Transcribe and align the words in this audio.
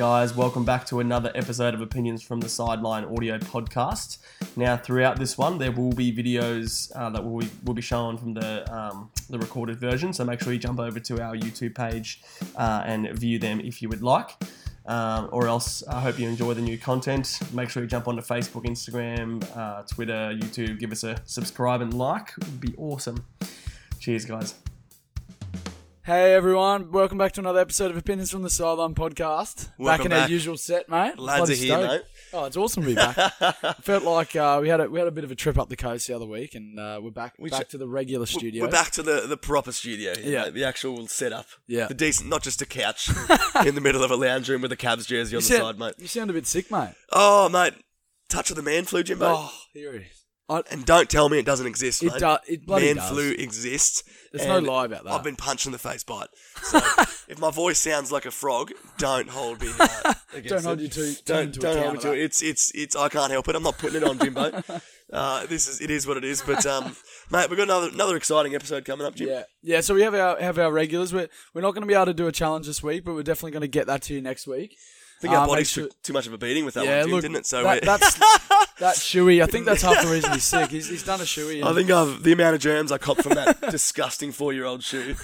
guys. 0.00 0.34
Welcome 0.34 0.64
back 0.64 0.86
to 0.86 1.00
another 1.00 1.30
episode 1.34 1.74
of 1.74 1.82
Opinions 1.82 2.22
from 2.22 2.40
the 2.40 2.48
Sideline 2.48 3.04
audio 3.04 3.36
podcast. 3.36 4.16
Now, 4.56 4.74
throughout 4.78 5.18
this 5.18 5.36
one, 5.36 5.58
there 5.58 5.72
will 5.72 5.92
be 5.92 6.10
videos 6.10 6.90
uh, 6.96 7.10
that 7.10 7.22
will 7.22 7.40
be, 7.40 7.50
will 7.66 7.74
be 7.74 7.82
shown 7.82 8.16
from 8.16 8.32
the 8.32 8.64
um, 8.74 9.10
the 9.28 9.38
recorded 9.38 9.78
version. 9.78 10.14
So 10.14 10.24
make 10.24 10.40
sure 10.40 10.54
you 10.54 10.58
jump 10.58 10.80
over 10.80 10.98
to 10.98 11.22
our 11.22 11.36
YouTube 11.36 11.74
page 11.74 12.22
uh, 12.56 12.82
and 12.86 13.10
view 13.10 13.38
them 13.38 13.60
if 13.60 13.82
you 13.82 13.90
would 13.90 14.02
like. 14.02 14.30
Um, 14.86 15.28
or 15.32 15.46
else, 15.46 15.86
I 15.86 16.00
hope 16.00 16.18
you 16.18 16.26
enjoy 16.26 16.54
the 16.54 16.62
new 16.62 16.78
content. 16.78 17.38
Make 17.52 17.68
sure 17.68 17.82
you 17.82 17.86
jump 17.86 18.08
onto 18.08 18.22
Facebook, 18.22 18.64
Instagram, 18.64 19.44
uh, 19.54 19.82
Twitter, 19.82 20.32
YouTube. 20.34 20.78
Give 20.78 20.92
us 20.92 21.04
a 21.04 21.20
subscribe 21.26 21.82
and 21.82 21.92
like. 21.92 22.30
It 22.38 22.44
would 22.46 22.60
be 22.60 22.74
awesome. 22.78 23.22
Cheers, 23.98 24.24
guys. 24.24 24.54
Hey 26.02 26.32
everyone, 26.34 26.90
welcome 26.92 27.18
back 27.18 27.32
to 27.32 27.40
another 27.40 27.60
episode 27.60 27.90
of 27.90 27.96
Opinions 27.96 28.30
from 28.30 28.42
the 28.42 28.48
Sideline 28.50 28.94
podcast. 28.94 29.66
back 29.66 29.78
Welcome 29.78 30.06
in 30.06 30.12
our 30.12 30.18
back. 30.20 30.30
usual 30.30 30.56
set, 30.56 30.88
mate. 30.88 31.18
Lads 31.18 31.40
Bloody 31.40 31.52
are 31.52 31.56
here, 31.56 31.66
stoked. 31.76 31.88
mate. 31.92 32.02
Oh, 32.32 32.44
it's 32.46 32.56
awesome 32.56 32.82
to 32.84 32.88
be 32.88 32.94
back. 32.94 33.14
Felt 33.82 34.04
like 34.04 34.34
uh, 34.34 34.58
we 34.62 34.68
had 34.70 34.80
a 34.80 34.88
we 34.88 34.98
had 34.98 35.06
a 35.06 35.10
bit 35.10 35.24
of 35.24 35.30
a 35.30 35.34
trip 35.34 35.58
up 35.58 35.68
the 35.68 35.76
coast 35.76 36.06
the 36.08 36.14
other 36.16 36.24
week, 36.26 36.54
and 36.54 36.80
uh, 36.80 37.00
we're 37.02 37.10
back 37.10 37.34
We 37.38 37.50
back 37.50 37.66
sh- 37.68 37.72
to 37.72 37.78
the 37.78 37.86
regular 37.86 38.24
studio. 38.24 38.64
We're 38.64 38.70
back 38.70 38.92
to 38.92 39.02
the, 39.02 39.26
the 39.28 39.36
proper 39.36 39.72
studio. 39.72 40.14
here, 40.18 40.32
Yeah. 40.32 40.44
mate, 40.44 40.54
the 40.54 40.64
actual 40.64 41.06
setup. 41.06 41.46
Yeah. 41.68 41.86
The 41.86 41.94
decent, 41.94 42.30
not 42.30 42.42
just 42.42 42.62
a 42.62 42.66
couch 42.66 43.10
in 43.66 43.74
the 43.74 43.80
middle 43.82 44.02
of 44.02 44.10
a 44.10 44.16
lounge 44.16 44.48
room 44.48 44.62
with 44.62 44.72
a 44.72 44.76
Cavs 44.78 45.06
jersey 45.06 45.36
on 45.36 45.42
You 45.42 45.48
the 45.48 45.54
sound, 45.54 45.60
side, 45.62 45.78
mate. 45.78 45.94
you 45.98 46.08
sound 46.08 46.30
a 46.30 46.32
bit 46.32 46.46
sick, 46.46 46.70
mate. 46.70 46.94
Oh, 47.12 47.48
mate. 47.50 47.74
Touch 48.30 48.48
of 48.50 48.56
the 48.56 48.62
man 48.62 48.84
flu, 48.84 49.02
Jimbo. 49.02 49.26
Oh, 49.28 49.52
here 49.74 49.92
it 49.94 50.02
is. 50.10 50.19
I, 50.50 50.62
And 50.70 50.84
don't 50.84 51.08
tell 51.08 51.28
me 51.28 51.38
it 51.38 51.46
doesn't 51.46 51.66
exist, 51.66 52.02
it 52.02 52.12
mate. 52.12 52.18
does. 52.20 52.38
It 52.48 52.66
bloody 52.66 52.86
man 52.86 52.96
does. 52.96 53.10
flu 53.10 53.30
exists. 53.32 54.02
There's 54.32 54.46
no 54.46 54.58
lie 54.58 54.84
about 54.84 55.04
that. 55.04 55.12
I've 55.12 55.24
been 55.24 55.36
punched 55.36 55.66
in 55.66 55.72
the 55.72 55.78
face 55.78 56.02
by 56.04 56.22
it. 56.24 56.30
So 56.62 56.78
if 57.28 57.38
my 57.38 57.50
voice 57.50 57.78
sounds 57.78 58.10
like 58.12 58.26
a 58.26 58.30
frog, 58.30 58.72
don't 58.98 59.28
hold 59.28 59.60
me. 59.62 59.70
Uh, 60.32 60.38
Don't 60.46 60.62
hold 60.62 60.78
it. 60.78 60.82
you 60.84 60.88
to 61.14 61.22
Don't 61.24 61.52
to 61.54 61.58
don't 61.58 61.76
hold 61.82 61.94
me 61.94 62.00
to 62.02 62.12
it. 62.12 62.20
It's 62.20 62.40
it's 62.40 62.70
it's. 62.72 62.94
I 62.94 63.08
can't 63.08 63.32
help 63.32 63.48
it. 63.48 63.56
I'm 63.56 63.64
not 63.64 63.78
putting 63.78 64.00
it 64.00 64.04
on, 64.08 64.16
Jimbo. 64.16 64.62
uh, 65.12 65.46
this 65.46 65.66
is 65.66 65.80
it 65.80 65.90
is 65.90 66.06
what 66.06 66.16
it 66.18 66.22
is. 66.24 66.40
But 66.40 66.64
um, 66.66 66.94
mate, 67.32 67.50
we've 67.50 67.56
got 67.56 67.64
another 67.64 67.88
another 67.88 68.14
exciting 68.14 68.54
episode 68.54 68.84
coming 68.84 69.04
up, 69.04 69.16
Jim. 69.16 69.28
Yeah, 69.28 69.42
yeah. 69.60 69.80
So 69.80 69.92
we 69.92 70.02
have 70.02 70.14
our 70.14 70.40
have 70.40 70.56
our 70.60 70.70
regulars. 70.70 71.12
We're 71.12 71.26
we're 71.52 71.62
not 71.62 71.72
going 71.72 71.82
to 71.82 71.88
be 71.88 71.94
able 71.94 72.06
to 72.06 72.14
do 72.14 72.28
a 72.28 72.32
challenge 72.32 72.68
this 72.68 72.80
week, 72.80 73.04
but 73.04 73.14
we're 73.14 73.24
definitely 73.24 73.50
going 73.50 73.62
to 73.62 73.66
get 73.66 73.88
that 73.88 74.02
to 74.02 74.14
you 74.14 74.20
next 74.22 74.46
week. 74.46 74.76
I 75.18 75.20
think 75.20 75.34
our 75.34 75.42
Uh, 75.42 75.46
bodies 75.48 75.68
sure- 75.68 75.88
took 75.88 76.00
too 76.02 76.12
much 76.12 76.28
of 76.28 76.32
a 76.32 76.38
beating 76.38 76.64
with 76.64 76.74
that 76.74 76.84
Yeah, 76.84 76.98
one, 77.00 77.06
Jim, 77.06 77.10
look, 77.10 77.22
didn't 77.22 77.36
it? 77.38 77.46
So 77.46 77.64
that, 77.64 77.82
that's 77.82 78.16
that 78.80 78.96
shoey. 78.96 79.42
I 79.42 79.46
think 79.46 79.66
that's 79.66 79.82
half 79.82 80.02
the 80.02 80.10
reason 80.10 80.32
he's 80.32 80.44
sick. 80.44 80.70
He's, 80.70 80.88
he's 80.88 81.02
done 81.02 81.20
a 81.20 81.24
shoey. 81.24 81.62
I 81.62 81.72
think 81.74 81.90
I've, 81.90 82.22
the 82.22 82.32
amount 82.32 82.56
of 82.56 82.60
germs 82.60 82.90
I 82.90 82.98
copped 82.98 83.22
from 83.22 83.34
that 83.34 83.60
disgusting 83.70 84.32
four-year-old 84.32 84.82
shoe 84.82 85.14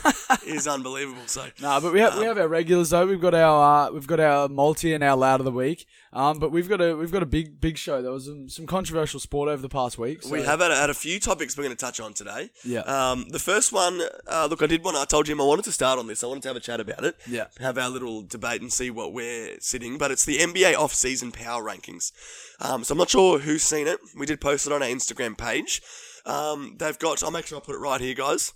is 0.46 0.68
unbelievable. 0.68 1.22
So 1.26 1.46
No, 1.60 1.80
but 1.80 1.92
we 1.92 2.00
have 2.00 2.16
we 2.18 2.24
have 2.24 2.38
our 2.38 2.48
regulars 2.48 2.90
though. 2.90 3.06
We've 3.06 3.20
got 3.20 3.34
our 3.34 3.88
uh, 3.88 3.92
we've 3.92 4.06
got 4.06 4.20
our 4.20 4.48
multi 4.48 4.94
and 4.94 5.02
our 5.02 5.16
loud 5.16 5.40
of 5.40 5.44
the 5.44 5.52
week. 5.52 5.86
Um, 6.12 6.38
but 6.38 6.50
we've 6.50 6.68
got 6.68 6.80
a 6.80 6.96
we've 6.96 7.12
got 7.12 7.22
a 7.22 7.26
big 7.26 7.60
big 7.60 7.76
show. 7.76 8.00
There 8.00 8.10
was 8.10 8.24
some, 8.24 8.48
some 8.48 8.66
controversial 8.66 9.20
sport 9.20 9.50
over 9.50 9.60
the 9.60 9.68
past 9.68 9.98
week. 9.98 10.22
So. 10.22 10.30
we 10.30 10.42
have 10.42 10.60
had, 10.60 10.70
had 10.70 10.88
a 10.88 10.94
few 10.94 11.20
topics 11.20 11.56
we're 11.56 11.64
going 11.64 11.76
to 11.76 11.84
touch 11.84 12.00
on 12.00 12.14
today. 12.14 12.50
Yeah. 12.64 12.80
Um, 12.80 13.26
the 13.28 13.38
first 13.38 13.70
one, 13.70 14.00
uh, 14.26 14.46
look, 14.48 14.62
I 14.62 14.66
did 14.66 14.82
want. 14.82 14.96
I 14.96 15.04
told 15.04 15.26
Jim 15.26 15.40
I 15.40 15.44
wanted 15.44 15.66
to 15.66 15.72
start 15.72 15.98
on 15.98 16.06
this. 16.06 16.24
I 16.24 16.26
wanted 16.26 16.42
to 16.44 16.48
have 16.48 16.56
a 16.56 16.60
chat 16.60 16.80
about 16.80 17.04
it. 17.04 17.16
Yeah. 17.28 17.48
Have 17.60 17.76
our 17.76 17.90
little 17.90 18.22
debate 18.22 18.62
and 18.62 18.72
see 18.72 18.90
what 18.90 19.12
we're 19.12 19.60
sitting. 19.60 19.98
But 19.98 20.10
it's 20.10 20.24
the 20.24 20.38
NBA 20.38 20.74
off-season 20.74 21.32
power 21.32 21.62
rankings. 21.62 22.12
Um, 22.60 22.84
so 22.84 22.92
I'm 22.92 22.98
not 22.98 23.10
sure 23.10 23.38
who's 23.46 23.62
seen 23.62 23.86
it. 23.86 23.98
We 24.16 24.26
did 24.26 24.40
post 24.40 24.66
it 24.66 24.72
on 24.72 24.82
our 24.82 24.88
Instagram 24.88 25.38
page. 25.38 25.80
Um, 26.26 26.76
they've 26.78 26.98
got. 26.98 27.22
I'll 27.22 27.30
make 27.30 27.46
sure 27.46 27.58
I 27.58 27.62
put 27.62 27.76
it 27.76 27.78
right 27.78 28.00
here, 28.00 28.14
guys. 28.14 28.52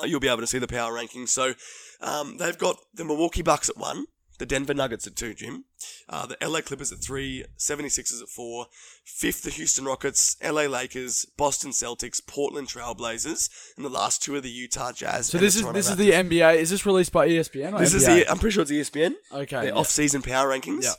Uh, 0.00 0.06
you'll 0.06 0.20
be 0.20 0.28
able 0.28 0.40
to 0.40 0.46
see 0.46 0.58
the 0.58 0.66
power 0.66 0.92
rankings. 0.92 1.28
So 1.28 1.54
um, 2.00 2.38
they've 2.38 2.58
got 2.58 2.78
the 2.94 3.04
Milwaukee 3.04 3.42
Bucks 3.42 3.68
at 3.68 3.76
one, 3.76 4.06
the 4.38 4.46
Denver 4.46 4.74
Nuggets 4.74 5.06
at 5.06 5.16
two, 5.16 5.34
Jim, 5.34 5.64
uh, 6.08 6.26
the 6.26 6.36
LA 6.46 6.60
Clippers 6.60 6.92
at 6.92 6.98
three, 6.98 7.44
76ers 7.58 8.22
at 8.22 8.28
four, 8.28 8.66
fifth 9.04 9.42
the 9.42 9.50
Houston 9.50 9.84
Rockets, 9.84 10.36
LA 10.42 10.62
Lakers, 10.62 11.26
Boston 11.36 11.70
Celtics, 11.70 12.20
Portland 12.26 12.68
Trailblazers, 12.68 13.48
and 13.76 13.84
the 13.84 13.90
last 13.90 14.22
two 14.22 14.34
are 14.34 14.40
the 14.40 14.50
Utah 14.50 14.92
Jazz. 14.92 15.26
so 15.26 15.38
this 15.38 15.56
is 15.56 15.64
this 15.72 15.88
is 15.88 15.96
the 15.96 16.10
NBA. 16.10 16.56
Is 16.56 16.70
this 16.70 16.84
released 16.84 17.12
by 17.12 17.28
ESPN? 17.28 17.78
This 17.78 17.94
is 17.94 18.06
the. 18.06 18.28
I'm 18.30 18.38
pretty 18.38 18.54
sure 18.54 18.62
it's 18.62 18.72
ESPN. 18.72 19.14
okay. 19.32 19.56
Their 19.56 19.64
yeah. 19.66 19.72
off-season 19.72 20.22
power 20.22 20.48
rankings. 20.48 20.84
Yeah. 20.84 20.92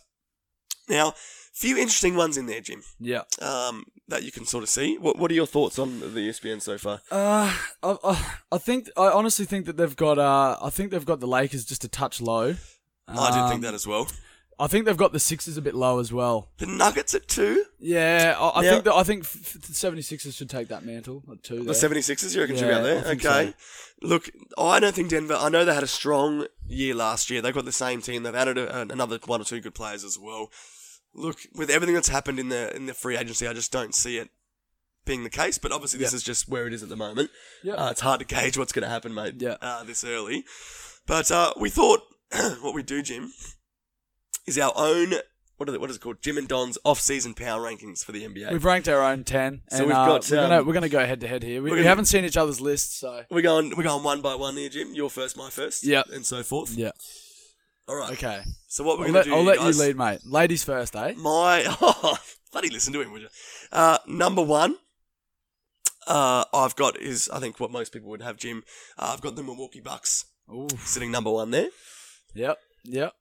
Now, 0.90 1.14
few 1.60 1.76
interesting 1.78 2.16
ones 2.16 2.38
in 2.38 2.46
there, 2.46 2.62
Jim. 2.62 2.84
yeah. 3.00 3.22
Um, 3.42 3.86
that 4.10 4.24
you 4.24 4.32
can 4.32 4.46
sort 4.46 4.64
of 4.64 4.70
see. 4.70 4.98
What 4.98 5.18
What 5.18 5.32
are 5.32 5.34
your 5.34 5.48
thoughts 5.48 5.78
on 5.80 6.00
the 6.00 6.30
ESPN 6.30 6.62
so 6.62 6.78
far? 6.78 7.02
Uh, 7.12 7.54
I, 7.84 7.98
I, 8.04 8.36
I 8.54 8.58
think 8.58 8.90
I 8.96 9.08
honestly 9.08 9.46
think 9.46 9.66
that 9.66 9.76
they've 9.78 9.96
got 9.96 10.18
uh 10.18 10.58
I 10.62 10.70
think 10.70 10.92
they've 10.92 11.06
got 11.06 11.20
the 11.20 11.28
Lakers 11.28 11.66
just 11.66 11.84
a 11.84 11.90
touch 11.90 12.22
low. 12.22 12.56
I 13.08 13.32
did 13.32 13.50
think 13.50 13.56
Um, 13.56 13.62
that 13.62 13.74
as 13.74 13.86
well. 13.88 14.08
I 14.60 14.66
think 14.68 14.86
they've 14.86 14.98
got 14.98 15.12
the 15.14 15.20
Sixers 15.20 15.56
a 15.58 15.62
bit 15.62 15.76
low 15.76 16.00
as 16.00 16.12
well. 16.12 16.50
The 16.58 16.66
Nuggets 16.66 17.14
at 17.14 17.28
two. 17.28 17.64
Yeah, 17.80 18.36
I, 18.40 18.60
I 18.60 18.62
Now- 18.64 18.72
think 18.72 18.84
that 18.86 18.94
I 18.96 19.04
think 19.04 19.24
the 19.24 19.74
76ers 19.74 20.34
should 20.36 20.50
take 20.50 20.70
that 20.70 20.84
mantle 20.86 21.22
at 21.32 21.44
two. 21.44 21.60
The 21.64 21.74
there. 21.74 21.90
76ers, 21.90 22.34
you 22.34 22.42
reckon 22.42 22.56
should 22.58 22.68
be 22.68 22.74
out 22.74 22.84
there? 22.84 23.06
Okay. 23.14 23.54
Look, 24.02 24.30
I 24.58 24.80
don't 24.80 24.96
think 24.96 25.10
Denver, 25.10 25.36
I 25.40 25.50
know 25.50 25.64
they 25.66 25.74
had 25.76 25.84
a 25.84 25.88
strong 26.02 26.48
year 26.68 26.96
last 26.96 27.30
year. 27.30 27.42
They've 27.42 27.54
got 27.54 27.66
the 27.66 27.72
same 27.72 28.02
team. 28.02 28.24
They've 28.24 28.34
added 28.34 28.58
a, 28.58 28.82
another 28.82 29.20
one 29.26 29.42
or 29.42 29.44
two 29.44 29.60
good 29.62 29.76
players 29.76 30.04
as 30.04 30.18
well. 30.18 30.50
Look, 31.14 31.40
with 31.56 31.70
everything 31.70 31.96
that's 31.96 32.10
happened 32.10 32.40
in 32.40 32.50
the 32.50 32.76
in 32.76 32.86
the 32.86 32.94
free 32.94 33.18
agency, 33.18 33.48
I 33.48 33.54
just 33.54 33.72
don't 33.72 33.96
see 33.96 34.18
it 34.18 34.30
being 35.06 35.24
the 35.24 35.30
case. 35.30 35.58
But 35.58 35.72
obviously, 35.72 36.00
this 36.00 36.12
Yeah. 36.12 36.18
is 36.18 36.24
just 36.24 36.48
where 36.50 36.68
it 36.68 36.74
is 36.74 36.84
at 36.84 36.90
the 36.90 36.96
moment. 36.98 37.32
Yeah. 37.64 37.74
Uh, 37.74 37.92
it's 37.92 38.02
hard 38.02 38.20
to 38.20 38.26
gauge 38.26 38.58
what's 38.58 38.72
going 38.74 38.84
to 38.84 38.90
happen, 38.90 39.14
mate, 39.14 39.36
Yeah. 39.38 39.58
uh, 39.62 39.84
this 39.84 40.04
early. 40.04 40.44
But 41.08 41.32
uh, 41.32 41.54
we 41.60 41.70
thought 41.70 42.02
what 42.62 42.74
we 42.76 42.84
do, 42.84 43.02
Jim, 43.02 43.32
is 44.46 44.60
our 44.60 44.74
own, 44.76 45.14
what, 45.56 45.70
are 45.70 45.72
they, 45.72 45.78
what 45.78 45.90
is 45.90 45.96
it 45.96 46.02
called? 46.02 46.22
Jim 46.22 46.38
and 46.38 46.48
Don's 46.48 46.78
off-season 46.84 47.34
power 47.34 47.62
rankings 47.62 48.04
for 48.04 48.12
the 48.12 48.24
NBA. 48.28 48.52
We've 48.52 48.66
ranked 48.66 48.88
our 48.90 49.02
own 49.02 49.24
ten. 49.24 49.62
So 49.70 49.78
and, 49.78 49.88
we've 49.88 49.96
uh, 49.96 50.06
got, 50.06 50.30
We're 50.30 50.36
gonna, 50.38 50.60
um, 50.60 50.68
we're 50.68 50.74
gonna 50.74 50.90
go 50.90 51.06
head 51.06 51.22
to 51.22 51.28
head 51.28 51.42
here. 51.44 51.62
We, 51.62 51.70
gonna- 51.70 51.84
haven't 51.84 52.06
seen 52.06 52.26
each 52.26 52.38
other's 52.38 52.60
lists, 52.62 53.00
so 53.00 53.24
We're 53.32 53.42
going, 53.42 53.76
we're 53.78 53.84
going 53.84 54.04
one 54.04 54.22
by 54.22 54.36
one 54.36 54.58
here, 54.58 54.70
Jim. 54.70 54.94
Your 54.94 55.10
first, 55.10 55.38
my 55.38 55.50
first. 55.50 55.86
Yep. 55.86 56.08
And 56.14 56.26
so 56.26 56.44
forth. 56.44 56.72
yeah. 56.76 56.92
All 57.88 57.96
right. 57.96 58.12
Okay. 58.14 58.42
So 58.68 58.84
what 58.84 59.00
we're 59.00 59.06
I'll 59.06 59.14
going 59.14 59.16
let, 59.16 59.24
to 59.24 59.30
do, 59.30 59.36
I'll 59.36 59.44
let 59.44 59.62
you 59.62 59.80
lead, 59.80 59.98
mate. 59.98 60.20
Ladies 60.26 60.64
first, 60.64 60.96
eh? 60.96 61.14
My 61.18 61.64
oh, 61.82 62.18
bloody 62.52 62.70
listen 62.70 62.92
to 62.94 63.02
him, 63.02 63.12
would 63.12 63.22
you? 63.22 63.30
Uh, 63.72 63.98
number 64.08 64.42
one, 64.42 64.76
uh, 66.06 66.44
I've 66.54 66.76
got 66.76 67.00
is 67.00 67.30
I 67.30 67.40
think 67.40 67.60
what 67.60 67.72
most 67.72 67.94
people 67.94 68.10
would 68.10 68.22
have, 68.22 68.38
Jim. 68.38 68.64
Uh, 68.98 69.12
I've 69.14 69.22
got 69.22 69.36
the 69.36 69.44
Milwaukee 69.44 69.80
Bucks 69.80 70.26
Ooh. 70.52 70.68
sitting 70.80 71.12
number 71.12 71.32
one 71.32 71.52
there. 71.52 71.70
Yep. 72.36 72.58
Yep. 72.84 73.14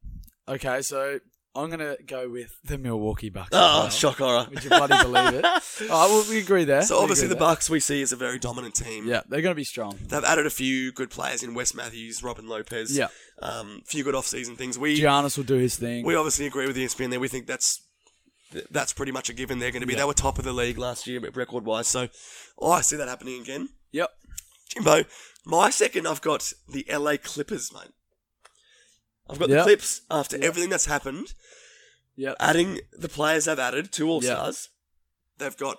Okay, 0.49 0.82
so 0.82 1.21
I'm 1.56 1.71
gonna 1.71 1.97
go 2.06 2.28
with 2.28 2.59
the 2.65 2.78
Milwaukee 2.78 3.31
Bucks. 3.31 3.50
Oh, 3.53 3.81
well. 3.83 3.89
shock 3.91 4.19
horror. 4.19 4.47
Would 4.50 4.62
you 4.62 4.71
bloody 4.71 4.97
believe 5.03 5.34
it? 5.34 5.44
All 5.44 5.50
right, 5.55 5.71
well, 5.91 6.25
we 6.28 6.39
agree 6.39 6.65
there. 6.65 6.83
So 6.83 6.99
We 6.99 7.03
obviously 7.03 7.28
the 7.28 7.34
there. 7.34 7.41
Bucks 7.41 7.71
we 7.71 7.81
see 7.81 8.03
is 8.03 8.12
a 8.12 8.17
very 8.17 8.39
dominant 8.39 8.75
team. 8.75 9.06
Yeah, 9.06 9.22
they're 9.28 9.43
gonna 9.43 9.55
be 9.55 9.65
strong. 9.65 9.99
They've 10.09 10.22
added 10.25 10.47
a 10.47 10.50
few 10.50 10.93
good 10.93 11.11
players 11.11 11.43
in 11.43 11.55
Wes 11.55 11.75
Matthews, 11.75 12.22
Robin 12.22 12.47
Lopez. 12.49 12.97
Yeah. 12.97 13.09
Um, 13.43 13.83
few 13.84 14.05
good 14.05 14.15
off-season 14.15 14.56
things. 14.56 14.78
We 14.78 14.99
Giannis 15.00 15.37
will 15.37 15.44
do 15.44 15.56
his 15.56 15.77
thing. 15.77 16.05
we 16.05 16.15
obviously 16.15 16.47
agree 16.47 16.67
with 16.67 16.78
E 16.78 16.84
ESPN 16.84 17.11
there. 17.11 17.21
We 17.21 17.28
think 17.28 17.47
that's 17.47 17.83
that's 18.71 18.93
pretty 18.93 19.12
much 19.12 19.28
a 19.28 19.34
given. 19.34 19.59
They're 19.59 19.73
going 19.73 19.81
to 19.81 19.87
be. 19.87 19.94
Yeah. 19.94 20.00
They 20.00 20.05
were 20.06 20.15
top 20.15 20.38
of 20.38 20.44
the 20.44 20.53
league 20.53 20.78
last 20.78 21.06
year, 21.06 21.21
record 21.21 21.65
wise. 21.65 21.88
So 21.88 22.09
oh, 22.59 22.71
I 22.71 22.81
see 22.81 22.97
that 22.97 23.09
happening 23.09 23.41
again. 23.43 23.71
yep. 23.93 24.11
Jimbo, 24.69 25.05
my 25.44 25.71
second, 25.71 26.06
I've 26.09 26.21
got 26.21 26.53
the 26.69 26.84
LA 26.91 27.17
Clippers, 27.23 27.73
mate. 27.73 27.93
I've 29.28 29.38
got 29.38 29.48
the 29.48 29.62
Clips 29.62 30.03
after 30.10 30.37
Yep. 30.37 30.44
everything 30.44 30.70
that's 30.70 30.87
happened, 30.87 31.34
Yep. 32.16 32.37
adding 32.41 32.81
the 32.92 33.09
players 33.09 33.47
they've 33.47 33.59
added, 33.59 33.92
two 33.92 34.09
All 34.09 34.22
Yep. 34.22 34.37
Stars. 34.37 34.69
They've 35.38 35.56
got 35.56 35.78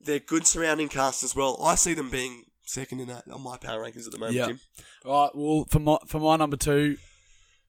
their 0.00 0.18
good 0.18 0.46
surrounding 0.46 0.88
cast 0.88 1.22
as 1.22 1.34
well. 1.34 1.62
I 1.62 1.74
see 1.74 1.94
them 1.94 2.10
being 2.10 2.44
second 2.64 3.00
in 3.00 3.08
that 3.08 3.28
on 3.30 3.42
my 3.42 3.56
power 3.56 3.82
rankings 3.82 4.06
at 4.06 4.12
the 4.12 4.18
moment, 4.18 4.36
Yep. 4.36 4.48
Jim. 4.48 4.60
All 5.04 5.22
right. 5.24 5.30
Well, 5.34 5.64
for 5.70 5.78
my 5.78 5.98
for 6.08 6.18
my 6.20 6.36
number 6.36 6.56
two, 6.56 6.96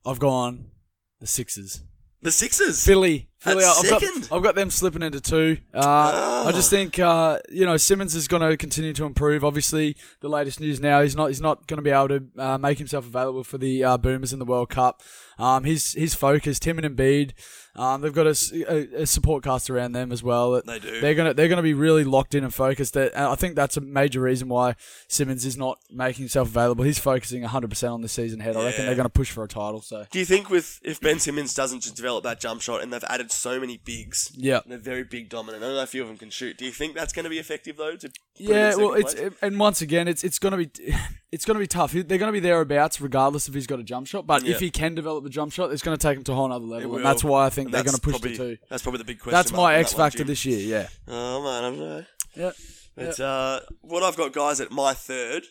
I've 0.06 0.20
gone 0.20 0.72
the 1.20 1.28
Sixers. 1.28 1.82
The 2.22 2.32
Sixers. 2.32 2.84
Philly. 2.84 3.30
Philly. 3.40 3.64
I've 3.64 3.90
got. 3.90 4.04
I've 4.32 4.44
got 4.44 4.56
them 4.56 4.70
slipping 4.70 5.02
into 5.04 5.22
two. 5.22 5.58
Uh, 5.74 5.82
Ah. 5.84 6.48
I 6.48 6.52
just 6.52 6.70
think 6.70 6.98
uh, 7.00 7.40
you 7.50 7.66
know 7.66 7.78
Simmons 7.78 8.16
is 8.16 8.28
going 8.28 8.42
to 8.48 8.58
continue 8.58 8.94
to 8.94 9.06
improve. 9.06 9.44
Obviously, 9.44 9.96
the 10.22 10.30
latest 10.30 10.60
news 10.60 10.80
now 10.80 11.02
he's 11.02 11.16
not 11.16 11.28
he's 11.28 11.42
not 11.42 11.68
going 11.68 11.78
to 11.78 11.82
be 11.84 11.92
able 11.92 12.08
to 12.10 12.24
uh, 12.38 12.58
make 12.58 12.78
himself 12.78 13.06
available 13.06 13.44
for 13.44 13.58
the 13.58 13.84
uh, 13.84 13.98
Boomers 13.98 14.34
in 14.34 14.40
the 14.40 14.46
World 14.46 14.70
Cup. 14.70 15.02
Um, 15.38 15.64
he's 15.66 15.94
he's 15.94 16.14
focused. 16.16 16.66
Him 16.66 16.80
and 16.80 16.98
Embiid. 16.98 17.32
Um, 17.76 18.02
they've 18.02 18.14
got 18.14 18.26
a 18.26 19.06
support 19.06 19.44
cast 19.44 19.70
around 19.70 19.92
them 19.92 20.12
as 20.12 20.24
well. 20.24 20.60
They 20.66 20.80
do. 20.80 21.00
They're 21.00 21.14
gonna 21.14 21.36
they're 21.36 21.48
gonna 21.48 21.62
be 21.62 21.76
really 21.76 22.04
locked 22.04 22.34
in 22.34 22.44
and 22.44 22.52
focused. 22.52 22.96
And 22.98 23.12
I 23.16 23.36
think 23.36 23.56
that's 23.56 23.78
a 23.78 23.82
major 23.82 24.20
reason 24.20 24.48
why 24.48 24.76
Simmons 25.08 25.46
is 25.46 25.58
not 25.58 25.78
making 25.92 26.24
himself 26.24 26.48
available. 26.48 26.84
He's 26.86 26.98
focusing 26.98 27.42
100 27.44 27.70
percent 27.70 27.94
on 27.94 28.02
the 28.02 28.10
season 28.10 28.42
ahead. 28.42 28.56
I 28.58 28.66
reckon 28.66 28.88
they're 28.88 28.96
going 28.96 29.06
to 29.06 29.10
push 29.10 29.30
for 29.30 29.44
a 29.44 29.48
title. 29.48 29.82
So 29.82 30.06
Do 30.10 30.18
you 30.18 30.26
think 30.26 30.50
with 30.50 30.80
if 30.84 31.00
Ben 31.00 31.20
Simmons 31.20 31.54
doesn't 31.54 31.82
just 31.82 31.96
develop 31.96 32.24
that 32.24 32.40
jump 32.40 32.62
shot 32.62 32.82
and 32.82 32.92
they've 32.92 33.04
added 33.08 33.27
added 33.28 33.32
so 33.32 33.60
many 33.60 33.78
bigs. 33.78 34.32
Yeah. 34.36 34.62
And 34.64 34.72
they're 34.72 34.80
very 34.80 35.04
big 35.04 35.30
dominant. 35.30 35.64
I 35.64 35.68
don't 35.68 35.76
know 35.76 35.82
if 35.82 35.90
a 35.90 35.92
few 35.92 36.02
of 36.02 36.08
them 36.08 36.18
can 36.18 36.30
shoot. 36.30 36.58
Do 36.58 36.66
you 36.66 36.72
think 36.72 36.96
that's 36.96 37.14
going 37.14 37.24
to 37.26 37.30
be 37.30 37.40
effective 37.40 37.78
though? 37.78 37.96
To 37.96 38.08
put 38.08 38.14
them 38.38 38.46
in 38.46 38.48
Yeah, 38.48 38.76
well, 38.76 38.94
it's 38.94 39.14
place? 39.14 39.34
and 39.42 39.60
once 39.60 39.82
again, 39.82 40.08
it's 40.08 40.24
it's 40.24 40.40
gonna 40.40 40.58
be 40.58 40.70
it's 41.32 41.46
gonna 41.46 41.60
be 41.60 41.68
tough. 41.68 41.92
They're 41.92 42.18
gonna 42.18 42.32
be 42.32 42.40
thereabouts, 42.40 43.02
regardless 43.02 43.48
if 43.48 43.54
he's 43.54 43.68
got 43.68 43.80
a 43.80 43.84
jump 43.84 44.08
shot. 44.08 44.26
But 44.28 44.44
Yeah. 44.44 44.52
if 44.52 44.60
he 44.60 44.70
can 44.70 44.96
develop 44.96 45.24
the 45.24 45.30
jump 45.30 45.52
shot, 45.52 45.72
it's 45.72 45.84
gonna 45.84 45.98
take 45.98 46.18
him 46.18 46.24
to 46.26 46.32
a 46.32 46.36
whole 46.36 46.52
other 46.52 46.66
level, 46.66 46.96
and 46.96 47.06
that's 47.06 47.24
why 47.24 47.46
I 47.46 47.50
think 47.50 47.68
And 47.68 47.74
they're 47.74 47.84
gonna 47.84 47.98
push 47.98 48.14
probably, 48.14 48.32
the 48.38 48.56
two. 48.56 48.58
That's 48.70 48.84
probably 48.84 49.00
the 49.00 49.06
big 49.06 49.20
question. 49.20 49.36
That's 49.38 49.52
my 49.52 49.76
X 49.76 49.92
that 49.92 49.98
factor 49.98 50.18
Jim. 50.20 50.28
this 50.28 50.46
year. 50.46 50.60
Yeah. 50.60 50.88
Oh 51.08 51.44
man, 51.44 51.64
I 51.64 51.70
don't 51.70 51.80
know. 51.80 52.06
Yeah. 52.36 52.52
But 52.96 53.20
uh, 53.20 53.60
what 53.82 54.04
I've 54.04 54.18
got, 54.18 54.34
guys, 54.34 54.60
at 54.60 54.72
my 54.72 54.94
third 54.94 55.44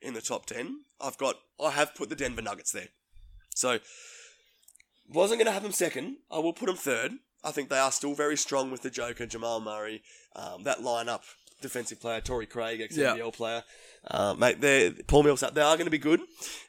in 0.00 0.14
the 0.14 0.20
top 0.20 0.46
ten, 0.46 0.80
I've 1.00 1.18
got 1.18 1.36
I 1.64 1.70
have 1.70 1.94
put 1.94 2.08
the 2.08 2.16
Denver 2.16 2.42
Nuggets 2.42 2.72
there. 2.72 2.88
So 3.54 3.78
wasn't 5.14 5.38
going 5.38 5.46
to 5.46 5.52
have 5.52 5.62
them 5.62 5.72
second. 5.72 6.16
I 6.30 6.38
will 6.38 6.52
put 6.52 6.66
them 6.66 6.76
third. 6.76 7.12
I 7.44 7.50
think 7.50 7.68
they 7.68 7.78
are 7.78 7.90
still 7.92 8.14
very 8.14 8.36
strong 8.36 8.70
with 8.70 8.82
the 8.82 8.90
Joker, 8.90 9.26
Jamal 9.26 9.60
Murray, 9.60 10.02
um, 10.36 10.62
that 10.62 10.78
lineup, 10.78 11.22
defensive 11.60 12.00
player, 12.00 12.20
Torrey 12.20 12.46
Craig, 12.46 12.80
ex 12.80 12.96
Yeah. 12.96 13.14
NBL 13.16 13.32
player, 13.32 13.64
uh, 14.08 14.34
mate. 14.38 14.60
They're 14.60 14.92
Paul 15.08 15.24
Millsap. 15.24 15.54
They 15.54 15.60
are 15.62 15.76
going 15.76 15.86
to 15.86 15.90
be 15.90 15.98
good, 15.98 16.20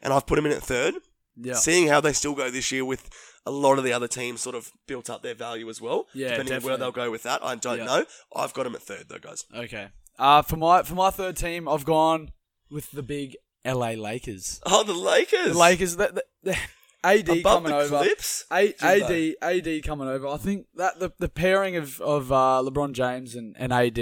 and 0.01 0.11
I've 0.11 0.25
put 0.25 0.35
them 0.37 0.45
in 0.45 0.51
at 0.51 0.63
third. 0.63 0.95
Yeah. 1.35 1.53
Seeing 1.55 1.87
how 1.87 1.99
they 2.01 2.13
still 2.13 2.33
go 2.35 2.49
this 2.49 2.71
year 2.71 2.85
with 2.85 3.09
a 3.45 3.51
lot 3.51 3.77
of 3.77 3.83
the 3.83 3.91
other 3.93 4.07
teams 4.07 4.41
sort 4.41 4.55
of 4.55 4.71
built 4.87 5.09
up 5.09 5.21
their 5.21 5.33
value 5.35 5.69
as 5.69 5.81
well. 5.81 6.07
Yeah, 6.13 6.29
depending 6.29 6.55
on 6.57 6.61
where 6.63 6.77
they'll 6.77 6.91
go 6.91 7.11
with 7.11 7.23
that, 7.23 7.43
I 7.43 7.55
don't 7.55 7.79
Yeah. 7.79 7.85
know. 7.85 8.05
I've 8.35 8.53
got 8.53 8.63
them 8.63 8.75
at 8.75 8.81
third 8.83 9.09
though, 9.09 9.19
guys. 9.19 9.45
Okay. 9.53 9.89
Uh, 10.17 10.41
for 10.43 10.57
my 10.57 10.83
for 10.83 10.93
my 10.95 11.09
third 11.09 11.35
team, 11.37 11.67
I've 11.67 11.85
gone 11.85 12.31
with 12.69 12.91
the 12.91 13.03
big 13.03 13.35
LA 13.65 13.91
Lakers. 13.93 14.59
Oh, 14.65 14.83
the 14.83 14.93
Lakers. 14.93 15.53
The 15.53 15.57
Lakers, 15.57 15.95
the, 15.95 16.07
the, 16.07 16.23
the 16.51 16.57
AD 17.03 17.27
Above 17.29 17.63
coming 17.63 17.71
the 17.71 17.77
over. 17.77 17.97
Clips. 17.99 18.45
A, 18.51 18.73
AD 18.81 19.35
AD 19.41 19.83
coming 19.83 20.07
over. 20.07 20.27
I 20.27 20.37
think 20.37 20.67
that 20.75 20.99
the, 20.99 21.11
the 21.19 21.29
pairing 21.29 21.75
of 21.75 21.99
of 22.01 22.31
uh, 22.31 22.61
LeBron 22.65 22.93
James 22.93 23.35
and, 23.35 23.55
and 23.59 23.73
AD, 23.73 23.99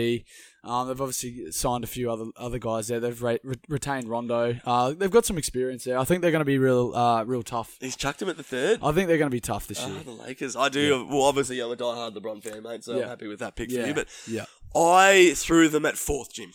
um, 0.64 0.88
they've 0.88 1.02
obviously 1.02 1.52
signed 1.52 1.84
a 1.84 1.88
few 1.88 2.12
other 2.12 2.26
other 2.38 2.60
guys 2.60 2.88
there. 2.90 3.00
They've 3.00 3.22
re- 3.22 3.40
re- 3.44 3.56
retained 3.68 4.08
Rondo. 4.08 4.56
Uh, 4.66 4.94
they've 4.94 5.10
got 5.10 5.26
some 5.26 5.38
experience 5.38 5.84
there. 5.84 5.98
I 5.98 6.04
think 6.04 6.22
they're 6.22 6.32
going 6.32 6.42
to 6.42 6.46
be 6.46 6.58
real 6.60 6.94
uh, 6.96 7.24
real 7.24 7.44
tough. 7.44 7.78
He's 7.80 7.96
chucked 7.96 8.22
him 8.22 8.30
at 8.30 8.38
the 8.38 8.44
third. 8.44 8.80
I 8.84 8.92
think 8.92 9.08
they're 9.08 9.18
going 9.18 9.32
to 9.32 9.36
be 9.36 9.40
tough 9.42 9.68
this 9.68 9.84
Ah, 9.84 9.88
year. 9.88 10.04
the 10.04 10.12
Lakers. 10.12 10.56
I 10.56 10.70
do. 10.70 11.08
Well, 11.10 11.24
obviously, 11.24 11.60
I'm 11.60 11.72
a 11.72 11.76
diehard 11.76 12.16
LeBron 12.16 12.44
fan, 12.44 12.62
mate, 12.64 12.84
so 12.84 12.96
Yeah. 12.96 13.04
I'm 13.04 13.10
happy 13.10 13.28
with 13.28 13.40
that 13.40 13.56
pick 13.56 13.72
Yeah. 13.72 13.82
for 13.82 13.88
you. 13.88 13.94
But 13.96 14.08
yeah. 14.28 14.46
I 14.76 15.34
threw 15.36 15.70
them 15.70 15.86
at 15.86 15.98
fourth, 15.98 16.34
Jim. 16.34 16.52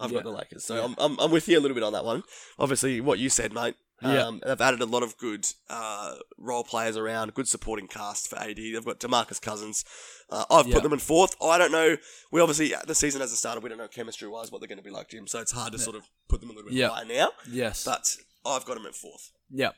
I've 0.00 0.10
Yeah. 0.10 0.22
got 0.22 0.24
the 0.24 0.30
Lakers, 0.38 0.64
so 0.64 0.82
I'm, 0.82 0.94
I'm 0.96 1.20
I'm 1.20 1.30
with 1.30 1.46
you 1.46 1.58
a 1.58 1.60
little 1.60 1.74
bit 1.74 1.82
on 1.82 1.92
that 1.92 2.06
one. 2.06 2.22
Obviously, 2.58 3.02
what 3.02 3.18
you 3.18 3.28
said, 3.28 3.52
mate. 3.52 3.74
Yeah. 4.02 4.26
Um, 4.26 4.40
they've 4.46 4.60
added 4.60 4.80
a 4.80 4.86
lot 4.86 5.02
of 5.02 5.16
good 5.18 5.46
uh, 5.68 6.14
role 6.38 6.64
players 6.64 6.96
around, 6.96 7.34
good 7.34 7.46
supporting 7.48 7.86
cast 7.86 8.28
for 8.28 8.38
AD. 8.38 8.56
They've 8.56 8.84
got 8.84 8.98
Demarcus 9.00 9.40
Cousins. 9.40 9.84
Uh, 10.30 10.44
I've 10.50 10.66
Yeah. 10.66 10.74
put 10.74 10.82
them 10.84 10.92
in 10.94 10.98
fourth. 10.98 11.36
I 11.42 11.58
don't 11.58 11.72
know. 11.72 11.96
We 12.30 12.40
obviously 12.40 12.74
the 12.86 12.94
season 12.94 13.20
hasn't 13.20 13.38
started. 13.38 13.62
We 13.62 13.68
don't 13.68 13.78
know 13.78 13.88
chemistry 13.88 14.28
wise 14.28 14.50
what 14.50 14.60
they're 14.60 14.68
going 14.68 14.78
to 14.78 14.84
be 14.84 14.90
like, 14.90 15.10
Jim. 15.10 15.26
So 15.26 15.40
it's 15.40 15.52
hard 15.52 15.72
to 15.72 15.78
sort 15.78 15.96
of 15.96 16.04
put 16.28 16.40
them 16.40 16.50
a 16.50 16.52
little 16.54 16.70
bit 16.70 16.78
Yeah. 16.78 16.88
higher 16.88 17.04
now. 17.04 17.30
Yes. 17.50 17.84
But 17.84 18.16
I've 18.46 18.64
got 18.64 18.74
them 18.74 18.86
at 18.86 18.94
fourth. 18.94 19.32
Yeah. 19.50 19.70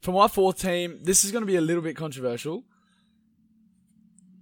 For 0.00 0.12
my 0.12 0.28
fourth 0.28 0.60
team, 0.60 1.00
this 1.02 1.24
is 1.24 1.32
going 1.32 1.42
to 1.42 1.46
be 1.46 1.56
a 1.56 1.60
little 1.60 1.82
bit 1.82 1.96
controversial. 1.96 2.64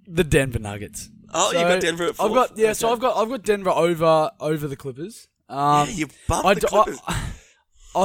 The 0.06 0.24
Denver 0.24 0.58
Nuggets. 0.58 1.10
Oh, 1.34 1.50
you 1.52 1.58
So, 1.58 1.64
got 1.68 1.80
Denver 1.80 2.04
at 2.04 2.16
fourth. 2.16 2.30
I've 2.30 2.34
got 2.34 2.58
yeah, 2.58 2.72
so 2.72 2.90
I've 2.92 3.00
got 3.00 3.16
I've 3.16 3.28
got 3.28 3.42
Denver 3.42 3.70
over 3.70 4.30
over 4.40 4.66
the 4.66 4.76
Clippers. 4.76 5.28
Um, 5.48 5.88
yeah, 5.88 5.94
you 5.94 6.06
bumped 6.26 6.46
I, 6.46 6.54
the 6.54 6.66
Clippers. 6.66 6.98
I, 7.06 7.12
I 7.14 7.22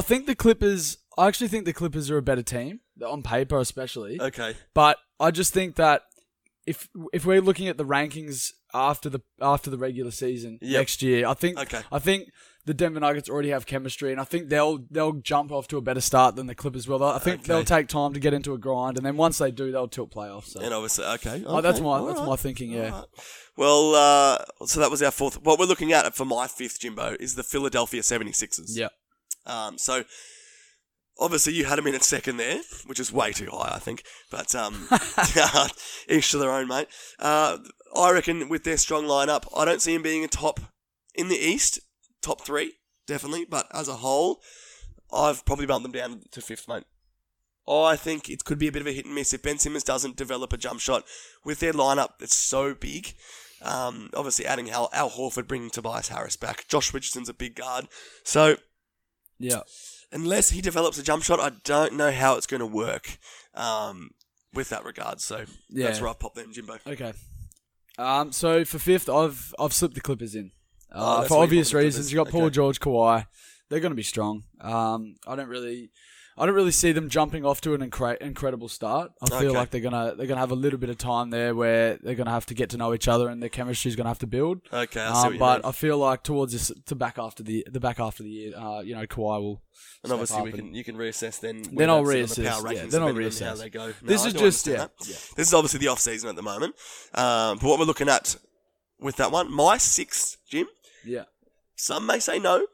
think 0.02 0.26
the 0.26 0.36
Clippers. 0.36 0.98
I 1.18 1.28
actually 1.28 1.48
think 1.50 1.66
the 1.66 1.74
Clippers 1.74 2.10
are 2.10 2.18
a 2.18 2.22
better 2.22 2.42
team 2.44 2.80
on 3.06 3.22
paper, 3.24 3.60
especially. 3.60 4.20
okay. 4.20 4.56
But 4.74 4.98
I 5.20 5.32
just 5.32 5.54
think 5.54 5.76
that 5.76 6.04
if 6.66 6.88
if 7.12 7.26
we're 7.26 7.42
looking 7.42 7.68
at 7.68 7.78
the 7.78 7.86
rankings 7.86 8.52
after 8.74 9.10
the 9.10 9.22
after 9.42 9.70
the 9.70 9.78
regular 9.78 10.12
season 10.12 10.58
Yep. 10.62 10.80
next 10.80 11.02
year, 11.02 11.28
I 11.28 11.34
think 11.34 11.60
Okay. 11.60 11.82
I 11.92 12.00
think 12.00 12.30
the 12.66 12.74
Denver 12.74 13.02
Nuggets 13.02 13.30
already 13.30 13.50
have 13.50 13.66
chemistry, 13.66 14.14
and 14.14 14.22
I 14.22 14.24
think 14.24 14.48
they'll 14.48 14.80
they'll 14.90 15.12
jump 15.12 15.52
off 15.52 15.68
to 15.68 15.78
a 15.78 15.82
better 15.82 16.00
start 16.00 16.38
than 16.38 16.48
the 16.48 16.56
Clippers 16.56 16.88
will. 16.88 17.04
I 17.04 17.20
think 17.20 17.42
Okay. 17.42 17.48
they'll 17.50 17.66
take 17.66 17.90
time 17.90 18.14
to 18.14 18.20
get 18.22 18.34
into 18.34 18.54
a 18.54 18.58
grind, 18.58 18.96
and 18.98 19.06
then 19.06 19.18
once 19.18 19.38
they 19.38 19.52
do, 19.52 19.72
they'll 19.74 19.90
tilt 19.90 20.12
playoffs. 20.14 20.48
So. 20.52 20.62
And 20.62 20.74
obviously, 20.74 21.04
okay. 21.06 21.44
Oh, 21.46 21.60
that's 21.60 21.82
my 21.82 21.98
all 21.98 22.06
that's 22.08 22.20
right. 22.20 22.30
my 22.30 22.36
thinking. 22.38 22.72
Yeah. 22.72 22.92
Alright. 22.94 23.06
Well, 23.58 23.96
uh, 23.96 24.66
so 24.66 24.80
that 24.80 24.90
was 24.90 25.04
our 25.04 25.12
fourth. 25.12 25.42
What 25.44 25.60
we're 25.60 25.66
looking 25.68 25.92
at 25.92 26.16
for 26.16 26.26
my 26.26 26.48
fifth, 26.48 26.80
Jimbo, 26.80 27.18
is 27.20 27.36
the 27.36 27.44
Philadelphia 27.44 28.02
76ers. 28.02 28.76
Yeah. 28.78 28.88
Um, 29.46 29.78
so, 29.78 30.04
obviously, 31.20 31.54
you 31.54 31.66
had 31.66 31.78
them 31.78 31.88
in 31.88 31.96
at 31.96 32.04
second 32.04 32.38
there, 32.38 32.62
which 32.86 33.00
is 33.00 33.12
way 33.12 33.32
too 33.32 33.50
high, 33.52 33.74
I 33.76 33.80
think. 33.80 34.04
But 34.32 34.54
um, 34.56 34.88
each 36.10 36.32
to 36.32 36.38
their 36.38 36.52
own, 36.52 36.68
mate. 36.68 36.88
Uh, 37.20 37.58
I 37.96 38.12
reckon 38.12 38.50
with 38.50 38.64
their 38.64 38.78
strong 38.78 39.06
lineup, 39.06 39.46
I 39.56 39.66
don't 39.66 39.82
see 39.82 39.94
them 39.94 40.02
being 40.02 40.24
a 40.24 40.28
top 40.28 40.60
in 41.16 41.28
the 41.28 41.38
East, 41.38 41.80
top 42.22 42.42
three, 42.42 42.74
definitely. 43.08 43.46
But 43.46 43.68
as 43.74 43.88
a 43.88 43.96
whole, 43.96 44.40
I've 45.12 45.46
probably 45.46 45.66
bumped 45.66 45.84
them 45.84 45.92
down 45.92 46.22
to 46.32 46.42
fifth, 46.42 46.68
mate. 46.68 46.84
I 47.68 47.96
think 47.96 48.30
it 48.30 48.44
could 48.44 48.60
be 48.60 48.68
a 48.68 48.72
bit 48.72 48.82
of 48.82 48.88
a 48.88 48.92
hit 48.92 49.06
and 49.06 49.16
miss 49.16 49.34
if 49.34 49.42
Ben 49.42 49.58
Simmons 49.58 49.86
doesn't 49.86 50.18
develop 50.18 50.52
a 50.52 50.58
jump 50.58 50.82
shot 50.82 51.06
with 51.46 51.60
their 51.60 51.72
lineup 51.72 52.20
that's 52.20 52.36
so 52.36 52.74
big. 52.74 53.14
Um, 53.62 54.10
obviously, 54.14 54.46
adding 54.46 54.70
Al, 54.70 54.90
Al 54.92 55.10
Horford, 55.10 55.48
bringing 55.48 55.70
Tobias 55.70 56.10
Harris 56.10 56.36
back. 56.36 56.68
Josh 56.68 56.94
Richardson's 56.94 57.30
a 57.30 57.34
big 57.34 57.56
guard. 57.56 57.88
So, 58.26 58.58
Yeah. 59.40 59.62
unless 60.12 60.50
he 60.52 60.62
develops 60.62 60.98
a 60.98 61.04
jump 61.04 61.24
shot, 61.24 61.40
I 61.40 61.52
don't 61.64 61.94
know 61.94 62.12
how 62.12 62.36
it's 62.38 62.46
going 62.48 62.60
to 62.62 62.66
work 62.68 63.18
um, 63.56 64.12
with 64.54 64.70
that 64.70 64.86
regard. 64.86 65.20
So, 65.22 65.46
Yeah. 65.70 65.88
that's 65.88 66.00
where 66.02 66.10
I 66.10 66.14
pop 66.14 66.36
them, 66.36 66.54
Jimbo. 66.54 66.78
Okay. 66.88 67.14
Um. 67.98 68.32
So 68.32 68.66
for 68.66 68.80
fifth, 68.80 69.08
I've 69.10 69.54
I've 69.60 69.74
slipped 69.74 69.94
the 69.96 70.02
Clippers 70.02 70.34
in. 70.34 70.52
Oh, 70.92 71.00
Uh, 71.06 71.18
that's 71.18 71.28
for 71.30 71.38
you 71.38 71.44
obvious 71.44 71.74
reasons, 71.74 72.12
you 72.12 72.18
got 72.24 72.30
Paul 72.32 72.50
George, 72.50 72.80
Kawhi. 72.80 73.28
They're 73.70 73.80
going 73.80 73.92
to 73.92 73.96
be 73.96 74.02
strong. 74.04 74.44
Um. 74.62 75.16
I 75.28 75.36
don't 75.36 75.48
really. 75.50 75.92
I 76.36 76.46
don't 76.48 76.56
really 76.56 76.72
see 76.72 76.92
them 76.94 77.10
jumping 77.10 77.46
off 77.46 77.62
to 77.62 77.76
an 77.76 77.88
incre- 77.88 78.18
incredible 78.18 78.68
start. 78.68 79.12
I 79.22 79.28
feel 79.40 79.50
Okay. 79.50 79.58
like 79.58 79.70
they're 79.70 79.82
gonna 79.82 80.16
they're 80.16 80.26
gonna 80.26 80.40
have 80.40 80.52
a 80.52 80.56
little 80.56 80.80
bit 80.80 80.90
of 80.90 80.98
time 80.98 81.30
there 81.30 81.54
where 81.54 81.98
they're 82.02 82.16
gonna 82.16 82.32
have 82.32 82.48
to 82.48 82.54
get 82.56 82.72
to 82.72 82.78
know 82.78 82.94
each 82.94 83.08
other 83.08 83.30
and 83.30 83.42
their 83.42 83.50
chemistry's 83.50 83.96
gonna 83.96 84.10
have 84.10 84.18
to 84.20 84.28
build. 84.28 84.62
Okay, 84.74 85.00
I 85.00 85.14
see 85.14 85.18
Um, 85.18 85.24
what 85.26 85.34
you 85.34 85.40
but 85.40 85.56
mean. 85.64 85.70
I 85.70 85.72
feel 85.74 85.98
like 86.00 86.24
towards 86.24 86.54
this 86.54 86.72
to 86.88 86.96
back 86.96 87.18
after 87.20 87.44
the 87.44 87.66
the 87.70 87.80
back 87.80 88.00
after 88.00 88.24
the 88.24 88.30
year, 88.32 88.58
uh, 88.58 88.82
you 88.82 88.96
know, 88.96 89.06
Kawhi 89.06 89.42
will. 89.42 89.62
And 90.04 90.12
obviously, 90.12 90.42
we 90.42 90.50
and- 90.50 90.58
can 90.58 90.74
you 90.74 90.84
can 90.84 90.96
reassess 90.98 91.40
then. 91.40 91.62
Then 91.72 91.90
I'll 91.90 92.00
in 92.00 92.06
the 92.06 92.12
reassess, 92.14 92.50
power 92.50 92.74
yeah, 92.74 92.86
then 92.88 93.02
I'll 93.04 93.10
on 93.10 93.16
how 93.16 93.22
reassess. 93.22 93.60
they 93.60 93.70
go. 93.70 93.88
No, 93.88 93.94
This 94.02 94.24
I 94.24 94.28
is 94.30 94.34
just- 94.34 94.66
yeah, 94.68 94.76
yeah. 95.06 95.16
This 95.36 95.48
is 95.48 95.54
obviously 95.54 95.80
the 95.80 95.88
off 95.90 96.00
season 96.00 96.30
at 96.30 96.36
the 96.36 96.42
moment. 96.42 96.76
Um, 97.14 97.58
but 97.60 97.64
what 97.64 97.80
we're 97.80 97.86
looking 97.86 98.10
at 98.10 98.36
with 99.00 99.18
that 99.18 99.32
one, 99.32 99.52
my 99.54 99.78
sixth, 99.78 100.38
Jim. 100.50 100.68
Yeah. 101.06 101.26
Some 101.76 102.06
may 102.08 102.20
say 102.20 102.40
no. 102.40 102.66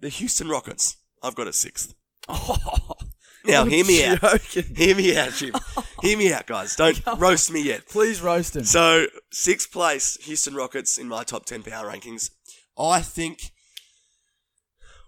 The 0.00 0.08
Houston 0.08 0.48
Rockets. 0.48 0.96
I've 1.22 1.34
got 1.34 1.48
a 1.48 1.52
sixth. 1.52 1.94
Now, 3.44 3.64
hear 3.64 3.84
me 3.84 4.04
out. 4.04 4.20
Joking. 4.20 4.74
Hear 4.74 4.96
me 4.96 5.16
out, 5.16 5.32
Jim. 5.32 5.54
hear 6.02 6.18
me 6.18 6.32
out, 6.32 6.46
guys. 6.46 6.76
Don't 6.76 7.00
roast 7.16 7.50
me 7.52 7.62
yet. 7.62 7.86
Please 7.88 8.20
roast 8.20 8.56
him. 8.56 8.64
So, 8.64 9.06
sixth 9.30 9.70
place, 9.72 10.16
Houston 10.22 10.54
Rockets 10.54 10.98
in 10.98 11.08
my 11.08 11.24
top 11.24 11.46
10 11.46 11.62
power 11.62 11.90
rankings. 11.90 12.30
I 12.78 13.00
think 13.00 13.50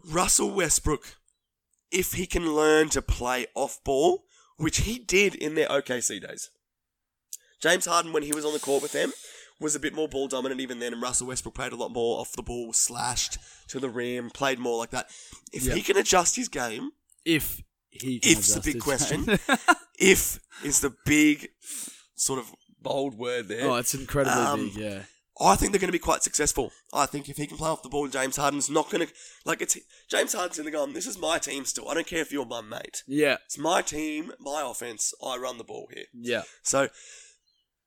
Russell 0.09 0.51
Westbrook, 0.51 1.17
if 1.91 2.13
he 2.13 2.27
can 2.27 2.55
learn 2.55 2.89
to 2.91 3.03
play 3.03 3.47
off 3.55 3.83
ball, 3.85 4.25
which 4.57 4.79
he 4.79 4.99
did 4.99 5.35
in 5.35 5.55
their 5.55 5.69
OKC 5.69 6.21
days. 6.27 6.51
James 7.61 7.87
Harden, 7.87 8.13
when 8.13 8.23
he 8.23 8.33
was 8.33 8.45
on 8.45 8.53
the 8.53 8.59
court 8.59 8.83
with 8.83 8.93
them, 8.93 9.13
was 9.61 9.75
a 9.75 9.81
bit 9.81 9.95
more 9.95 10.09
ball 10.09 10.29
dominant 10.29 10.61
even 10.61 10.79
then, 10.79 10.93
and 10.95 11.03
Russell 11.03 11.27
Westbrook 11.27 11.55
played 11.55 11.73
a 11.73 11.77
lot 11.77 11.91
more 11.93 12.19
off 12.21 12.33
the 12.33 12.43
ball, 12.43 12.73
slashed 12.73 13.37
to 13.69 13.79
the 13.79 13.91
rim, 13.91 14.31
played 14.31 14.59
more 14.59 14.79
like 14.79 14.91
that. 14.91 15.11
If 15.53 15.65
Yeah. 15.65 15.75
he 15.75 15.83
can 15.83 15.97
adjust 15.99 16.37
his 16.37 16.49
game, 16.49 16.93
if 17.25 17.61
he 17.91 18.21
If's 18.23 18.55
the 18.55 18.61
big 18.61 18.81
question. 18.81 19.27
if 19.99 20.39
is 20.65 20.81
the 20.81 20.95
big 21.05 21.49
sort 22.15 22.39
of 22.39 22.53
bold 22.81 23.15
word 23.19 23.49
there. 23.49 23.69
oh, 23.69 23.77
it's 23.77 23.95
incredibly 23.95 24.39
Um, 24.41 24.69
big. 24.69 24.77
Yeah. 24.77 25.03
I 25.43 25.57
think 25.57 25.73
they're 25.73 25.81
going 25.81 25.89
to 25.89 25.93
be 25.93 25.99
quite 25.99 26.23
successful. 26.23 26.71
I 26.93 27.07
think 27.07 27.31
if 27.31 27.39
he 27.39 27.47
can 27.47 27.57
play 27.57 27.71
off 27.71 27.83
the 27.83 27.89
ball, 27.89 28.09
James 28.09 28.37
Harden's 28.37 28.69
not 28.69 28.91
going 28.91 29.07
to 29.07 29.13
like 29.47 29.63
it's 29.63 29.79
James 30.11 30.35
Harden's 30.35 30.59
going 30.59 30.67
to 30.67 30.71
go. 30.71 30.87
This 30.87 31.07
is 31.07 31.19
my 31.19 31.39
team 31.39 31.65
still. 31.65 31.89
I 31.89 31.95
don't 31.95 32.07
care 32.07 32.21
if 32.21 32.31
you're 32.31 32.45
my 32.45 32.61
mate. 32.61 33.03
Yeah. 33.07 33.39
It's 33.47 33.57
my 33.57 33.81
team, 33.81 34.33
my 34.39 34.63
offense. 34.65 35.15
I 35.25 35.39
run 35.39 35.57
the 35.57 35.65
ball 35.65 35.89
here. 35.95 36.05
Yeah. 36.13 36.43
So 36.63 36.89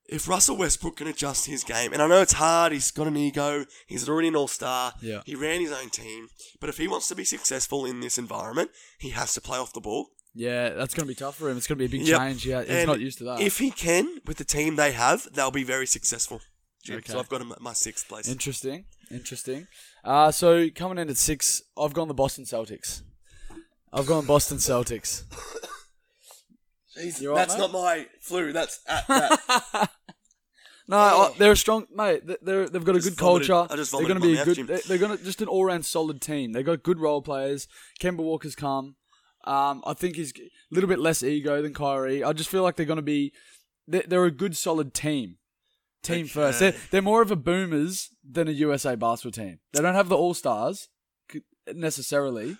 if 0.10 0.28
Russell 0.28 0.58
Westbrook 0.58 0.98
can 0.98 1.08
adjust 1.08 1.46
his 1.46 1.64
game, 1.64 1.94
and 1.94 2.02
I 2.02 2.08
know 2.08 2.22
it's 2.22 2.34
hard. 2.34 2.72
He's 2.74 2.92
got 2.92 3.08
an 3.08 3.18
ego. 3.18 3.66
He's 3.88 4.08
already 4.08 4.28
an 4.28 4.36
all 4.36 4.48
star. 4.48 4.94
Yeah. 5.02 5.22
He 5.26 5.36
ran 5.36 5.62
his 5.62 5.72
own 5.72 5.90
team. 5.90 6.28
But 6.60 6.70
if 6.70 6.78
he 6.78 6.88
wants 6.88 7.08
to 7.10 7.16
be 7.16 7.24
successful 7.24 7.86
in 7.86 8.00
this 8.02 8.18
environment, 8.18 8.72
he 9.00 9.10
has 9.10 9.34
to 9.34 9.42
play 9.42 9.58
off 9.58 9.74
the 9.74 9.82
ball. 9.82 10.08
Yeah, 10.36 10.70
that's 10.70 10.94
going 10.96 11.06
to 11.08 11.12
be 11.12 11.16
tough 11.16 11.36
for 11.38 11.50
him. 11.50 11.58
It's 11.58 11.68
going 11.68 11.78
to 11.78 11.88
be 11.88 11.96
a 11.96 12.00
big 12.00 12.08
Yep. 12.08 12.20
change. 12.20 12.46
Yeah, 12.46 12.62
he's 12.62 12.70
And 12.72 12.88
not 12.88 13.00
used 13.00 13.20
to 13.20 13.24
that. 13.26 13.40
If 13.42 13.60
he 13.60 13.70
can, 13.72 14.20
with 14.26 14.38
the 14.38 14.44
team 14.46 14.76
they 14.76 14.92
have, 14.92 15.28
they'll 15.32 15.52
be 15.52 15.64
very 15.64 15.86
successful. 15.86 16.42
Jim. 16.84 16.98
Okay. 16.98 17.14
So 17.14 17.20
I've 17.20 17.30
got 17.30 17.40
him 17.42 17.52
at 17.52 17.62
my 17.62 17.74
sixth 17.74 18.08
place. 18.10 18.28
Interesting. 18.28 18.86
Interesting. 19.12 19.68
Uh, 20.04 20.32
so 20.32 20.70
coming 20.72 20.98
in 20.98 21.10
at 21.10 21.18
six, 21.18 21.62
I've 21.78 21.94
gone 21.94 22.08
the 22.08 22.14
Boston 22.14 22.46
Celtics. 22.46 23.04
I've 23.94 24.08
gone 24.08 24.26
Boston 24.26 24.58
Celtics. 24.58 25.24
Jesus, 26.96 27.22
You 27.22 27.30
all 27.32 27.36
right, 27.38 27.48
that's 27.48 27.58
mate? 27.60 27.72
not 27.72 27.72
my 27.74 28.08
flu. 28.22 28.54
That's 28.54 28.80
at 28.88 29.08
that. 29.08 29.90
No, 30.86 30.98
I, 30.98 31.34
they're 31.38 31.54
a 31.54 31.56
strong 31.56 31.86
mate. 31.96 32.28
they- 32.28 32.36
They're, 32.42 32.68
they've 32.68 32.84
got 32.84 32.98
a 32.98 33.00
good 33.00 33.14
vomited- 33.16 33.48
culture. 33.48 33.72
I 33.72 33.78
just 33.78 33.94
they're 33.94 34.02
going 34.02 34.20
to 34.20 34.28
be 34.28 34.38
a 34.38 34.44
good. 34.44 34.56
Jim. 34.56 34.68
They're, 34.68 34.82
they're 34.86 34.98
going 34.98 35.18
to 35.18 35.24
just 35.24 35.42
an 35.42 35.48
all-round 35.48 35.86
solid 35.86 36.20
team. 36.22 36.52
They've 36.52 36.66
got 36.66 36.84
good 36.84 37.00
role 37.00 37.22
players. 37.22 37.70
Kemba 38.02 38.18
Walker's 38.18 38.54
come. 38.54 38.98
Um, 39.46 39.82
I 39.88 39.94
think 39.94 40.18
he's 40.18 40.34
a 40.38 40.42
little 40.72 40.90
bit 40.90 41.00
less 41.00 41.24
ego 41.24 41.62
than 41.62 41.74
Kyrie. 41.74 42.22
I 42.22 42.34
just 42.34 42.50
feel 42.50 42.64
like 42.64 42.76
they're 42.76 42.86
going 42.86 42.98
to 42.98 43.02
be. 43.02 43.32
They're, 43.88 44.04
they're 44.06 44.26
a 44.26 44.32
good 44.32 44.58
solid 44.58 44.94
team. 44.94 45.38
Team 46.04 46.28
first. 46.28 46.60
They're, 46.60 46.76
they're 46.92 47.02
more 47.02 47.22
of 47.22 47.32
a 47.32 47.38
boomers 47.38 48.10
than 48.30 48.50
a 48.50 48.52
USA 48.52 48.96
basketball 48.98 49.32
team. 49.46 49.60
They 49.72 49.82
don't 49.82 49.96
have 49.96 50.10
the 50.10 50.18
all 50.18 50.34
stars 50.34 50.90
necessarily, 51.74 52.58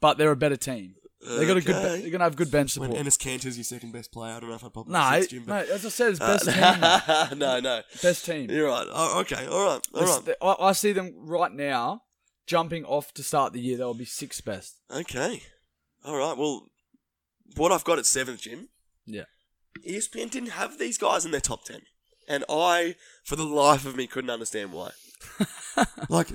but 0.00 0.16
they're 0.16 0.30
a 0.30 0.36
better 0.36 0.56
team. 0.56 0.94
They 1.20 1.46
got 1.46 1.56
a 1.56 1.60
good. 1.60 1.74
Okay. 1.74 1.82
They're 2.00 2.10
going 2.10 2.20
to 2.20 2.24
have 2.24 2.36
good 2.36 2.50
bench 2.50 2.70
support. 2.72 2.92
When. 2.92 3.04
Enes 3.04 3.18
Kanter's 3.18 3.56
your 3.56 3.64
second 3.64 3.92
best 3.92 4.12
player, 4.12 4.34
I 4.34 4.40
don't 4.40 4.50
know 4.50 4.54
if 4.56 4.64
I'd 4.64 4.72
probably 4.72 4.92
No, 4.92 5.20
Jim, 5.26 5.40
no, 5.40 5.46
but 5.46 5.68
as 5.68 5.84
I 5.84 5.88
said, 5.88 6.12
it's 6.12 6.20
uh, 6.20 6.26
best 6.26 7.30
team. 7.30 7.38
no, 7.38 7.60
no, 7.60 7.82
Best 8.02 8.24
team. 8.24 8.50
you're 8.50 8.68
right. 8.68 8.86
Oh, 8.88 9.20
okay, 9.20 9.46
all 9.46 9.66
right, 9.66 9.80
all 9.94 10.02
It's- 10.02 10.36
I, 10.40 10.56
I 10.68 10.72
see 10.72 10.92
them 10.92 11.14
right 11.16 11.52
now 11.52 12.02
jumping 12.46 12.84
off 12.84 13.12
to 13.14 13.22
start 13.22 13.52
the 13.52 13.60
year. 13.60 13.76
They'll 13.76 13.94
be 13.94 14.04
sixth 14.04 14.44
best. 14.44 14.76
okay, 14.90 15.42
all 16.04 16.16
right. 16.16 16.36
Well, 16.38 16.68
what 17.56 17.72
I've 17.72 17.84
got 17.84 17.98
at 17.98 18.06
seventh, 18.06 18.42
Jim. 18.42 18.68
Yeah. 19.04 19.24
ESPN 19.86 20.30
didn't 20.30 20.50
have 20.50 20.78
these 20.78 20.98
guys 20.98 21.24
in 21.24 21.30
their 21.30 21.40
top 21.40 21.64
10. 21.64 21.80
And 22.28 22.44
I, 22.48 22.94
for 23.24 23.36
the 23.36 23.44
life 23.44 23.86
of 23.86 23.96
me, 23.96 24.06
couldn't 24.06 24.30
understand 24.30 24.72
why. 24.72 24.90
like, 26.08 26.28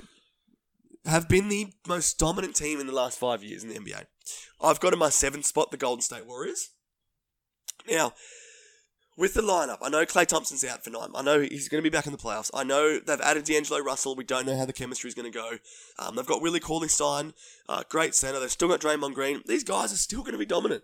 have 1.04 1.28
been 1.28 1.48
the 1.48 1.72
most 1.86 2.18
dominant 2.18 2.56
team 2.56 2.80
in 2.80 2.86
the 2.86 2.92
last 2.92 3.18
five 3.18 3.42
years 3.44 3.62
in 3.62 3.68
the 3.70 3.78
NBA. 3.78 4.06
I've 4.60 4.80
got 4.80 4.92
in 4.92 4.98
my 4.98 5.10
seventh 5.10 5.46
spot 5.46 5.70
the 5.70 5.76
Golden 5.76 6.02
State 6.02 6.26
Warriors. 6.26 6.70
Now, 7.88 8.12
with 9.16 9.34
the 9.34 9.42
lineup, 9.42 9.78
I 9.82 9.88
know 9.90 10.04
Klay 10.04 10.26
Thompson's 10.26 10.64
out 10.64 10.82
for 10.82 10.90
nine. 10.90 11.10
I 11.14 11.22
know 11.22 11.40
he's 11.40 11.68
going 11.68 11.82
to 11.82 11.88
be 11.88 11.94
back 11.94 12.06
in 12.06 12.12
the 12.12 12.18
playoffs. 12.18 12.50
I 12.52 12.64
know 12.64 12.98
they've 12.98 13.20
added 13.20 13.44
D'Angelo 13.44 13.80
Russell. 13.80 14.16
We 14.16 14.24
don't 14.24 14.46
know 14.46 14.56
how 14.56 14.64
the 14.64 14.72
chemistry 14.72 15.08
is 15.08 15.14
going 15.14 15.30
to 15.30 15.36
go. 15.38 15.58
Um, 15.98 16.16
they've 16.16 16.26
got 16.26 16.42
Willie 16.42 16.60
Cauley 16.60 16.88
Stein, 16.88 17.32
uh, 17.68 17.84
great 17.88 18.14
center. 18.14 18.40
They've 18.40 18.50
still 18.50 18.68
got 18.68 18.80
Draymond 18.80 19.14
Green. 19.14 19.42
These 19.46 19.64
guys 19.64 19.92
are 19.92 19.96
still 19.96 20.20
going 20.20 20.32
to 20.32 20.38
be 20.38 20.46
dominant. 20.46 20.82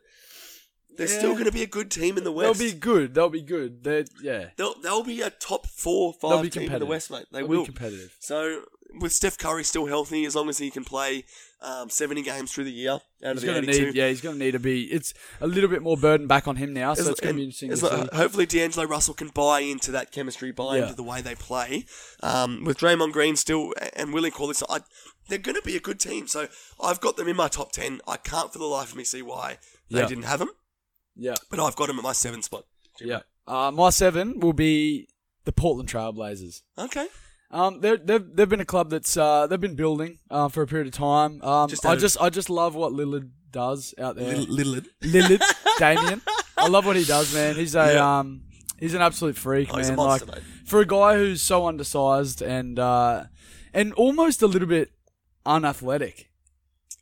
They're 0.97 1.07
still 1.07 1.33
going 1.33 1.47
to 1.47 1.53
be 1.53 1.63
a 1.63 1.67
good 1.69 1.91
team 1.91 2.19
in 2.19 2.25
the 2.25 2.33
West. 2.33 2.59
They'll 2.59 2.73
be 2.73 2.77
good. 2.79 3.15
They'll 3.15 3.31
be 3.31 3.43
good. 3.43 3.85
They're 3.85 4.05
yeah. 4.23 4.47
They'll, 4.57 4.75
they'll 4.81 5.05
be 5.05 5.23
a 5.23 5.31
top 5.31 5.67
four, 5.67 6.13
five 6.13 6.51
team 6.51 6.71
in 6.71 6.79
the. 6.79 6.85
West, 6.87 7.11
mate. 7.11 7.27
They 7.33 7.39
They'll 7.39 7.49
will. 7.49 7.61
be 7.61 7.67
competitive. 7.67 8.15
so 8.19 8.63
with 8.99 9.13
Steph 9.13 9.39
Curry 9.39 9.65
still 9.65 9.87
healthy, 9.87 10.25
as 10.25 10.35
long 10.35 10.49
as 10.49 10.59
he 10.59 10.71
can 10.71 10.85
play 10.85 11.25
um, 11.63 11.91
seventy 11.91 12.23
games 12.23 12.53
through 12.53 12.65
the 12.65 12.73
year 12.73 12.93
out 12.93 13.03
He's 13.21 13.31
of 13.37 13.41
the 13.41 13.47
gonna 13.47 13.59
eighty-two. 13.59 13.87
need 13.87 13.95
yeah. 13.95 14.09
He's 14.09 14.21
gonna 14.21 14.39
need 14.39 14.53
to 14.53 14.59
be. 14.59 14.85
It's 14.85 15.13
a 15.41 15.47
little 15.47 15.69
bit 15.69 15.83
more 15.83 15.97
burden 15.97 16.27
back 16.27 16.49
on 16.49 16.57
him 16.57 16.73
now, 16.73 16.95
so 16.95 17.03
As- 17.03 17.09
it's 17.09 17.21
gonna 17.21 17.35
be 17.35 17.45
interesting. 17.45 17.71
To 17.71 17.77
see. 17.77 18.17
hopefully, 18.17 18.47
D'Angelo 18.47 18.87
Russell 18.87 19.15
can 19.15 19.29
buy 19.29 19.61
into 19.61 19.91
that 19.93 20.11
chemistry, 20.13 20.53
buy 20.53 20.77
Yeah. 20.77 20.83
into 20.85 20.95
the 20.97 21.03
way 21.03 21.21
they 21.21 21.35
play. 21.35 21.85
Um, 22.23 22.65
with 22.65 22.79
Draymond 22.79 23.13
Green 23.13 23.37
still 23.37 23.73
and 23.95 24.13
Willie 24.13 24.31
Cauley, 24.31 24.55
so 24.55 24.67
I, 24.71 24.81
they're 25.29 25.39
going 25.39 25.55
to 25.57 25.63
be 25.63 25.77
a 25.77 25.81
good 25.81 26.01
team. 26.01 26.27
So 26.27 26.49
I've 26.83 27.01
got 27.01 27.17
them 27.17 27.29
in 27.29 27.37
my 27.37 27.49
top 27.49 27.73
ten. 27.73 28.01
I 28.09 28.17
can't 28.17 28.53
for 28.53 28.59
the 28.59 28.65
life 28.65 28.91
of 28.93 28.97
me 28.97 29.05
see 29.05 29.23
why 29.23 29.59
they 29.91 30.01
Yeah. 30.01 30.07
didn't 30.07 30.25
have 30.25 30.39
them, 30.41 30.51
Yeah, 31.17 31.35
but 31.51 31.61
I've 31.61 31.77
got 31.77 31.87
them 31.89 31.99
at 31.99 32.03
my 32.03 32.13
seventh 32.13 32.45
spot. 32.47 32.65
yeah. 33.01 33.21
Uh, 33.47 33.71
my 33.71 33.91
seven 33.91 34.39
will 34.41 34.53
be 34.53 35.09
the 35.45 35.53
Portland 35.53 35.89
Trailblazers. 35.89 36.63
Okay. 36.79 37.07
Um, 37.53 37.81
they've 37.81 37.99
they've 38.07 38.49
been 38.49 38.61
a 38.61 38.65
club 38.65 38.91
that's 38.91 39.17
uh 39.17 39.47
they've 39.49 39.61
been 39.61 39.75
building 39.75 40.19
uh, 40.31 40.49
for 40.49 40.63
a 40.63 40.67
period 40.67 40.87
of 40.87 40.93
time. 40.95 41.43
Um, 41.43 41.69
Just 41.69 41.85
I 41.85 41.91
out 41.91 41.95
of- 41.97 42.01
just 42.01 42.21
I 42.21 42.31
just 42.31 42.49
love 42.51 42.75
what 42.77 42.93
Lillard 42.93 43.31
does 43.51 43.93
out 43.99 44.15
there. 44.17 44.37
Little 44.37 44.87
Lillard, 45.03 45.41
Damien. 45.79 46.23
I 46.57 46.69
love 46.69 46.87
what 46.87 46.95
he 46.97 47.05
does, 47.05 47.35
man. 47.35 47.57
He's 47.57 47.75
a 47.75 47.95
Yeah. 47.95 48.19
um, 48.21 48.43
he's 48.79 48.95
an 48.95 49.03
absolute 49.03 49.37
freak, 49.37 49.69
Oh, 49.71 49.73
man. 49.73 49.81
he's 49.81 49.89
a 49.91 49.97
monster, 49.97 50.27
like 50.27 50.37
mate. 50.37 50.45
for 50.67 50.81
a 50.81 50.87
guy 50.87 51.17
who's 51.17 51.43
so 51.43 51.67
undersized 51.67 52.41
and 52.41 52.79
uh, 52.79 53.25
and 53.75 53.93
almost 53.95 54.43
a 54.43 54.47
little 54.47 54.69
bit 54.69 54.93
unathletic 55.45 56.29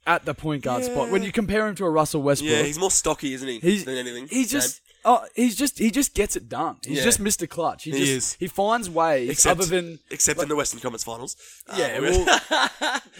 at 0.07 0.25
the 0.25 0.33
point 0.35 0.63
guard 0.63 0.85
spot. 0.85 1.11
When 1.11 1.23
you 1.23 1.33
compare 1.33 1.67
him 1.67 1.75
to 1.77 1.85
a 1.85 1.91
Russell 1.91 2.23
Westbrook, 2.23 2.51
Yeah, 2.51 2.63
he's 2.63 2.79
more 2.79 2.91
stocky, 2.91 3.35
isn't 3.35 3.47
he? 3.49 3.59
he's 3.59 3.85
than 3.85 3.97
anything. 3.97 4.29
He's 4.29 4.51
just. 4.51 4.81
Oh, 5.05 5.25
he's 5.35 5.55
just 5.57 5.79
he 5.79 5.91
just 5.91 6.15
gets 6.15 6.37
it 6.37 6.49
done. 6.49 6.77
He's 6.85 6.99
Yeah. 6.99 7.05
just 7.05 7.21
Mr. 7.21 7.49
Clutch. 7.49 7.85
He, 7.85 7.93
He 7.93 7.99
just 7.99 8.11
is. 8.11 8.33
he 8.35 8.47
finds 8.49 8.91
ways 8.91 9.31
except, 9.31 9.61
other 9.61 9.67
than 9.69 10.01
except 10.11 10.41
in 10.43 10.49
the 10.49 10.57
Western 10.57 10.81
Conference 10.81 11.05
Finals. 11.05 11.37
yeah. 11.77 11.97
Um, 11.99 12.03
well, 12.03 12.25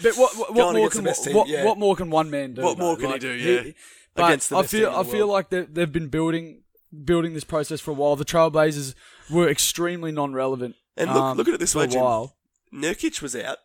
but 0.03 0.15
what 0.15 0.37
what, 0.37 0.47
Going 0.53 0.55
what 0.55 0.55
more 0.55 0.69
against 0.77 0.91
can 0.93 1.03
the 1.03 1.09
best 1.09 1.23
team, 1.23 1.35
what, 1.35 1.47
yeah. 1.47 1.63
what 1.65 1.77
more 1.77 1.95
can 1.95 2.09
one 2.09 2.29
man 2.29 2.53
do? 2.53 2.61
What 2.61 2.77
more 2.77 2.95
though? 2.95 3.01
can 3.03 3.13
he 3.13 3.19
do, 3.19 3.31
yeah. 3.33 3.71
but 4.13 4.25
Against 4.25 4.49
the 4.49 4.57
I 4.57 4.61
best 4.61 4.71
feel 4.71 4.79
team 4.81 4.89
in 4.93 4.99
I 4.99 5.03
the 5.03 5.09
feel 5.09 5.19
world. 5.19 5.31
like 5.31 5.49
they, 5.49 5.61
they've 5.61 5.91
been 5.91 6.07
building 6.09 6.63
building 7.05 7.33
this 7.33 7.43
process 7.43 7.79
for 7.79 7.91
a 7.91 7.93
while. 7.93 8.15
The 8.15 8.25
Trailblazers 8.25 8.93
were 9.29 9.47
extremely 9.49 10.11
non-relevant. 10.11 10.75
And 10.97 11.11
look- 11.13 11.21
um, 11.23 11.37
look 11.37 11.47
at 11.47 11.53
it 11.53 11.59
this 11.59 11.73
for 11.73 11.79
way, 11.79 11.85
a 11.85 11.87
Jim. 11.87 12.01
while. 12.01 12.35
Nurkic 12.73 13.21
was 13.21 13.35
out. 13.35 13.57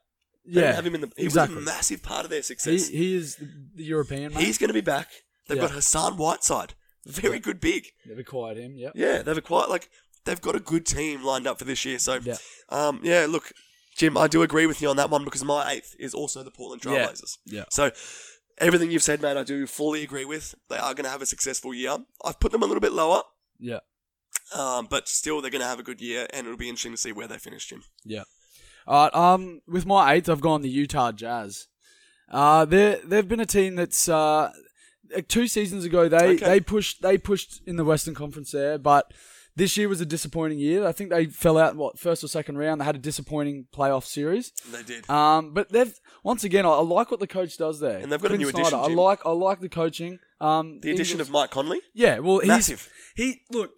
They 0.47 0.61
Yeah, 0.61 0.73
have 0.73 0.87
him 0.87 0.95
in 0.95 1.01
the. 1.01 1.11
He 1.17 1.25
exactly. 1.25 1.57
was 1.57 1.65
a 1.65 1.67
massive 1.67 2.03
part 2.03 2.25
of 2.25 2.31
their 2.31 2.39
He, 2.41 2.43
success. 2.43 2.89
he 2.89 3.17
is 3.17 3.37
the, 3.37 3.49
the 3.77 3.85
European 3.85 4.33
man. 4.35 4.43
He's 4.45 4.59
going 4.59 4.69
to 4.69 4.75
be 4.75 4.81
back. 4.83 5.09
They've 5.49 5.57
Yeah. 5.57 5.65
got 5.65 5.71
Hassan 5.73 6.17
Whiteside, 6.17 6.75
very 7.07 7.39
good 7.39 7.61
big. 7.61 7.87
They've 8.07 8.19
acquired 8.19 8.57
him. 8.57 8.73
Yeah. 8.77 8.91
Yeah, 8.95 9.23
they've 9.23 9.37
acquired 9.39 9.71
like 9.71 9.89
they've 10.25 10.41
got 10.41 10.55
a 10.57 10.61
good 10.61 10.87
team 10.87 11.23
lined 11.23 11.47
up 11.47 11.59
for 11.59 11.65
this 11.65 11.85
year. 11.85 11.99
So, 11.99 12.19
Yeah. 12.23 12.37
um, 12.71 13.01
yeah, 13.03 13.27
look, 13.29 13.53
Jim, 13.97 14.17
I 14.17 14.27
do 14.27 14.43
agree 14.43 14.67
with 14.67 14.81
you 14.83 14.89
on 14.89 14.97
that 14.97 15.11
one 15.11 15.25
because 15.25 15.45
my 15.45 15.71
eighth 15.73 15.95
is 15.99 16.15
also 16.15 16.43
the 16.43 16.51
Portland 16.51 16.83
Trailblazers. 16.83 17.39
Yeah. 17.45 17.65
So, 17.71 17.91
everything 18.59 18.91
you've 18.91 19.03
said, 19.03 19.21
man, 19.21 19.37
I 19.37 19.43
do 19.43 19.67
fully 19.67 20.03
agree 20.03 20.25
with. 20.25 20.55
They 20.69 20.77
are 20.79 20.95
going 20.95 21.05
to 21.05 21.11
have 21.11 21.23
a 21.23 21.27
successful 21.27 21.75
year. 21.75 21.97
I've 22.25 22.41
put 22.41 22.53
them 22.53 22.63
a 22.63 22.67
little 22.67 22.81
bit 22.81 22.93
lower, 22.93 23.23
Yeah. 23.59 23.81
um, 24.55 24.87
but 24.89 25.09
still, 25.09 25.41
they're 25.41 25.51
going 25.51 25.61
to 25.63 25.69
have 25.69 25.79
a 25.81 25.85
good 25.85 26.01
year, 26.01 26.27
and 26.33 26.47
it'll 26.47 26.57
be 26.59 26.69
interesting 26.69 26.93
to 26.93 26.97
see 26.99 27.13
where 27.13 27.29
they 27.29 27.39
finish, 27.39 27.67
Jim. 27.67 27.83
Yeah. 28.05 28.25
All 28.87 29.05
right. 29.05 29.15
Um, 29.15 29.61
with 29.67 29.87
my 29.87 30.15
eighth, 30.15 30.29
I've 30.29 30.41
gone 30.41 30.63
the 30.63 30.69
Utah 30.69 31.13
Jazz. 31.13 31.69
Uh, 32.31 32.65
they 32.65 33.01
they've 33.05 33.29
been 33.29 33.41
a 33.41 33.47
team 33.47 33.77
that's 33.77 34.09
uh, 34.09 34.51
like 35.15 35.29
two 35.29 35.47
seasons 35.47 35.85
ago 35.85 36.09
they 36.09 36.35
Okay. 36.35 36.45
they 36.45 36.61
pushed 36.61 37.03
they 37.03 37.19
pushed 37.19 37.63
in 37.67 37.77
the 37.77 37.85
Western 37.85 38.15
Conference 38.15 38.51
there, 38.53 38.79
but 38.79 39.13
this 39.57 39.77
year 39.77 39.89
was 39.89 40.01
a 40.01 40.07
disappointing 40.07 40.59
year. 40.59 40.85
I 40.87 40.91
think 40.93 41.11
they 41.11 41.27
fell 41.27 41.57
out 41.59 41.77
what 41.77 41.99
first 41.99 42.25
or 42.25 42.29
second 42.29 42.59
round. 42.59 42.81
They 42.81 42.85
had 42.85 42.97
a 42.97 42.99
disappointing 43.01 43.67
playoff 43.73 44.05
series. 44.05 44.53
They 44.73 44.83
did. 44.83 45.09
Um, 45.09 45.55
but 45.55 45.71
they've 45.71 45.95
once 46.25 46.43
again, 46.45 46.67
I, 46.67 46.71
I 46.71 46.81
like 46.81 47.11
what 47.11 47.21
the 47.21 47.27
coach 47.27 47.57
does 47.57 47.79
there. 47.81 47.99
And 47.99 48.11
they've 48.11 48.21
got 48.21 48.33
a 48.33 48.37
new 48.39 48.51
Snyder. 48.51 48.69
addition, 48.69 48.79
I 48.81 48.95
like 48.95 49.25
I 49.25 49.31
like 49.31 49.61
the 49.61 49.69
coaching. 49.69 50.19
Um, 50.41 50.81
the 50.81 50.91
addition 50.91 51.21
of 51.21 51.31
Mike 51.31 51.51
Conley, 51.51 51.81
yeah, 51.95 52.19
well, 52.19 52.41
he's, 52.41 52.49
massive. 52.49 52.91
he 53.15 53.43
look, 53.51 53.71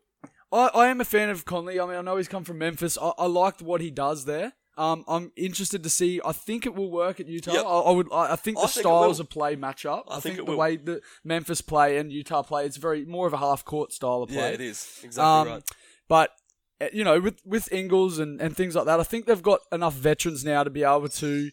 I, 0.50 0.70
I 0.74 0.86
am 0.88 1.00
a 1.00 1.04
fan 1.04 1.28
of 1.28 1.44
Conley. 1.44 1.78
I 1.78 1.86
mean, 1.86 1.96
I 1.96 2.00
know 2.00 2.16
he's 2.16 2.26
come 2.28 2.44
from 2.44 2.58
Memphis. 2.58 2.96
I, 3.00 3.12
I 3.18 3.26
liked 3.26 3.60
what 3.62 3.80
he 3.80 3.90
does 3.90 4.24
there. 4.24 4.54
Um, 4.78 5.04
I'm 5.08 5.32
interested 5.36 5.82
to 5.84 5.88
see. 5.88 6.20
I 6.24 6.32
think 6.32 6.66
it 6.66 6.74
will 6.74 6.90
work 6.90 7.18
at 7.18 7.26
Utah. 7.26 7.52
Yep. 7.52 7.64
I, 7.64 7.68
I 7.68 7.90
would. 7.92 8.08
I, 8.12 8.32
I 8.32 8.36
think 8.36 8.58
the 8.58 8.64
I 8.64 8.66
think 8.66 8.84
styles 8.84 9.20
of 9.20 9.30
play 9.30 9.56
match 9.56 9.86
up. 9.86 10.04
I 10.08 10.20
think 10.20 10.36
think, 10.36 10.36
the 10.36 10.44
will. 10.44 10.58
way 10.58 10.76
that 10.76 11.00
Memphis 11.24 11.62
play 11.62 11.96
and 11.96 12.12
Utah 12.12 12.42
play, 12.42 12.66
it's 12.66 12.76
very 12.76 13.04
more 13.04 13.26
of 13.26 13.32
a 13.32 13.38
half 13.38 13.64
court 13.64 13.92
style 13.92 14.22
of 14.22 14.28
play. 14.28 14.36
Yeah, 14.36 14.48
it 14.48 14.60
is 14.60 15.00
exactly 15.02 15.24
Um, 15.24 15.48
right. 15.48 15.62
But 16.08 16.30
uh, 16.80 16.88
you 16.92 17.04
know, 17.04 17.20
with 17.20 17.40
with 17.44 17.72
Ingles 17.72 18.18
and, 18.18 18.40
and 18.40 18.54
things 18.54 18.74
like 18.74 18.84
that, 18.84 19.00
I 19.00 19.02
think 19.02 19.26
they've 19.26 19.42
got 19.42 19.60
enough 19.72 19.94
veterans 19.94 20.44
now 20.44 20.62
to 20.62 20.70
be 20.70 20.82
able 20.82 21.08
to 21.08 21.50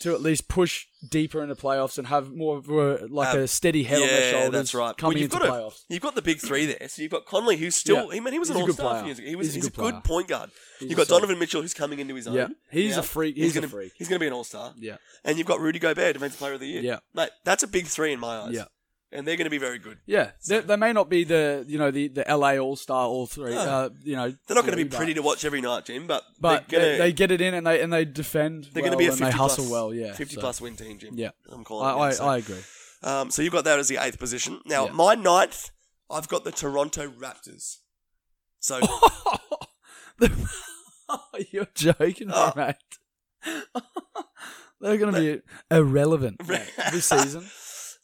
to 0.00 0.12
at 0.12 0.20
least 0.20 0.48
push 0.48 0.86
deeper 1.08 1.42
into 1.42 1.54
playoffs 1.54 1.98
and 1.98 2.06
have 2.08 2.32
more 2.32 2.56
of 2.58 2.68
a, 2.68 3.06
like 3.06 3.34
Uh, 3.34 3.40
a 3.40 3.48
steady 3.48 3.84
head 3.84 4.00
on 4.02 4.06
their 4.08 4.20
Yeah, 4.20 4.30
shoulders 4.42 4.52
that's 4.60 4.74
right. 4.74 4.96
coming 4.96 5.14
well, 5.14 5.22
you've 5.22 5.32
into 5.32 5.46
got 5.46 5.52
playoffs. 5.54 5.80
A, 5.88 5.92
you've 5.94 6.02
got 6.02 6.14
the 6.14 6.22
big 6.22 6.40
three 6.40 6.66
there. 6.66 6.88
So 6.88 7.02
you've 7.02 7.10
got 7.12 7.26
Conley, 7.26 7.56
who's 7.56 7.74
still. 7.76 8.08
Yeah. 8.08 8.14
He, 8.14 8.20
man, 8.20 8.32
he 8.32 8.38
was 8.38 8.48
He's 8.48 8.56
an 8.56 8.62
all-star. 8.62 8.86
a 8.86 8.88
player. 8.90 9.00
few 9.02 9.06
years 9.08 9.18
ago. 9.20 9.28
He 9.28 9.36
was. 9.36 9.54
He's 9.54 9.66
a 9.66 9.70
good 9.70 9.80
a 9.86 9.92
good 9.92 10.04
point 10.04 10.28
guard. 10.28 10.50
He's 10.80 10.90
you've 10.90 10.96
got 10.96 11.06
solid- 11.06 11.20
Donovan 11.20 11.38
Mitchell, 11.38 11.62
who's 11.62 11.74
coming 11.74 11.98
into 12.00 12.14
his 12.14 12.26
own. 12.26 12.34
Yeah. 12.34 12.48
He's 12.70 12.96
a 12.96 13.02
freak- 13.02 13.36
he's 13.36 13.52
a 13.56 13.60
gonna, 13.60 13.68
freak. 13.68 13.92
He's 13.96 14.08
going 14.08 14.18
to 14.18 14.22
be 14.22 14.26
an 14.26 14.32
all-star. 14.32 14.74
Yeah. 14.78 14.96
And 15.24 15.38
you've 15.38 15.46
got 15.46 15.60
Rudy 15.60 15.78
Gobert, 15.78 16.14
defensive 16.14 16.38
player 16.38 16.54
of 16.54 16.60
the 16.60 16.66
year. 16.66 16.82
Yeah. 16.82 16.98
mate, 17.14 17.30
that's 17.44 17.62
a 17.62 17.68
big 17.68 17.86
three 17.86 18.12
in 18.12 18.20
my 18.20 18.36
eyes. 18.38 18.52
Yeah. 18.54 18.64
And 19.14 19.26
they're 19.26 19.36
going 19.36 19.44
to 19.46 19.50
be 19.50 19.58
very 19.58 19.78
good. 19.78 19.98
Yeah, 20.06 20.32
they, 20.48 20.60
they 20.60 20.76
may 20.76 20.92
not 20.92 21.08
be 21.08 21.24
the 21.24 21.64
you 21.66 21.78
know 21.78 21.90
the, 21.90 22.08
the 22.08 22.24
LA 22.28 22.56
All 22.56 22.76
Star 22.76 23.06
all 23.06 23.26
three. 23.26 23.54
No. 23.54 23.60
Uh, 23.60 23.88
you 24.02 24.16
know 24.16 24.28
They're 24.46 24.54
not 24.54 24.66
going 24.66 24.76
to 24.76 24.84
be 24.84 24.88
pretty 24.96 25.14
to 25.14 25.22
watch 25.22 25.44
every 25.44 25.60
night, 25.60 25.84
Jim, 25.86 26.06
but, 26.06 26.24
but 26.40 26.68
they're 26.68 26.80
they, 26.92 26.98
they 26.98 27.12
get 27.12 27.30
it 27.30 27.40
in 27.40 27.54
and 27.54 27.66
they 27.66 27.80
and 27.80 27.92
they 27.92 28.04
defend. 28.04 28.64
they're 28.72 28.82
well 28.82 28.90
going 28.90 28.92
to 28.92 28.98
be 28.98 29.06
a 29.06 29.10
and 29.10 29.18
50 29.18 29.24
they 29.32 29.36
hustle 29.36 29.64
plus, 29.64 29.70
well. 29.72 29.94
Yeah, 29.94 30.12
50 30.12 30.34
so- 30.34 30.40
plus 30.40 30.60
win 30.60 30.76
team, 30.76 30.98
Jim. 30.98 31.14
Yeah, 31.16 31.30
I'm 31.50 31.60
I 31.60 31.64
calling 31.64 31.88
it. 31.88 32.00
I, 32.00 32.10
so. 32.12 32.26
I 32.26 32.36
agree. 32.38 32.60
Um, 33.02 33.30
so 33.30 33.42
you've 33.42 33.52
got 33.52 33.64
that 33.64 33.78
as 33.78 33.88
the 33.88 33.98
eighth 33.98 34.18
position. 34.18 34.60
Now, 34.64 34.86
Yeah. 34.86 34.92
my 34.92 35.14
ninth, 35.14 35.70
I've 36.10 36.26
got 36.28 36.44
the 36.44 36.52
Toronto 36.52 37.08
Raptors. 37.10 37.78
So 38.60 38.80
You're 41.50 41.68
joking, 41.74 42.28
me, 42.28 42.34
Oh. 42.34 42.52
mate. 42.56 42.76
They're 44.80 44.98
going 44.98 45.14
to 45.14 45.20
be 45.20 45.40
irrelevant 45.70 46.46
mate, 46.48 46.70
this 46.92 47.06
season. 47.06 47.46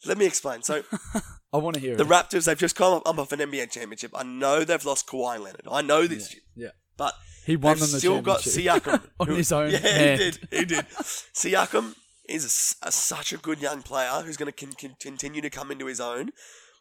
Let 0.05 0.17
me 0.17 0.25
explain. 0.25 0.63
So 0.63 0.83
I 1.53 1.57
want 1.57 1.75
to 1.75 1.79
hear 1.81 1.95
the 1.95 2.03
it. 2.03 2.09
Raptors, 2.09 2.45
they've 2.45 2.57
just 2.57 2.75
come 2.75 2.93
up, 2.93 3.03
up 3.07 3.19
off 3.19 3.31
an 3.31 3.39
NBA 3.39 3.69
championship. 3.71 4.11
I 4.15 4.23
know 4.23 4.63
they've 4.63 4.83
lost 4.85 5.07
Kawhi 5.07 5.39
Leonard. 5.39 5.67
I 5.71 5.81
know 5.81 6.07
this, 6.07 6.29
Jim. 6.29 6.41
Yeah, 6.55 6.69
but 6.97 7.13
he 7.45 7.55
won 7.55 7.77
them 7.79 7.91
the 7.91 7.99
still 7.99 8.21
got 8.21 8.41
championship 8.41 8.83
Siakam 8.83 9.09
on 9.19 9.27
who- 9.27 9.35
his 9.35 9.51
own 9.51 9.71
Yeah, 9.71 9.77
hand. 9.79 10.19
he 10.21 10.31
did. 10.31 10.47
He 10.51 10.65
did. 10.65 10.85
Siakam 11.33 11.95
is 12.29 12.75
a 12.83 12.87
a, 12.87 12.91
such 12.91 13.33
a 13.33 13.37
good 13.37 13.59
young 13.61 13.81
player 13.81 14.21
who's 14.25 14.37
going 14.37 14.51
to 14.51 14.65
con- 14.65 14.75
con- 14.79 14.95
continue 14.99 15.41
to 15.41 15.49
come 15.49 15.71
into 15.71 15.85
his 15.87 15.99
own. 15.99 16.29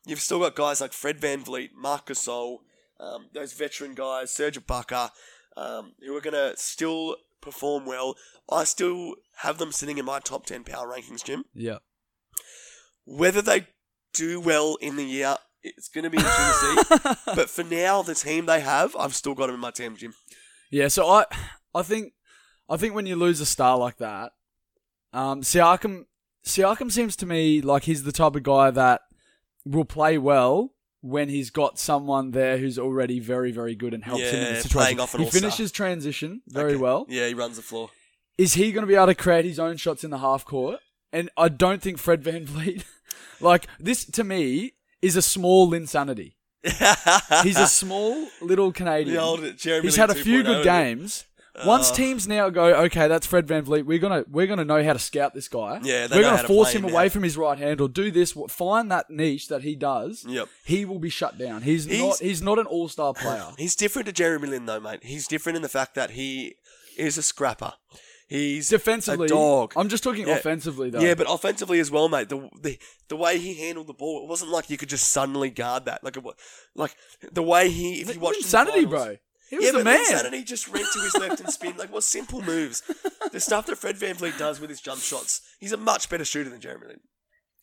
You've 0.07 0.21
still 0.21 0.39
got 0.39 0.55
guys 0.55 0.81
like 0.81 0.93
Fred 0.93 1.21
VanVleet, 1.21 1.71
Marc 1.77 2.07
Gasol, 2.07 2.59
um, 2.99 3.27
those 3.35 3.53
veteran 3.53 3.95
guys, 3.95 4.31
Serge 4.33 4.59
Ibaka. 4.65 5.11
um, 5.57 5.93
who 6.01 6.17
are 6.17 6.21
going 6.23 6.33
to 6.35 6.55
still 6.57 7.17
perform 7.43 7.85
well. 7.85 8.17
I 8.51 8.65
still 8.65 9.17
have 9.39 9.59
them 9.59 9.73
sitting 9.73 9.99
in 9.99 10.05
my 10.07 10.21
top 10.21 10.47
10 10.47 10.65
power 10.65 10.87
rankings, 10.89 11.23
Jim. 11.25 11.45
Yeah. 11.55 11.79
Whether 13.11 13.43
they 13.43 13.67
do 14.15 14.41
well 14.41 14.77
in 14.81 14.97
the 14.97 15.05
year, 15.05 15.37
it's 15.63 15.89
going 15.89 16.05
to 16.05 16.11
be 16.11 16.19
interesting 16.19 16.77
to 16.77 17.17
see. 17.27 17.35
But 17.35 17.51
for 17.51 17.65
now, 17.65 18.03
the 18.03 18.15
team 18.15 18.47
they 18.47 18.61
have, 18.61 18.95
I've 18.97 19.15
still 19.15 19.35
got 19.35 19.47
them 19.47 19.55
in 19.57 19.61
my 19.61 19.71
team, 19.73 19.97
Jim. 19.97 20.15
Yeah, 20.71 20.89
so 20.89 21.09
I 21.09 21.25
I 21.75 21.83
think 21.83 22.13
I 22.69 22.77
think 22.77 22.95
when 22.95 23.07
you 23.07 23.17
lose 23.17 23.41
a 23.41 23.47
star 23.47 23.77
like 23.77 23.97
that, 23.99 24.33
um, 25.13 25.43
Siakam 25.43 26.05
Siakam 26.47 26.91
seems 26.93 27.17
to 27.17 27.27
me 27.27 27.61
like 27.61 27.83
he's 27.85 28.05
the 28.05 28.13
type 28.13 28.37
of 28.37 28.43
guy 28.45 28.71
that 28.71 29.01
will 29.67 29.85
play 29.85 30.17
well 30.17 30.73
when 31.01 31.29
he's 31.29 31.51
got 31.51 31.79
someone 31.79 32.31
there 32.31 32.59
who's 32.59 32.79
already 32.79 33.19
very 33.19 33.51
very 33.51 33.75
good 33.75 33.93
and 33.93 34.05
helps 34.05 34.23
him 34.31 34.37
in 34.41 34.55
the 34.55 34.61
situation. 34.61 34.71
playing 34.71 35.01
off 35.01 35.15
an 35.15 35.23
he 35.23 35.31
finishes 35.31 35.73
transition 35.73 36.43
very 36.47 36.73
Okay. 36.75 36.81
well. 36.83 37.07
Yeah, 37.09 37.27
he 37.27 37.35
runs 37.35 37.57
the 37.57 37.63
floor. 37.63 37.91
Is 38.39 38.55
he 38.55 38.71
going 38.73 38.83
to 38.83 38.87
be 38.87 38.95
able 38.95 39.07
to 39.07 39.15
create 39.17 39.45
his 39.45 39.59
own 39.59 39.77
shots 39.77 40.05
in 40.05 40.11
the 40.11 40.19
half 40.19 40.45
court? 40.45 40.79
And 41.13 41.29
I 41.37 41.49
don't 41.49 41.83
think 41.83 41.99
Fred 41.99 42.23
VanVleet, 42.23 42.85
like 43.41 43.67
this 43.79 44.05
to 44.07 44.25
me, 44.25 44.73
is 45.03 45.17
a 45.17 45.23
small 45.23 45.71
Linsanity. 45.71 46.35
He's 47.43 47.59
a 47.59 47.67
small 47.67 48.29
little 48.43 48.71
Canadian. 48.73 49.17
The 49.17 49.23
old 49.23 49.57
Jeremy 49.57 49.87
He's 49.89 49.99
Lin 49.99 50.09
had 50.09 50.17
a 50.17 50.21
few 50.23 50.43
2.0, 50.43 50.45
good 50.45 50.65
games. 50.65 51.25
Once 51.67 51.91
Uh. 51.91 51.95
teams 51.95 52.29
now 52.29 52.49
go, 52.49 52.67
okay, 52.85 53.09
that's 53.09 53.27
Fred 53.27 53.47
VanVleet. 53.47 53.85
We're 53.85 53.99
gonna 53.99 54.25
we're 54.31 54.47
gonna 54.47 54.65
know 54.65 54.83
how 54.85 54.93
to 54.93 54.99
scout 54.99 55.35
this 55.35 55.49
guy. 55.49 55.81
Yeah, 55.83 56.07
they 56.07 56.17
we're 56.17 56.23
know 56.23 56.31
gonna 56.31 56.43
to 56.43 56.49
force 56.49 56.71
play 56.71 56.79
him 56.81 56.85
him 56.87 56.93
away 56.95 57.09
from 57.09 57.23
his 57.23 57.37
right 57.37 57.59
hand 57.59 57.81
or 57.81 57.89
do 57.89 58.11
this. 58.11 58.33
wh- 58.33 58.49
Find 58.51 58.91
that 58.91 59.11
niche 59.11 59.49
that 59.49 59.63
he 59.63 59.75
does. 59.75 60.25
Yep. 60.29 60.49
He 60.65 60.85
will 60.85 60.99
be 61.01 61.09
shut 61.11 61.39
down. 61.39 61.63
He's, 61.63 61.87
He's- 61.87 62.01
not 62.01 62.19
he's 62.19 62.41
not 62.43 62.59
an 62.59 62.67
all 62.67 62.89
star 62.89 63.13
player. 63.15 63.47
He's 63.59 63.75
different 63.75 64.07
to 64.07 64.13
Jeremy 64.13 64.49
Lin, 64.49 64.67
though, 64.67 64.81
mate. 64.81 65.01
He's 65.03 65.27
different 65.27 65.57
in 65.57 65.63
the 65.63 65.69
fact 65.69 65.95
that 65.97 66.11
he 66.13 66.55
is 66.97 67.19
a 67.19 67.23
scrapper. 67.23 67.73
He's 68.31 68.69
Defensively, 68.69 69.27
a 69.27 69.29
dog. 69.29 69.73
I'm 69.75 69.89
just 69.89 70.05
talking 70.05 70.29
Yeah. 70.29 70.37
offensively 70.37 70.89
though. 70.89 71.01
Yeah, 71.01 71.15
but 71.15 71.27
offensively 71.29 71.81
as 71.81 71.91
well, 71.91 72.09
mate. 72.09 72.29
The, 72.29 72.49
the 72.63 72.79
the 73.09 73.17
way 73.17 73.39
he 73.39 73.55
handled 73.55 73.89
the 73.89 73.93
ball, 73.93 74.23
it 74.23 74.29
wasn't 74.29 74.53
like 74.53 74.71
you 74.71 74.77
could 74.77 74.89
just 74.89 75.11
suddenly 75.11 75.51
guard 75.51 75.87
that. 75.87 76.05
Like 76.05 76.17
it 76.17 76.23
like 76.77 76.95
the 77.33 77.43
way 77.43 77.69
he, 77.71 78.01
if 78.01 78.15
you 78.15 78.21
watch 78.21 78.37
Linsanity, 78.41 78.89
bro. 78.89 79.17
He 79.49 79.57
was 79.57 79.65
yeah, 79.67 79.73
the 79.73 79.83
man. 79.83 79.99
Linsanity 80.05 80.47
just 80.47 80.69
ran 80.69 80.85
to 80.85 80.99
his 81.01 81.17
left 81.17 81.41
and 81.41 81.51
spin. 81.51 81.77
Like 81.77 81.93
what 81.93 82.05
simple 82.05 82.41
moves. 82.41 82.85
The 83.33 83.41
stuff 83.41 83.67
that 83.67 83.79
Fred 83.79 83.97
VanVleet 83.97 84.39
does 84.39 84.61
with 84.61 84.71
his 84.71 84.81
jump 84.81 85.01
shots. 85.01 85.41
He's 85.59 85.73
a 85.73 85.77
much 85.77 86.09
better 86.09 86.25
shooter 86.25 86.51
than 86.51 86.61
Jeremy 86.61 86.87
Lin. 86.87 87.01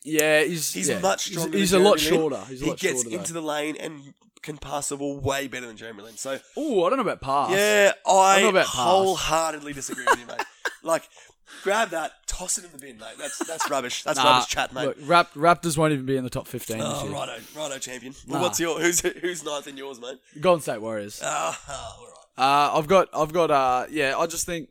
Yeah, 0.04 0.44
he's 0.44 0.72
He's 0.74 0.90
yeah. 0.90 1.00
much 1.00 1.26
stronger. 1.30 1.56
He's, 1.56 1.70
than 1.70 1.80
a 1.80 1.84
lot 1.84 1.98
shorter. 1.98 2.42
He's 2.46 2.60
a 2.60 2.64
he 2.66 2.70
lot 2.72 2.78
gets 2.78 3.02
shorter. 3.04 3.16
into 3.16 3.32
the 3.32 3.40
lane 3.42 3.76
and 3.80 4.12
can 4.42 4.56
pass 4.58 4.88
the 4.88 4.96
ball 4.96 5.18
way 5.18 5.48
better 5.48 5.66
than 5.66 5.76
Jeremy 5.76 6.02
Lin. 6.02 6.16
So 6.16 6.38
Oh, 6.56 6.84
I 6.84 6.90
don't 6.90 6.98
know 6.98 7.02
about 7.02 7.20
pass. 7.20 7.50
yeah, 7.52 7.92
I 8.06 8.40
know 8.42 8.48
about 8.50 8.66
pass. 8.66 8.74
wholeheartedly 8.74 9.72
disagree 9.72 10.04
with 10.08 10.20
you, 10.20 10.26
mate. 10.26 10.42
Like, 10.82 11.08
grab 11.64 11.90
that, 11.90 12.12
toss 12.28 12.56
it 12.56 12.64
in 12.64 12.70
the 12.72 12.78
bin, 12.78 12.98
mate. 12.98 13.14
That's 13.18 13.38
that's 13.46 13.68
rubbish. 13.68 14.04
That's 14.04 14.16
Nah, 14.18 14.24
rubbish 14.34 14.48
chat, 14.48 14.72
mate. 14.72 14.84
Look, 14.86 14.96
Rap, 15.02 15.34
Raptors 15.34 15.76
won't 15.76 15.92
even 15.92 16.06
be 16.06 16.16
in 16.16 16.22
the 16.22 16.30
top 16.30 16.46
15 16.46 16.78
this 16.78 16.86
oh, 16.88 17.04
year. 17.04 17.12
righto, 17.12 17.36
righto, 17.56 17.78
champion. 17.78 18.14
Well, 18.28 18.38
Nah. 18.40 18.46
what's 18.46 18.60
your 18.60 18.80
who's 18.80 19.00
who's 19.00 19.44
ninth 19.44 19.66
in 19.66 19.76
yours, 19.76 20.00
mate? 20.00 20.18
Golden 20.40 20.62
State 20.62 20.80
Warriors. 20.80 21.20
Ah, 21.22 21.96
all 21.98 22.06
right. 22.06 22.14
Uh, 22.72 22.78
I've 22.78 22.86
got, 22.86 23.08
I've 23.12 23.32
got, 23.32 23.50
uh, 23.50 23.86
yeah, 23.90 24.16
I 24.16 24.26
just 24.26 24.46
think, 24.46 24.68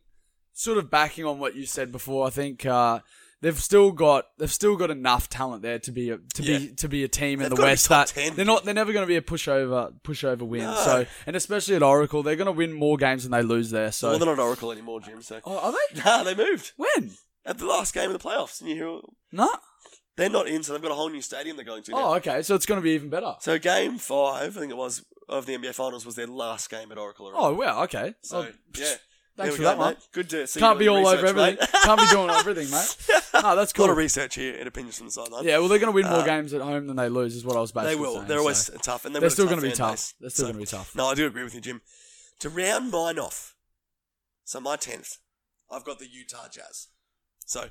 sort 0.54 0.78
of 0.78 0.90
backing 0.90 1.26
on 1.26 1.38
what 1.40 1.56
you 1.56 1.66
said 1.66 1.92
before. 1.92 2.26
I 2.26 2.30
think 2.30 2.66
uh, 2.66 3.00
they've 3.42 3.60
still 3.60 3.92
got, 3.92 4.26
they've 4.38 4.52
still 4.52 4.76
got 4.76 4.90
enough 4.92 5.30
talent 5.30 5.62
there 5.62 5.80
to 5.80 5.92
be, 5.92 6.10
a, 6.10 6.18
to 6.36 6.44
Yeah. 6.44 6.58
be, 6.60 6.68
to 6.76 6.88
be 6.90 7.04
a 7.04 7.08
team 7.08 7.40
in 7.42 7.50
They've 7.50 7.56
the 7.58 7.62
West 7.62 7.90
that 7.90 8.08
10, 8.08 8.36
they're 8.36 8.46
not, 8.46 8.66
they're 8.66 8.74
never 8.74 8.94
going 8.94 9.04
to 9.04 9.08
be 9.08 9.16
a 9.18 9.22
pushover, 9.22 9.94
pushover 10.04 10.42
win. 10.42 10.62
No. 10.64 10.76
So, 10.76 11.06
and 11.26 11.36
especially 11.36 11.76
at 11.76 11.84
Oracle, 11.84 12.24
they're 12.24 12.36
going 12.36 12.48
to 12.48 12.52
win 12.52 12.74
more 12.74 12.98
games 12.98 13.24
than 13.24 13.32
they 13.32 13.42
lose 13.44 13.72
there. 13.72 13.92
So, 13.92 14.10
Well, 14.10 14.20
they're 14.20 14.36
not 14.36 14.40
Oracle 14.40 14.72
anymore, 14.72 15.02
Jim. 15.02 15.22
So 15.22 15.40
oh, 15.46 15.58
are 15.60 15.72
they? 15.72 16.02
nah, 16.04 16.24
they 16.24 16.36
moved 16.36 16.72
When? 16.78 17.12
at 17.46 17.58
the 17.60 17.66
last 17.66 17.94
game 17.94 18.12
of 18.12 18.22
the 18.22 18.28
playoffs. 18.28 18.60
And 18.62 18.70
you 18.70 18.76
hear 18.76 19.00
No. 19.32 19.50
they're 20.16 20.30
not 20.30 20.48
in, 20.48 20.64
so 20.64 20.74
they've 20.74 20.82
got 20.82 20.92
a 20.92 20.96
whole 20.96 21.10
new 21.10 21.22
stadium 21.22 21.56
they're 21.56 21.66
going 21.66 21.84
to. 21.84 21.92
Now. 21.92 21.98
Oh, 21.98 22.14
okay. 22.16 22.42
So 22.42 22.56
it's 22.56 22.66
going 22.66 22.80
to 22.82 22.84
be 22.84 22.92
even 22.92 23.10
better. 23.10 23.36
So 23.40 23.58
game 23.60 23.98
five, 23.98 24.58
I 24.58 24.60
think 24.60 24.72
it 24.72 24.78
was 24.78 25.06
of 25.30 25.46
the 25.46 25.58
NBA 25.58 25.74
Finals, 25.76 26.06
was 26.06 26.16
their 26.16 26.28
last 26.28 26.70
game 26.70 26.92
at 26.92 26.98
Oracle. 26.98 27.28
Arena. 27.28 27.40
Oh, 27.40 27.54
well, 27.54 27.84
okay. 27.84 28.16
so 28.22 28.40
Oh, 28.40 28.48
yeah. 28.78 28.94
Thanks 29.38 29.56
for 29.56 29.62
we 29.62 29.66
that, 29.66 29.78
go, 29.78 29.86
mate. 29.86 29.98
Good 30.12 30.30
to 30.32 30.48
see. 30.48 30.60
You. 30.60 30.66
Can't 30.66 30.80
be 30.80 30.88
all 30.88 31.00
research, 31.00 31.18
over 31.20 31.28
everything. 31.28 31.58
mate. 31.62 31.70
Can't 31.84 32.00
be 32.00 32.08
doing 32.08 32.30
everything, 32.32 32.72
mate. 32.72 32.98
No, 33.44 33.56
that's 33.56 33.72
A 33.72 33.74
cool. 33.76 33.86
lot 33.86 33.92
of 33.92 33.98
research 33.98 34.34
here 34.34 34.56
and 34.58 34.68
opinions 34.68 34.98
from 34.98 35.08
the 35.08 35.12
sideline. 35.12 35.46
Yeah, 35.46 35.60
well, 35.60 35.68
they're 35.68 35.78
going 35.78 35.92
to 35.92 35.96
win 35.96 36.08
more 36.08 36.22
Uh, 36.22 36.26
games 36.26 36.56
at 36.56 36.62
home 36.62 36.88
than 36.88 36.96
they 36.96 37.08
lose, 37.08 37.36
is 37.36 37.46
what 37.46 37.56
I 37.56 37.60
was 37.60 37.72
basically 37.72 37.94
They 37.96 38.02
will. 38.02 38.14
saying, 38.16 38.28
They're 38.28 38.40
always 38.40 38.58
so. 38.66 38.74
tough, 38.82 39.06
and 39.06 39.16
They're 39.16 39.30
still 39.30 39.46
going 39.46 39.62
to 39.62 39.68
be 39.68 39.72
tough. 39.74 39.92
base. 39.92 40.14
They're 40.20 40.30
still 40.32 40.48
So- 40.48 40.54
going 40.54 40.66
to 40.66 40.72
be 40.72 40.78
tough. 40.78 40.96
No, 40.96 41.06
I 41.06 41.14
do 41.14 41.28
agree 41.28 41.44
with 41.44 41.54
you, 41.54 41.62
Jim. 41.62 41.82
To 42.40 42.50
round 42.50 42.90
mine 42.92 43.20
off, 43.20 43.54
so 44.44 44.60
my 44.60 44.76
tenth, 44.76 45.18
I've 45.72 45.84
got 45.86 46.00
the 46.00 46.08
Utah 46.08 46.48
Jazz. 46.52 46.88
So 47.46 47.70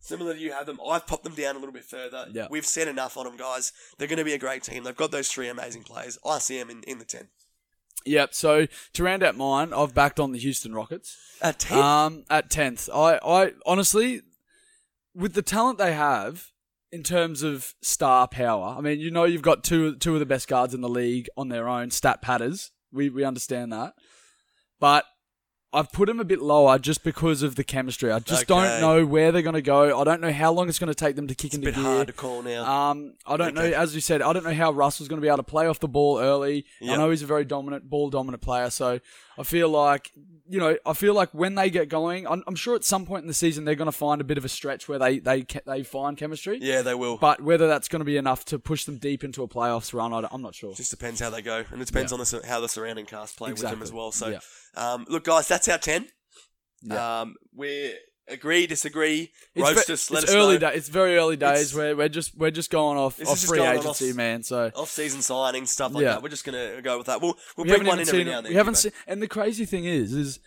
similar 0.00 0.34
to 0.34 0.40
you 0.40 0.52
have 0.52 0.66
them, 0.66 0.80
I've 0.84 1.06
popped 1.06 1.22
them 1.24 1.34
down 1.34 1.54
a 1.54 1.58
little 1.60 1.72
bit 1.72 1.84
further. 1.84 2.26
Yeah. 2.32 2.48
We've 2.50 2.66
said 2.66 2.88
enough 2.88 3.16
on 3.16 3.24
them, 3.26 3.36
guys. 3.36 3.72
They're 3.98 4.08
going 4.08 4.18
to 4.18 4.24
be 4.24 4.32
a 4.34 4.38
great 4.38 4.64
team. 4.64 4.82
They've 4.82 4.96
got 4.96 5.12
those 5.12 5.28
three 5.28 5.48
amazing 5.48 5.84
players. 5.84 6.18
I 6.26 6.38
see 6.38 6.58
them 6.58 6.70
in, 6.70 6.82
in 6.82 6.98
the 6.98 7.04
ten. 7.04 7.28
Yep. 8.06 8.34
So 8.34 8.66
to 8.92 9.02
round 9.02 9.22
out 9.22 9.36
mine, 9.36 9.72
I've 9.72 9.94
backed 9.94 10.20
on 10.20 10.32
the 10.32 10.38
Houston 10.38 10.74
Rockets. 10.74 11.16
At 11.40 11.58
ten, 11.58 11.78
Um, 11.78 12.24
at 12.28 12.50
tenth, 12.50 12.88
I, 12.92 13.18
I 13.24 13.52
honestly, 13.64 14.22
with 15.14 15.34
the 15.34 15.42
talent 15.42 15.78
they 15.78 15.92
have 15.94 16.50
in 16.92 17.02
terms 17.02 17.42
of 17.42 17.74
star 17.82 18.28
power, 18.28 18.74
I 18.76 18.80
mean, 18.80 19.00
you 19.00 19.10
know, 19.10 19.24
you've 19.24 19.42
got 19.42 19.64
two 19.64 19.96
two 19.96 20.14
of 20.14 20.20
the 20.20 20.26
best 20.26 20.48
guards 20.48 20.74
in 20.74 20.80
the 20.80 20.88
league 20.88 21.28
on 21.36 21.48
their 21.48 21.68
own, 21.68 21.90
stat 21.90 22.20
patters. 22.22 22.70
We 22.92 23.08
we 23.08 23.24
understand 23.24 23.72
that, 23.72 23.94
but. 24.78 25.04
I've 25.74 25.90
put 25.92 26.06
them 26.06 26.20
a 26.20 26.24
bit 26.24 26.40
lower 26.40 26.78
just 26.78 27.02
because 27.02 27.42
of 27.42 27.56
the 27.56 27.64
chemistry. 27.64 28.10
I 28.12 28.20
just 28.20 28.50
Okay. 28.50 28.54
don't 28.60 28.80
know 28.80 29.04
where 29.04 29.32
they're 29.32 29.42
going 29.42 29.54
to 29.54 29.62
go. 29.62 29.98
I 30.00 30.04
don't 30.04 30.20
know 30.20 30.32
how 30.32 30.52
long 30.52 30.68
it's 30.68 30.78
going 30.78 30.88
to 30.88 30.94
take 30.94 31.16
them 31.16 31.26
to 31.26 31.34
kick 31.34 31.52
it's 31.52 31.56
a 31.56 31.58
into 31.58 31.66
bit 31.72 31.74
gear. 31.74 31.84
hard 31.84 32.06
to 32.06 32.12
call 32.12 32.42
now. 32.42 32.64
Um, 32.64 33.14
I 33.26 33.36
don't 33.36 33.58
Okay. 33.58 33.70
know. 33.70 33.76
As 33.76 33.94
you 33.94 34.00
said, 34.00 34.22
I 34.22 34.32
don't 34.32 34.44
know 34.44 34.54
how 34.54 34.70
Russell's 34.72 35.08
going 35.08 35.20
to 35.20 35.22
be 35.24 35.28
able 35.28 35.38
to 35.38 35.42
play 35.42 35.66
off 35.66 35.80
the 35.80 35.88
ball 35.88 36.18
early. 36.20 36.64
I 36.82 36.96
know 36.96 37.10
he's 37.10 37.22
a 37.22 37.26
very 37.26 37.44
dominant, 37.44 37.90
ball 37.90 38.08
dominant 38.10 38.42
player. 38.42 38.70
So 38.70 39.00
I 39.38 39.42
feel 39.42 39.68
like, 39.68 40.12
you 40.46 40.58
know, 40.58 40.76
I 40.84 40.92
feel 40.92 41.14
like 41.14 41.30
when 41.32 41.54
they 41.54 41.70
get 41.70 41.88
going, 41.88 42.26
I'm, 42.26 42.42
I'm 42.46 42.54
sure 42.54 42.74
at 42.76 42.84
some 42.84 43.06
point 43.06 43.22
in 43.22 43.28
the 43.28 43.34
season 43.34 43.64
they're 43.64 43.74
going 43.74 43.86
to 43.86 43.92
find 43.92 44.20
a 44.20 44.24
bit 44.24 44.36
of 44.36 44.44
a 44.44 44.48
stretch 44.48 44.88
where 44.88 44.98
they 44.98 45.18
they 45.18 45.46
they 45.66 45.82
find 45.82 46.16
chemistry. 46.16 46.58
yeah, 46.60 46.82
they 46.82 46.94
will. 46.94 47.16
But 47.16 47.40
whether 47.42 47.66
that's 47.66 47.88
going 47.88 48.00
to 48.00 48.04
be 48.04 48.16
enough 48.16 48.44
to 48.46 48.58
push 48.58 48.84
them 48.84 48.98
deep 48.98 49.24
into 49.24 49.42
a 49.42 49.48
playoffs 49.48 49.94
run, 49.94 50.12
I 50.12 50.28
am 50.32 50.42
not 50.42 50.54
sure. 50.54 50.74
just 50.74 50.90
depends 50.90 51.20
how 51.20 51.30
they 51.30 51.42
go, 51.42 51.64
and 51.70 51.80
it 51.80 51.86
depends 51.86 52.12
Yeah. 52.12 52.18
on 52.18 52.24
the, 52.24 52.42
how 52.46 52.60
the 52.60 52.68
surrounding 52.68 53.06
cast 53.06 53.36
play 53.38 53.52
with 53.52 53.62
them 53.62 53.82
as 53.82 53.92
well. 53.92 54.12
So, 54.12 54.28
Yeah. 54.28 54.38
um, 54.76 55.06
look, 55.08 55.24
guys, 55.24 55.48
that's 55.48 55.68
our 55.68 55.78
ten. 55.78 56.08
Yeah. 56.82 57.20
Um, 57.22 57.36
we 57.54 57.94
agree, 58.28 58.66
disagree, 58.66 59.30
It's, 59.54 59.62
roast 59.62 59.90
us. 59.90 60.10
Let 60.10 60.22
it's 60.24 60.32
us 60.32 60.36
early 60.36 60.54
know. 60.54 60.70
day. 60.70 60.74
It's 60.76 60.88
very 60.88 61.16
early 61.16 61.36
days. 61.36 61.58
It's- 61.72 61.74
where 61.74 61.96
we're 61.96 62.08
just 62.08 62.36
we're 62.36 62.50
just 62.50 62.70
going 62.70 62.98
off, 62.98 63.20
off 63.26 63.38
free 63.40 63.60
agency, 63.62 64.10
off- 64.10 64.16
man. 64.16 64.42
So 64.42 64.70
off-season 64.74 65.20
signings, 65.20 65.68
stuff 65.68 65.92
like 65.92 66.02
Yeah. 66.04 66.12
that. 66.12 66.22
We're 66.22 66.28
just 66.30 66.44
gonna 66.44 66.80
go 66.82 66.98
with 66.98 67.06
that. 67.08 67.20
We'll 67.20 67.36
we'll 67.56 67.64
we 67.64 67.70
bring 67.70 67.80
haven't 67.80 67.86
one 67.86 67.98
in 68.00 68.08
every 68.08 68.18
seen. 68.20 68.26
now 68.26 68.38
and 68.38 68.46
then. 68.46 68.52
we 68.52 68.56
haven't 68.56 68.76
seen. 68.76 68.92
And 69.06 69.22
the 69.22 69.28
crazy 69.28 69.64
thing 69.64 69.84
is, 69.84 70.12
is 70.12 70.38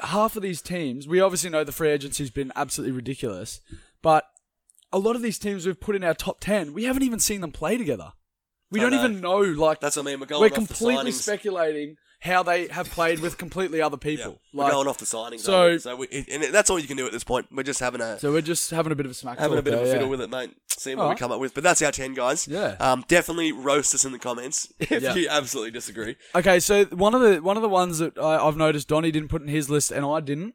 half 0.00 0.36
of 0.36 0.42
these 0.42 0.60
teams. 0.62 1.06
We 1.06 1.20
obviously 1.20 1.50
know 1.50 1.64
the 1.64 1.72
free 1.72 1.90
agency's 1.90 2.30
been 2.30 2.52
absolutely 2.56 2.96
ridiculous, 2.96 3.60
but 4.02 4.24
a 4.92 4.98
lot 4.98 5.16
of 5.16 5.22
these 5.22 5.38
teams 5.38 5.64
we've 5.66 5.80
put 5.80 5.96
in 5.96 6.04
our 6.04 6.14
top 6.14 6.40
ten, 6.40 6.72
we 6.72 6.84
haven't 6.84 7.02
even 7.02 7.18
seen 7.18 7.40
them 7.40 7.52
play 7.52 7.76
together. 7.76 8.12
We 8.70 8.80
I 8.80 8.84
don't 8.84 8.92
know. 8.92 9.04
even 9.04 9.20
know. 9.20 9.38
Like 9.62 9.80
That's 9.80 9.96
what 9.96 10.06
I 10.06 10.10
mean. 10.10 10.20
We're 10.20 10.26
going 10.26 10.40
we're 10.40 10.46
off 10.48 10.54
completely 10.54 11.12
speculating 11.12 11.96
how 12.22 12.42
they 12.44 12.68
have 12.68 12.88
played 12.88 13.18
with 13.18 13.36
completely 13.36 13.82
other 13.82 13.96
Yeah, 14.00 14.16
people. 14.16 14.40
we're 14.54 14.62
Like, 14.64 14.72
going 14.72 14.86
off 14.86 14.98
the 14.98 15.04
signings. 15.06 15.40
so- 15.40 15.76
so 15.78 15.96
we, 15.96 16.06
and 16.30 16.44
that's 16.54 16.70
all 16.70 16.78
you 16.78 16.86
can 16.86 16.96
do 16.96 17.04
at 17.04 17.10
this 17.10 17.24
point. 17.24 17.48
We're 17.50 17.64
just 17.64 17.80
having 17.80 18.00
a 18.00 18.18
so 18.20 18.30
we're 18.32 18.42
just 18.42 18.70
having 18.70 18.92
a 18.92 18.94
bit 18.94 19.06
of 19.06 19.12
a 19.12 19.14
smack 19.14 19.38
having 19.40 19.58
a 19.58 19.62
bit 19.62 19.74
of 19.74 19.80
a 19.80 19.86
fiddle 19.86 20.02
yeah. 20.02 20.08
with 20.08 20.20
it, 20.20 20.30
mate. 20.30 20.54
Seeing 20.68 20.98
what 20.98 21.08
we 21.10 21.16
come 21.16 21.32
up 21.32 21.40
with. 21.40 21.52
But 21.52 21.64
that's 21.64 21.82
our 21.82 21.90
ten 21.92 22.14
guys. 22.14 22.46
Yeah. 22.48 22.76
Um, 22.80 23.04
definitely 23.08 23.50
roast 23.52 23.94
us 23.94 24.04
in 24.04 24.12
the 24.12 24.18
comments 24.18 24.72
if 24.78 25.02
Yeah. 25.02 25.14
you 25.14 25.28
absolutely 25.28 25.72
disagree. 25.72 26.16
Okay, 26.34 26.60
so 26.60 26.84
one 26.86 27.14
of 27.14 27.20
the 27.20 27.42
one 27.42 27.56
of 27.56 27.62
the 27.62 27.68
ones 27.68 27.98
that 27.98 28.16
I, 28.18 28.38
I've 28.46 28.56
noticed 28.56 28.86
Donny 28.88 29.10
didn't 29.10 29.28
put 29.28 29.42
in 29.42 29.48
his 29.48 29.68
list 29.68 29.90
and 29.90 30.06
I 30.06 30.20
didn't. 30.20 30.54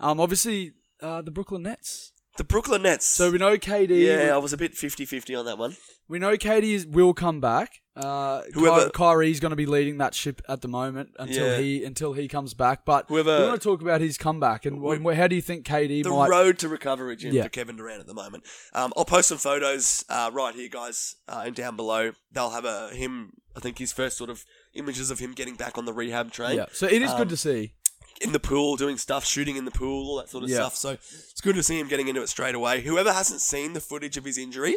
Um, 0.00 0.20
obviously 0.20 0.72
uh, 1.00 1.22
the 1.22 1.30
Brooklyn 1.30 1.62
Nets. 1.62 2.12
The 2.36 2.44
Brooklyn 2.44 2.82
Nets. 2.82 3.06
So 3.06 3.30
we 3.30 3.38
know 3.38 3.56
KD. 3.56 4.04
yeah, 4.04 4.34
I 4.34 4.38
was 4.38 4.52
a 4.52 4.56
bit 4.56 4.74
50-50 4.74 5.38
on 5.38 5.44
that 5.46 5.56
one. 5.58 5.76
We 6.08 6.18
know 6.18 6.36
KD 6.36 6.62
is, 6.64 6.86
will 6.86 7.14
come 7.14 7.40
back. 7.40 7.80
Uh, 7.96 8.42
Whoever- 8.52 8.84
Ky- 8.86 8.90
Kyrie's 8.92 9.40
going 9.40 9.50
to 9.50 9.56
be 9.56 9.64
leading 9.64 9.96
that 9.98 10.14
ship 10.14 10.42
at 10.48 10.60
the 10.60 10.68
moment 10.68 11.10
until 11.18 11.46
Yeah. 11.52 11.58
he 11.58 11.82
until 11.82 12.12
he 12.12 12.28
comes 12.28 12.52
back. 12.52 12.84
But 12.84 13.06
Whoever- 13.08 13.38
we 13.38 13.44
want 13.46 13.60
to 13.60 13.66
talk 13.66 13.80
about 13.80 14.02
his 14.02 14.18
comeback 14.18 14.66
and 14.66 14.78
wh- 14.84 15.14
how 15.16 15.26
do 15.28 15.34
you 15.34 15.40
think 15.40 15.64
KD 15.66 16.02
the 16.02 16.10
might? 16.10 16.28
road 16.28 16.58
to 16.58 16.68
recovery, 16.68 17.16
Jim, 17.16 17.32
Yeah. 17.34 17.44
for 17.44 17.48
Kevin 17.48 17.76
Durant 17.76 18.00
at 18.00 18.06
the 18.06 18.12
moment. 18.14 18.44
Um, 18.74 18.92
I'll 18.98 19.06
post 19.06 19.28
some 19.28 19.38
photos 19.38 20.04
uh, 20.10 20.30
right 20.32 20.54
here, 20.54 20.68
guys, 20.68 21.16
uh, 21.26 21.44
and 21.46 21.54
down 21.56 21.74
below. 21.74 22.12
They'll 22.32 22.50
have 22.50 22.66
a 22.66 22.90
him. 22.90 23.32
I 23.56 23.60
think 23.60 23.78
his 23.78 23.90
first 23.94 24.18
sort 24.18 24.28
of 24.28 24.44
images 24.74 25.10
of 25.10 25.18
him 25.18 25.32
getting 25.32 25.54
back 25.54 25.78
on 25.78 25.86
the 25.86 25.92
rehab 25.94 26.30
train 26.30 26.56
yeah, 26.58 26.66
so 26.74 26.86
it 26.86 27.00
is 27.00 27.10
Um, 27.12 27.16
good 27.16 27.30
to 27.30 27.36
see. 27.38 27.72
In 28.20 28.32
the 28.32 28.40
pool, 28.40 28.76
doing 28.76 28.96
stuff, 28.98 29.24
shooting 29.24 29.56
in 29.56 29.64
the 29.64 29.70
pool, 29.70 30.08
all 30.08 30.16
that 30.16 30.28
sort 30.30 30.44
of 30.44 30.50
Yeah. 30.50 30.56
stuff. 30.56 30.76
So 30.76 30.90
it's 30.90 31.40
good 31.40 31.54
to 31.56 31.62
see 31.62 31.78
him 31.78 31.88
getting 31.88 32.08
into 32.08 32.22
it 32.22 32.28
straight 32.28 32.54
away. 32.54 32.80
Whoever 32.82 33.12
hasn't 33.12 33.40
seen 33.40 33.72
the 33.72 33.80
footage 33.80 34.16
of 34.16 34.24
his 34.24 34.38
injury, 34.38 34.74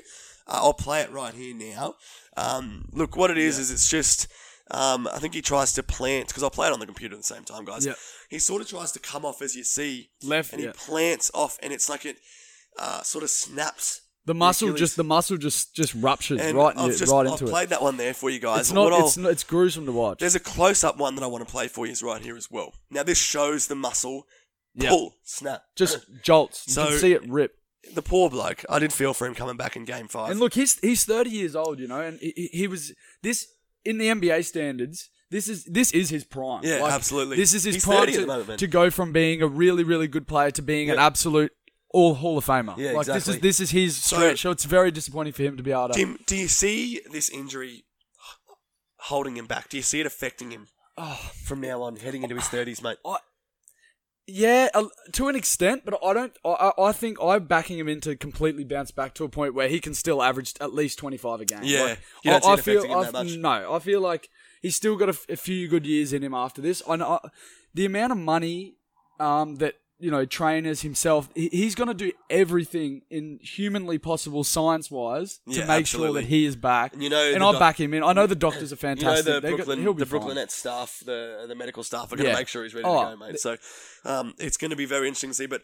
uh, 0.47 0.59
I'll 0.63 0.73
play 0.73 1.01
it 1.01 1.11
right 1.11 1.33
here 1.33 1.55
now. 1.55 1.95
Um, 2.37 2.89
look, 2.91 3.15
what 3.15 3.31
it 3.31 3.37
is 3.37 3.57
is 3.59 3.71
it's 3.71 3.89
just 3.89 4.27
Um, 4.71 5.07
I 5.11 5.17
think 5.17 5.33
he 5.33 5.41
tries 5.41 5.73
to 5.73 5.81
plant 5.81 6.27
because 6.27 6.43
I 6.43 6.49
play 6.49 6.67
it 6.67 6.73
on 6.73 6.79
the 6.79 6.85
computer 6.85 7.15
at 7.15 7.21
the 7.21 7.25
same 7.25 7.43
time, 7.43 7.65
guys. 7.65 7.87
Yeah. 7.87 7.93
He 8.29 8.37
sort 8.37 8.61
of 8.61 8.67
tries 8.69 8.91
to 8.91 8.99
come 8.99 9.25
off 9.25 9.41
as 9.41 9.55
you 9.55 9.63
see, 9.63 10.11
Left, 10.21 10.53
and 10.53 10.61
he 10.61 10.67
plants 10.67 11.31
off, 11.33 11.57
and 11.63 11.73
it's 11.73 11.89
like 11.89 12.05
it 12.05 12.17
uh, 12.77 13.01
sort 13.01 13.23
of 13.23 13.31
snaps. 13.31 14.01
The 14.29 14.35
muscle 14.35 14.67
Achilles. 14.69 14.79
just 14.79 14.95
the 14.95 15.03
muscle 15.03 15.37
just 15.37 15.73
just 15.75 15.95
ruptures 15.95 16.39
And 16.39 16.55
right 16.55 16.77
I've 16.77 16.91
yeah, 16.91 16.97
just 16.97 17.11
right 17.11 17.25
I've 17.25 17.31
into 17.33 17.45
it. 17.45 17.49
played 17.49 17.69
that 17.69 17.81
one 17.81 17.97
there 17.97 18.13
for 18.13 18.29
you 18.29 18.39
guys. 18.39 18.59
It's 18.59 18.71
not 18.71 18.91
what 18.91 19.03
it's 19.03 19.17
I'll- 19.17 19.23
not, 19.23 19.31
it's 19.31 19.43
gruesome 19.43 19.85
to 19.87 19.91
watch. 19.91 20.19
There's 20.19 20.35
a 20.35 20.39
close 20.39 20.83
up 20.83 20.97
one 20.97 21.15
that 21.15 21.23
I 21.23 21.27
want 21.27 21.45
to 21.47 21.51
play 21.51 21.67
for 21.67 21.85
you 21.87 21.91
is 21.91 22.03
right 22.03 22.21
here 22.21 22.37
as 22.37 22.51
well. 22.51 22.73
Now 22.91 23.01
this 23.03 23.17
shows 23.17 23.65
the 23.67 23.75
muscle 23.75 24.27
Yeah. 24.75 24.89
pull 24.89 25.15
snap. 25.23 25.63
Just 25.75 26.05
jolts. 26.23 26.65
You 26.67 26.73
So- 26.73 26.87
can 26.89 26.97
see 26.99 27.13
it 27.13 27.27
rip. 27.27 27.55
the 27.95 28.01
poor 28.03 28.29
bloke. 28.29 28.63
I 28.69 28.77
did 28.77 28.93
feel 28.93 29.15
for 29.15 29.25
him 29.25 29.33
coming 29.33 29.57
back 29.57 29.75
in 29.75 29.83
game 29.85 30.07
five. 30.07 30.29
And 30.29 30.39
look, 30.39 30.53
he's 30.53 30.77
he's 30.81 31.05
30 31.05 31.31
years 31.31 31.55
old, 31.55 31.79
you 31.79 31.87
know, 31.87 32.01
and 32.01 32.19
he, 32.19 32.33
he- 32.35 32.49
he 32.59 32.67
was 32.67 32.93
this 33.23 33.47
in 33.83 33.97
the 33.97 34.09
NBA 34.09 34.45
standards. 34.45 35.09
This 35.31 35.47
is 35.47 35.63
this 35.65 35.91
is 35.91 36.09
his 36.09 36.23
prime. 36.23 36.61
Yeah, 36.63 36.85
absolutely. 36.85 37.37
This 37.37 37.53
is 37.53 37.63
his 37.63 37.75
He's 37.75 37.85
prime 37.85 37.99
30 37.99 38.11
at 38.11 38.15
to, 38.15 38.21
the 38.21 38.27
moment, 38.27 38.47
man. 38.49 38.57
to 38.57 38.67
go 38.67 38.89
from 38.89 39.11
being 39.11 39.41
a 39.43 39.47
really 39.47 39.83
really 39.83 40.07
good 40.07 40.27
player 40.27 40.49
to 40.51 40.61
being 40.63 40.89
an 40.89 40.97
absolute 40.97 41.51
all 41.91 42.13
Hall 42.15 42.37
of 42.37 42.45
Famer. 42.45 42.77
Yeah, 42.77 42.91
like 42.91 43.05
this 43.07 43.27
exactly. 43.27 43.33
is 43.35 43.39
this 43.41 43.59
is 43.59 43.71
his 43.71 43.97
stretch. 43.97 44.41
So, 44.41 44.51
it's 44.51 44.65
very 44.65 44.91
disappointing 44.91 45.33
for 45.33 45.43
him 45.43 45.57
to 45.57 45.63
be 45.63 45.71
able 45.71 45.89
to. 45.89 45.93
Tim, 45.93 46.19
do 46.25 46.35
you 46.35 46.47
see 46.47 47.01
this 47.11 47.29
injury 47.29 47.83
holding 48.97 49.37
him 49.37 49.45
back? 49.47 49.69
Do 49.69 49.77
you 49.77 49.83
see 49.83 49.99
it 49.99 50.05
affecting 50.05 50.51
him 50.51 50.67
Oh, 50.97 51.31
from 51.45 51.61
now 51.61 51.81
on, 51.81 51.95
heading 51.95 52.23
into 52.23 52.35
his 52.35 52.47
thirties, 52.47 52.81
mate? 52.83 52.97
I, 53.05 53.17
yeah, 54.27 54.67
uh, 54.75 54.83
to 55.13 55.27
an 55.27 55.35
extent, 55.35 55.83
but 55.85 55.97
I 56.05 56.13
don't. 56.13 56.33
I, 56.45 56.49
I 56.77 56.83
I 56.89 56.91
think 56.91 57.17
I'm 57.21 57.45
backing 57.45 57.79
him 57.79 57.87
in 57.87 57.99
to 58.01 58.15
completely 58.15 58.63
bounce 58.63 58.91
back 58.91 59.15
to 59.15 59.23
a 59.23 59.29
point 59.29 59.55
where 59.55 59.67
he 59.69 59.79
can 59.79 59.93
still 59.95 60.21
average 60.21 60.53
at 60.61 60.73
least 60.73 60.99
25 60.99 61.41
a 61.41 61.45
game. 61.45 61.59
Yeah. 61.63 61.81
Like, 61.83 61.99
You 62.23 62.31
don't 62.31 62.43
I, 62.45 62.45
see 62.45 62.49
I 62.49 62.53
it 62.53 62.59
feel 62.61 62.77
affecting 62.79 62.91
him 62.91 62.97
I- 62.99 63.03
that 63.05 63.13
much? 63.13 63.37
no. 63.37 63.73
I 63.73 63.79
feel 63.79 64.01
like 64.01 64.29
he's 64.61 64.75
still 64.75 64.97
got 64.97 65.09
a, 65.09 65.13
f- 65.13 65.25
a 65.29 65.35
few 65.35 65.67
good 65.67 65.85
years 65.87 66.13
in 66.13 66.21
him 66.23 66.35
after 66.35 66.61
this. 66.61 66.83
I 66.87 66.97
know 66.97 67.19
the 67.73 67.85
amount 67.85 68.11
of 68.11 68.19
money 68.19 68.75
um, 69.19 69.55
that 69.55 69.75
you 69.99 70.09
know 70.11 70.25
trainers 70.25 70.81
himself. 70.81 71.29
He's 71.35 71.75
going 71.75 71.87
to 71.89 71.93
do 71.93 72.11
everything 72.29 73.01
in 73.09 73.39
humanly 73.41 73.97
possible, 73.97 74.43
science 74.43 74.89
wise, 74.89 75.39
to 75.51 75.59
Yeah, 75.59 75.65
make 75.65 75.87
sure 75.87 76.13
that 76.13 76.25
he 76.25 76.45
is 76.45 76.55
back. 76.55 76.93
And 76.93 77.03
you 77.03 77.09
know 77.09 77.33
and 77.33 77.43
I 77.43 77.51
doc- 77.51 77.59
back 77.59 77.79
him 77.79 77.93
in. 77.93 78.03
I 78.03 78.13
know 78.13 78.25
the 78.27 78.35
doctors 78.35 78.71
are 78.73 78.77
fantastic. 78.77 79.05
You 79.25 79.31
know 79.33 79.35
the 79.35 79.41
They're 79.41 79.51
go- 79.51 79.57
Brooklyn, 79.57 79.81
he'll 79.81 79.93
be 79.93 79.99
the 79.99 80.05
fine. 80.05 80.19
Brooklyn 80.19 80.35
Nets 80.35 80.55
staff, 80.55 81.01
the 81.05 81.45
the 81.47 81.55
medical 81.55 81.83
staff 81.83 82.11
are 82.11 82.15
going 82.15 82.25
to 82.25 82.31
Yeah. 82.31 82.37
make 82.37 82.47
sure 82.47 82.63
he's 82.63 82.73
ready 82.73 82.85
Oh, 82.87 83.11
to 83.11 83.15
go, 83.17 83.25
mate. 83.27 83.39
So 83.39 83.57
um, 84.05 84.33
it's 84.39 84.57
going 84.57 84.71
to 84.71 84.77
be 84.77 84.85
very 84.85 85.07
interesting 85.07 85.31
to 85.31 85.35
see. 85.35 85.45
But 85.47 85.63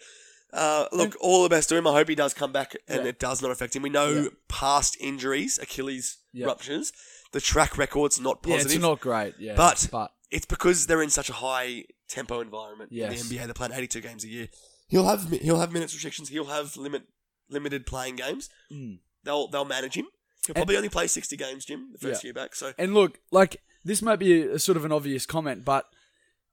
uh, 0.53 0.85
look, 0.91 1.15
all 1.19 1.43
the 1.43 1.49
best 1.49 1.69
to 1.69 1.75
him. 1.75 1.87
I 1.87 1.91
hope 1.93 2.07
he 2.07 2.15
does 2.15 2.33
come 2.33 2.51
back 2.51 2.75
and 2.87 3.03
Yeah. 3.03 3.09
it 3.09 3.19
does 3.19 3.41
not 3.41 3.51
affect 3.51 3.75
him. 3.75 3.81
We 3.81 3.89
know 3.89 4.29
past 4.47 4.95
injuries, 4.99 5.59
Achilles 5.61 6.17
ruptures, 6.39 6.93
the 7.31 7.41
track 7.41 7.77
record's 7.77 8.19
not 8.19 8.39
Yeah, 8.45 8.55
positive. 8.55 8.71
it's 8.75 8.81
not 8.81 8.99
great. 9.01 9.33
Yeah, 9.39 9.55
But- 9.55 9.87
but 9.91 10.11
It's 10.31 10.45
because 10.45 10.87
they're 10.87 11.01
in 11.01 11.09
such 11.09 11.29
a 11.29 11.33
high 11.33 11.85
tempo 12.07 12.41
environment 12.41 12.91
Yes. 12.91 13.21
in 13.21 13.29
the 13.29 13.35
NBA. 13.37 13.45
They're 13.45 13.53
playing 13.53 13.73
82 13.73 14.01
games 14.01 14.23
a 14.23 14.27
year. 14.27 14.47
He'll 14.87 15.05
have 15.07 15.29
he'll 15.29 15.59
have 15.59 15.71
minutes 15.71 15.93
restrictions. 15.93 16.29
He'll 16.29 16.45
have 16.45 16.75
limit 16.77 17.03
limited 17.49 17.85
playing 17.85 18.15
games. 18.17 18.49
Mm. 18.71 18.99
They'll 19.23 19.47
they'll 19.47 19.65
manage 19.65 19.95
him. 19.95 20.07
He'll 20.45 20.55
probably 20.55 20.77
only 20.77 20.89
play 20.89 21.07
60 21.07 21.35
games, 21.37 21.65
Jim, 21.65 21.89
the 21.93 21.97
first 21.97 22.23
Yeah. 22.23 22.27
year 22.27 22.33
back. 22.33 22.55
So 22.55 22.73
And 22.77 22.93
look, 22.93 23.19
like 23.31 23.61
this 23.83 24.01
might 24.01 24.17
be 24.17 24.41
a, 24.43 24.53
a 24.55 24.59
sort 24.59 24.77
of 24.77 24.85
an 24.85 24.91
obvious 24.91 25.25
comment, 25.25 25.65
but 25.65 25.87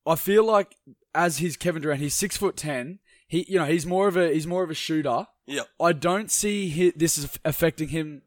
I 0.06 0.16
feel 0.16 0.44
like 0.44 0.76
as 1.14 1.38
he's 1.38 1.56
Kevin 1.56 1.82
Durant, 1.82 2.00
he's 2.00 2.14
six 2.14 2.36
foot 2.36 2.56
ten. 2.56 2.98
He, 3.28 3.44
you 3.48 3.58
know, 3.58 3.66
he's 3.66 3.86
more 3.86 4.08
of 4.08 4.16
a 4.16 4.32
he's 4.32 4.46
more 4.46 4.62
of 4.62 4.70
a 4.70 4.74
shooter. 4.74 5.26
yeah, 5.46 5.62
I 5.80 5.92
don't 5.92 6.30
see 6.30 6.68
hi 6.70 6.92
this 6.96 7.18
is 7.18 7.38
affecting 7.44 7.88
him 7.88 8.22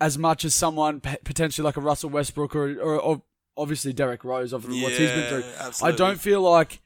as 0.00 0.16
much 0.16 0.44
as 0.44 0.54
someone 0.54 1.00
potentially 1.00 1.64
like 1.64 1.76
a 1.76 1.80
Russell 1.80 2.10
Westbrook 2.10 2.54
or 2.56 2.78
or, 2.80 2.98
or 3.00 3.22
obviously 3.56 3.92
Derrick 3.92 4.24
Rose 4.24 4.52
of 4.52 4.64
what 4.64 4.72
he's 4.92 4.98
been 4.98 5.18
Yeah, 5.20 5.28
through. 5.28 5.44
absolutely. 5.58 5.94
I 5.94 5.96
don't 5.96 6.20
feel 6.20 6.40
like 6.42 6.80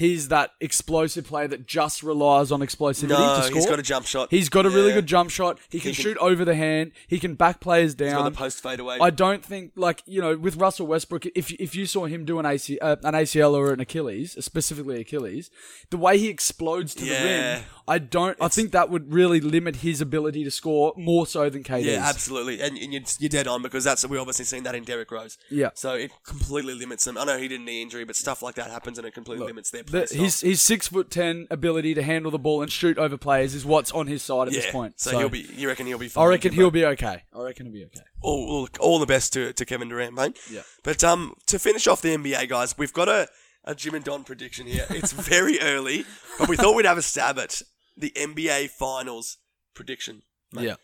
he's 0.00 0.28
that 0.28 0.52
explosive 0.60 1.26
player 1.26 1.46
that 1.46 1.66
just 1.66 2.02
relies 2.02 2.50
on 2.50 2.60
explosivity 2.60 3.10
no, 3.10 3.36
to 3.36 3.42
score. 3.44 3.54
he's 3.54 3.66
got 3.66 3.78
a 3.78 3.82
jump 3.82 4.06
shot. 4.06 4.28
He's 4.30 4.48
got 4.48 4.64
a 4.66 4.70
really 4.70 4.92
good 4.92 5.06
jump 5.06 5.30
shot. 5.30 5.58
He 5.68 5.78
can, 5.78 5.92
can- 5.92 6.02
shoot 6.02 6.16
over 6.18 6.44
the 6.44 6.54
hand. 6.54 6.92
He 7.06 7.18
can 7.18 7.34
back 7.34 7.60
players 7.60 7.92
He's 7.92 8.10
got 8.12 8.22
down. 8.22 8.24
the 8.32 8.36
post 8.36 8.62
fade 8.62 8.80
away. 8.80 8.98
I 9.00 9.10
don't 9.10 9.44
think 9.44 9.72
like 9.76 10.02
you 10.06 10.20
know 10.20 10.36
with 10.36 10.56
Russell 10.56 10.86
Westbrook, 10.86 11.26
if 11.26 11.52
if 11.52 11.74
you 11.76 11.86
saw 11.86 12.06
him 12.06 12.24
do 12.24 12.38
an 12.38 12.46
AC, 12.46 12.78
uh, 12.80 12.96
an 13.04 13.14
ACL 13.14 13.52
or 13.54 13.72
an 13.72 13.80
Achilles, 13.80 14.36
specifically 14.44 15.00
Achilles, 15.00 15.50
the 15.90 15.98
way 15.98 16.18
he 16.18 16.28
explodes 16.28 16.94
to 16.96 17.04
Yeah. 17.04 17.22
the 17.22 17.28
rim, 17.58 17.64
I 17.86 17.98
don't. 17.98 18.36
I 18.40 18.48
think 18.48 18.72
that 18.72 18.88
would 18.88 19.12
really 19.12 19.40
limit 19.40 19.76
his 19.76 20.00
ability 20.00 20.44
to 20.44 20.50
score 20.50 20.94
more 20.96 21.26
so 21.26 21.50
than 21.50 21.62
KD's. 21.62 21.86
yeah, 21.86 22.02
absolutely, 22.08 22.60
and, 22.62 22.78
and 22.78 22.92
you're, 22.92 23.02
you're 23.18 23.28
dead 23.28 23.46
on 23.46 23.62
because 23.62 23.84
that's 23.84 24.06
we 24.06 24.16
obviously 24.16 24.44
seen 24.46 24.62
that 24.62 24.74
in 24.74 24.84
Derrick 24.84 25.10
Rose. 25.10 25.36
Yeah. 25.50 25.70
so 25.74 25.94
it 25.94 26.10
completely 26.24 26.74
limits 26.74 27.06
him. 27.06 27.18
I 27.18 27.24
know 27.24 27.36
he 27.38 27.48
did 27.48 27.60
a 27.60 27.64
knee 27.64 27.82
injury, 27.82 28.04
but 28.04 28.16
stuff 28.16 28.42
like 28.42 28.54
that 28.54 28.70
happens 28.70 28.96
and 28.98 29.06
it 29.06 29.12
completely 29.12 29.46
limits 29.46 29.70
their 29.70 29.82
The, 29.90 30.06
his 30.10 30.40
his 30.40 30.62
six 30.62 30.88
foot 30.88 31.10
ten 31.10 31.46
ability 31.50 31.94
to 31.94 32.02
handle 32.02 32.30
the 32.30 32.38
ball 32.38 32.62
and 32.62 32.70
shoot 32.70 32.98
over 32.98 33.16
players 33.16 33.54
is 33.54 33.64
what's 33.64 33.90
on 33.92 34.06
his 34.06 34.22
side 34.22 34.48
at 34.48 34.54
yeah, 34.54 34.60
this 34.60 34.70
point. 34.70 35.00
So, 35.00 35.18
he'll 35.18 35.28
be. 35.28 35.46
You 35.54 35.68
reckon 35.68 35.86
he'll 35.86 35.98
be? 35.98 36.08
Fine, 36.08 36.24
I 36.24 36.28
reckon 36.28 36.52
he'll 36.52 36.70
be 36.70 36.84
okay. 36.86 37.24
I 37.32 37.42
reckon 37.42 37.66
he'll 37.66 37.74
be 37.74 37.84
okay. 37.86 38.00
all, 38.20 38.48
all, 38.48 38.68
all 38.78 38.98
the 38.98 39.06
best 39.06 39.32
to, 39.34 39.52
to 39.52 39.64
Kevin 39.64 39.88
Durant, 39.88 40.14
mate. 40.14 40.38
Yeah. 40.50 40.62
But 40.84 41.02
um, 41.04 41.34
to 41.46 41.58
finish 41.58 41.86
off 41.86 42.02
the 42.02 42.16
NBA, 42.16 42.48
guys, 42.48 42.76
we've 42.78 42.92
got 42.92 43.08
a, 43.08 43.28
a 43.64 43.74
Jim 43.74 43.94
and 43.94 44.04
Don 44.04 44.24
prediction 44.24 44.66
here. 44.66 44.86
It's 44.90 45.12
very 45.12 45.60
early, 45.60 46.04
but 46.38 46.48
we 46.48 46.56
thought 46.56 46.76
we'd 46.76 46.86
have 46.86 46.98
a 46.98 47.02
stab 47.02 47.38
at 47.38 47.62
the 47.96 48.12
NBA 48.16 48.70
Finals 48.70 49.38
prediction. 49.74 50.22
mate. 50.52 50.64
Yeah. 50.64 50.76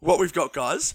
What 0.00 0.18
we've 0.18 0.32
got, 0.32 0.52
guys, 0.52 0.94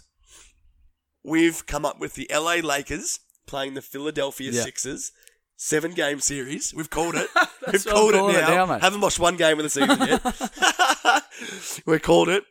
we've 1.23 1.65
come 1.65 1.85
up 1.85 1.99
with 1.99 2.13
the 2.15 2.29
LA 2.31 2.55
Lakers 2.55 3.19
playing 3.47 3.73
the 3.73 3.81
Philadelphia 3.81 4.51
Yeah. 4.51 4.61
Sixers. 4.63 5.11
Seven 5.63 5.91
game 5.91 6.19
series. 6.19 6.73
We've 6.73 6.89
called 6.89 7.13
it. 7.13 7.27
We've 7.71 7.85
called 7.85 8.15
it 8.15 8.33
now. 8.33 8.65
now. 8.65 8.79
Haven't 8.79 8.99
watched 8.99 9.19
one 9.19 9.37
game 9.37 9.59
of 9.59 9.63
the 9.63 9.69
season 9.69 9.99
yet. 9.99 11.23
we 11.85 11.99
called 11.99 12.29
it. 12.29 12.45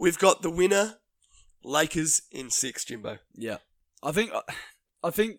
We've 0.00 0.18
got 0.18 0.40
the 0.40 0.48
winner, 0.48 0.94
Lakers 1.62 2.22
in 2.32 2.48
six, 2.48 2.86
Jimbo. 2.86 3.18
Yeah, 3.34 3.58
I 4.02 4.12
think 4.12 4.32
I 5.02 5.10
think 5.10 5.36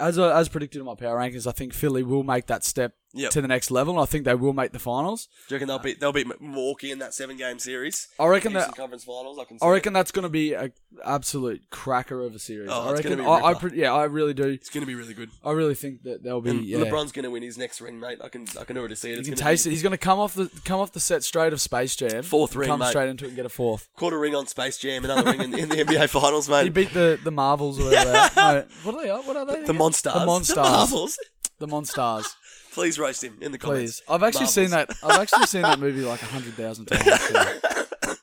as 0.00 0.18
I, 0.18 0.36
as 0.36 0.48
predicted 0.48 0.80
in 0.80 0.86
my 0.86 0.96
power 0.96 1.18
rankings, 1.18 1.46
I 1.46 1.52
think 1.52 1.72
Philly 1.72 2.02
will 2.02 2.24
make 2.24 2.48
that 2.48 2.64
step 2.64 2.94
Yep. 3.14 3.30
to 3.32 3.42
the 3.42 3.48
next 3.48 3.70
level, 3.70 3.94
and 3.94 4.02
I 4.02 4.06
think 4.06 4.24
they 4.24 4.34
will 4.34 4.52
make 4.54 4.72
the 4.72 4.78
finals. 4.78 5.28
Do 5.48 5.54
you 5.54 5.56
reckon 5.56 5.68
they'll 5.68 5.78
beat 5.78 6.00
they'll 6.00 6.12
beat 6.12 6.26
Milwaukee 6.40 6.90
in 6.90 6.98
that 7.00 7.12
seven 7.12 7.36
game 7.36 7.58
series? 7.58 8.08
I 8.18 8.26
reckon 8.26 8.54
that 8.54 8.74
Conference 8.74 9.04
Finals. 9.04 9.38
I 9.38 9.44
can. 9.44 9.58
I 9.60 9.66
it. 9.66 9.70
reckon 9.70 9.92
that's 9.92 10.10
going 10.12 10.22
to 10.22 10.28
be 10.30 10.54
an 10.54 10.72
absolute 11.04 11.62
cracker 11.70 12.22
of 12.22 12.34
a 12.34 12.38
series. 12.38 12.70
Oh, 12.72 12.88
I 12.88 12.90
it's 12.92 13.04
reckon. 13.04 13.18
gonna 13.18 13.22
be 13.22 13.28
a 13.28 13.46
I, 13.46 13.50
I 13.50 13.54
pre- 13.54 13.78
yeah, 13.78 13.92
I 13.92 14.04
really 14.04 14.32
do. 14.34 14.44
it's 14.44 14.70
going 14.70 14.82
to 14.82 14.86
be 14.86 14.94
really 14.94 15.14
good. 15.14 15.30
I 15.44 15.52
really 15.52 15.74
think 15.74 16.04
that 16.04 16.22
they'll 16.22 16.40
be. 16.40 16.50
And 16.50 16.64
yeah. 16.64 16.78
LeBron's 16.78 17.12
going 17.12 17.24
to 17.24 17.30
win 17.30 17.42
his 17.42 17.58
next 17.58 17.80
ring, 17.80 18.00
mate. 18.00 18.18
I 18.24 18.28
can 18.28 18.46
I 18.58 18.64
can 18.64 18.78
already 18.78 18.94
see 18.94 19.12
it. 19.12 19.18
you 19.18 19.24
can 19.24 19.34
taste 19.34 19.64
be 19.64 19.70
it. 19.70 19.72
He's 19.74 19.82
going 19.82 19.90
to 19.92 19.98
come 19.98 20.18
off 20.18 20.34
the 20.34 20.50
come 20.64 20.80
off 20.80 20.92
the 20.92 21.00
set 21.00 21.22
straight 21.22 21.52
of 21.52 21.60
Space 21.60 21.94
Jam. 21.96 22.22
Fourth 22.22 22.56
ring, 22.56 22.68
come 22.68 22.80
mate. 22.80 22.88
straight 22.88 23.08
into 23.10 23.24
it 23.26 23.28
and 23.28 23.36
get 23.36 23.44
a 23.44 23.50
fourth. 23.50 23.88
Quarter 23.96 24.18
ring 24.18 24.34
on 24.34 24.46
Space 24.46 24.78
Jam, 24.78 25.04
another 25.04 25.30
ring 25.30 25.42
in, 25.42 25.58
in 25.58 25.68
the 25.68 25.76
NBA 25.76 26.08
Finals, 26.08 26.48
mate. 26.48 26.64
He 26.64 26.70
beat 26.70 26.94
the 26.94 27.18
the 27.22 27.30
Marvels 27.30 27.78
or 27.78 27.84
whatever. 27.84 28.12
No, 28.36 28.64
what 28.84 28.94
are 28.94 29.02
they? 29.02 29.10
What 29.10 29.36
are 29.36 29.44
they? 29.46 29.64
The? 29.64 29.72
Monstars. 29.72 30.12
The 30.22 30.26
Monstars. 30.26 30.56
Marvels. 30.56 31.18
The 31.58 31.66
Monstars. 31.66 32.26
Please 32.72 32.98
roast 32.98 33.22
him 33.22 33.38
in 33.40 33.52
the 33.52 33.58
comments. 33.58 34.00
Please. 34.00 34.02
I've 34.08 34.22
actually 34.22 34.46
seen 34.46 34.70
that. 34.70 34.90
I've 35.02 35.20
actually 35.20 35.46
seen 35.46 35.62
that 35.62 35.78
movie 35.78 36.00
like 36.02 36.22
a 36.22 36.26
hundred 36.26 36.54
thousand 36.54 36.86
times. 36.86 37.20
so- 37.20 38.16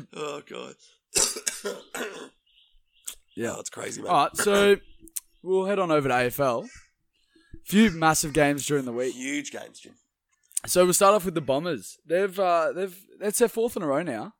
Oh 0.14 0.42
god. 0.48 0.74
Yeah. 3.36 3.54
Oh, 3.56 3.60
it's 3.60 3.70
crazy, 3.70 4.02
man. 4.02 4.10
All 4.10 4.24
right, 4.24 4.36
so 4.36 4.76
we'll 5.42 5.66
head 5.66 5.78
on 5.78 5.90
over 5.92 6.08
to 6.08 6.14
AFL. 6.14 6.68
Few 7.64 7.90
massive 7.92 8.32
games 8.32 8.66
during 8.66 8.84
the 8.84 8.92
week. 8.92 9.14
Huge 9.14 9.52
games, 9.52 9.78
Jim. 9.78 9.94
So 10.66 10.84
we'll 10.84 10.92
start 10.94 11.14
off 11.14 11.24
with 11.24 11.34
the 11.34 11.40
Bombers. 11.40 11.98
They've 12.04 12.36
uh, 12.38 12.72
they've 12.72 12.98
that's 13.20 13.38
their 13.38 13.48
fourth 13.48 13.76
in 13.76 13.82
a 13.82 13.86
row 13.86 14.02
now, 14.02 14.34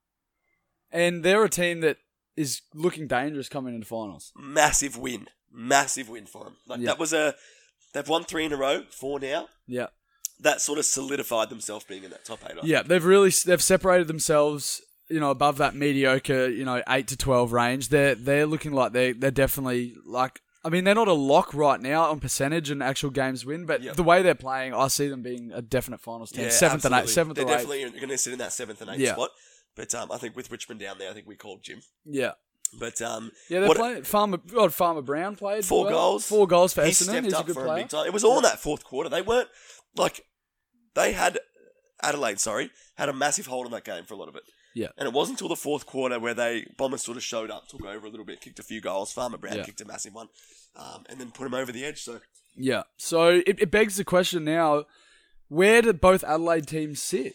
and 0.90 1.22
they're 1.24 1.44
a 1.44 1.48
team 1.48 1.80
that 1.82 1.98
is 2.36 2.62
looking 2.74 3.06
dangerous 3.06 3.48
coming 3.48 3.74
into 3.74 3.86
finals. 3.86 4.32
Massive 4.36 4.96
win. 4.98 5.28
Massive 5.52 6.08
win 6.08 6.26
for 6.26 6.44
them. 6.44 6.56
Like 6.66 6.80
Yeah. 6.80 6.86
that 6.86 6.98
was 6.98 7.12
a. 7.12 7.34
They've 7.98 8.08
won 8.08 8.24
three 8.24 8.44
in 8.44 8.52
a 8.52 8.56
row, 8.56 8.84
four 8.90 9.18
now. 9.18 9.48
Yeah, 9.66 9.86
That 10.40 10.60
sort 10.60 10.78
of 10.78 10.84
solidified 10.84 11.48
themselves 11.50 11.84
being 11.84 12.04
in 12.04 12.10
that 12.10 12.24
top 12.24 12.38
eight. 12.48 12.56
I 12.56 12.60
yeah. 12.64 12.82
They've 12.82 13.04
really 13.04 13.30
they've 13.44 13.62
separated 13.62 14.06
themselves. 14.06 14.80
You 15.10 15.20
know, 15.20 15.30
above 15.30 15.56
that 15.56 15.74
mediocre, 15.74 16.48
you 16.48 16.64
know, 16.66 16.82
eight 16.88 17.08
to 17.08 17.16
twelve 17.16 17.52
range. 17.52 17.88
They're 17.88 18.14
they're 18.14 18.46
looking 18.46 18.72
like 18.72 18.92
they 18.92 19.12
they're 19.12 19.30
definitely 19.30 19.94
like. 20.06 20.40
I 20.64 20.68
mean, 20.70 20.84
they're 20.84 20.94
not 20.94 21.08
a 21.08 21.12
lock 21.14 21.54
right 21.54 21.80
now 21.80 22.10
on 22.10 22.20
percentage 22.20 22.68
and 22.70 22.82
actual 22.82 23.10
games 23.10 23.44
win, 23.46 23.64
but 23.64 23.80
Yep. 23.82 23.96
the 23.96 24.02
way 24.02 24.22
they're 24.22 24.34
playing, 24.34 24.74
I 24.74 24.88
see 24.88 25.08
them 25.08 25.22
being 25.22 25.50
a 25.54 25.62
definite 25.62 26.00
finals 26.00 26.30
team. 26.30 26.50
seventh 26.50 26.84
and 26.84 26.92
eighth, 26.94 27.02
absolutely. 27.04 27.12
seventh 27.12 27.36
They're 27.36 27.46
or 27.46 27.48
definitely 27.48 27.90
going 28.00 28.08
to 28.10 28.18
sit 28.18 28.32
in 28.34 28.38
that 28.40 28.52
seventh 28.52 28.80
and 28.82 28.90
eighth 28.90 29.00
Yeah. 29.00 29.14
spot. 29.14 29.30
But 29.76 29.94
um, 29.94 30.10
I 30.12 30.18
think 30.18 30.36
with 30.36 30.50
Richmond 30.50 30.80
down 30.80 30.98
there, 30.98 31.10
I 31.10 31.14
think 31.14 31.26
we 31.26 31.36
called 31.36 31.62
Jim. 31.62 31.80
Yeah. 32.04 32.32
But 32.78 33.00
um, 33.02 33.30
Yeah, 33.48 33.60
they're 33.60 33.74
playing. 33.74 34.02
Farmer, 34.04 34.36
God, 34.36 34.74
Farmer 34.74 35.02
Brown 35.02 35.36
played 35.36 35.64
Four 35.64 35.84
well. 35.84 35.92
goals. 35.94 36.26
Four 36.26 36.46
goals 36.46 36.74
for 36.74 36.84
he 36.84 36.90
Essendon. 36.90 37.24
He's 37.24 37.32
a 37.32 37.42
good 37.42 37.54
for 37.54 37.64
player. 37.64 37.78
a 37.78 37.80
big 37.82 37.88
time. 37.88 38.06
It 38.06 38.12
was 38.12 38.24
all 38.24 38.36
in 38.38 38.42
that 38.42 38.60
fourth 38.60 38.84
quarter. 38.84 39.08
They 39.08 39.22
weren't 39.22 39.48
like 39.96 40.24
they 40.94 41.12
had 41.12 41.38
Adelaide. 42.02 42.40
Sorry, 42.40 42.70
had 42.96 43.08
a 43.08 43.12
massive 43.12 43.46
hold 43.46 43.66
on 43.66 43.72
that 43.72 43.84
game 43.84 44.04
for 44.04 44.14
a 44.14 44.16
lot 44.16 44.28
of 44.28 44.36
it. 44.36 44.42
Yeah. 44.74 44.88
And 44.98 45.06
it 45.08 45.12
wasn't 45.14 45.36
until 45.40 45.48
the 45.48 45.56
fourth 45.56 45.86
quarter 45.86 46.20
where 46.20 46.34
they 46.34 46.66
Bombers 46.76 47.02
sort 47.02 47.16
of 47.16 47.22
showed 47.24 47.50
up, 47.50 47.68
took 47.68 47.84
over 47.84 48.06
a 48.06 48.10
little 48.10 48.26
bit, 48.26 48.40
kicked 48.40 48.58
a 48.58 48.62
few 48.62 48.80
goals. 48.80 49.12
Farmer 49.12 49.38
Brown 49.38 49.56
Yeah. 49.56 49.64
kicked 49.64 49.80
a 49.80 49.84
massive 49.86 50.14
one, 50.14 50.28
um, 50.76 51.04
and 51.08 51.18
then 51.18 51.30
put 51.32 51.46
him 51.46 51.54
over 51.54 51.72
the 51.72 51.84
edge. 51.84 52.02
So 52.02 52.20
Yeah. 52.54 52.82
So 52.96 53.42
it, 53.46 53.60
it 53.60 53.70
begs 53.70 53.96
the 53.96 54.04
question 54.04 54.44
now: 54.44 54.84
Where 55.48 55.82
do 55.82 55.92
both 55.94 56.22
Adelaide 56.22 56.66
teams 56.68 57.00
sit? 57.00 57.34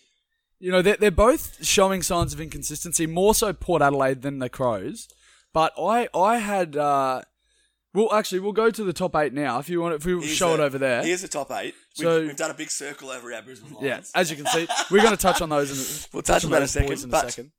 You 0.60 0.72
know, 0.72 0.82
they're, 0.82 0.96
they're 0.96 1.12
both 1.12 1.66
showing 1.66 2.02
signs 2.02 2.34
of 2.34 2.40
inconsistency. 2.40 3.06
More 3.06 3.36
so 3.36 3.52
Port 3.52 3.82
Adelaide 3.82 4.22
than 4.22 4.40
the 4.40 4.48
Crows. 4.48 5.10
But 5.54 5.74
I 5.80 6.08
I 6.14 6.38
had. 6.38 6.76
Uh, 6.76 7.22
well, 7.94 8.12
actually, 8.12 8.40
we'll 8.40 8.54
go 8.54 8.72
to 8.72 8.84
the 8.84 8.92
top 8.94 9.16
eight 9.16 9.34
now. 9.34 9.60
If 9.60 9.70
you 9.70 9.80
want, 9.80 9.94
if 9.94 10.04
we 10.06 10.14
here's 10.14 10.30
show 10.30 10.56
it 10.56 10.60
over 10.60 10.80
there. 10.80 11.04
Here's 11.04 11.22
the 11.22 11.28
top 11.28 11.52
eight. 11.52 11.76
We've, 12.00 12.06
So- 12.08 12.22
we've 12.22 12.36
done 12.36 12.50
a 12.50 12.56
big 12.56 12.72
circle 12.72 13.12
over 13.12 13.30
Lions. 13.30 13.62
Yeah, 13.80 14.02
as 14.16 14.32
you 14.32 14.38
can 14.38 14.48
see, 14.48 14.68
we're 14.90 15.04
going 15.04 15.16
to 15.16 15.22
touch 15.22 15.42
on 15.42 15.50
those. 15.50 15.70
In 15.70 16.10
We'll 16.14 16.24
touch 16.24 16.44
on 16.44 16.50
that 16.52 16.58
in 16.58 16.64
a 16.64 16.68
second, 16.68 17.04
In 17.04 17.10
but- 17.12 17.26
a 17.26 17.32
second. 17.32 17.52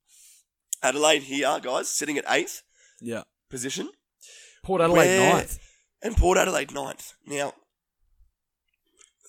Adelaide 0.83 1.23
here, 1.23 1.59
guys, 1.63 1.89
sitting 1.89 2.19
at 2.19 2.25
eighth 2.29 2.63
Yeah, 3.01 3.23
position, 3.49 3.89
Port 4.65 4.83
Adelaide 4.83 5.19
Where- 5.19 5.33
ninth. 5.35 5.59
and 6.03 6.17
Port 6.17 6.37
Adelaide 6.37 6.73
ninth. 6.75 7.15
Now, 7.27 7.55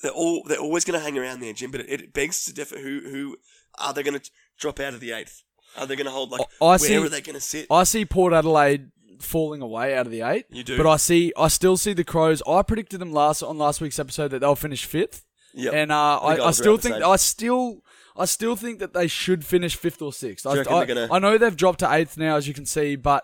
they're 0.02 0.12
all 0.12 0.44
they're 0.48 0.58
always 0.60 0.84
going 0.86 1.00
to 1.00 1.04
hang 1.04 1.18
around 1.18 1.40
there, 1.40 1.54
Jim. 1.54 1.72
But 1.72 1.82
it, 1.82 1.90
it 2.02 2.14
begs 2.14 2.44
to 2.46 2.54
differ. 2.54 2.78
Who 2.80 3.02
who 3.10 3.38
are 3.78 3.94
they 3.94 4.04
going 4.04 4.20
to 4.20 4.30
drop 4.60 4.80
out 4.80 4.94
of 4.96 5.00
the 5.00 5.12
eighth? 5.12 5.44
Are 5.78 5.86
they 5.86 5.96
going 5.96 6.06
to 6.06 6.12
hold 6.12 6.32
like 6.32 6.42
I- 6.62 6.66
I 6.66 6.68
where 6.70 6.80
see- 6.80 6.96
are 6.98 7.10
they 7.10 7.22
going 7.22 7.34
to 7.36 7.40
sit? 7.42 7.68
I 7.70 7.84
see 7.84 8.06
Port 8.06 8.34
Adelaide 8.34 8.90
falling 9.20 9.62
away 9.62 9.96
out 9.96 10.06
of 10.06 10.12
the 10.12 10.22
eight. 10.22 10.46
You 10.50 10.64
do. 10.64 10.78
but 10.78 10.88
I 10.90 10.98
see, 10.98 11.32
I 11.38 11.48
still 11.48 11.78
see 11.78 11.94
the 11.94 12.04
Crows. 12.04 12.42
I 12.48 12.62
predicted 12.62 13.00
them 13.00 13.12
last 13.14 13.42
on 13.44 13.58
last 13.58 13.82
week's 13.82 14.00
episode 14.00 14.30
that 14.32 14.40
they'll 14.40 14.56
finish 14.56 14.86
fifth. 14.86 15.26
Yep. 15.54 15.74
And 15.74 15.92
uh, 15.92 16.20
I 16.20 16.36
I, 16.36 16.36
I 16.36 16.48
I 16.48 16.52
still 16.52 16.78
think. 16.78 16.96
I 16.96 17.16
still 17.16 17.82
I 18.18 18.26
still 18.26 18.56
think 18.56 18.80
that 18.80 18.94
they 18.94 19.08
should 19.08 19.46
finish 19.46 19.76
fifth 19.76 20.02
or 20.02 20.12
sixth. 20.14 20.46
I, 20.46 20.52
I, 20.52 20.86
gonna- 20.86 21.08
I 21.12 21.20
know 21.20 21.38
they've 21.38 21.56
dropped 21.56 21.80
to 21.80 21.92
eighth 21.94 22.18
now, 22.18 22.36
as 22.36 22.48
you 22.48 22.54
can 22.54 22.66
see, 22.66 22.96
but 22.98 23.24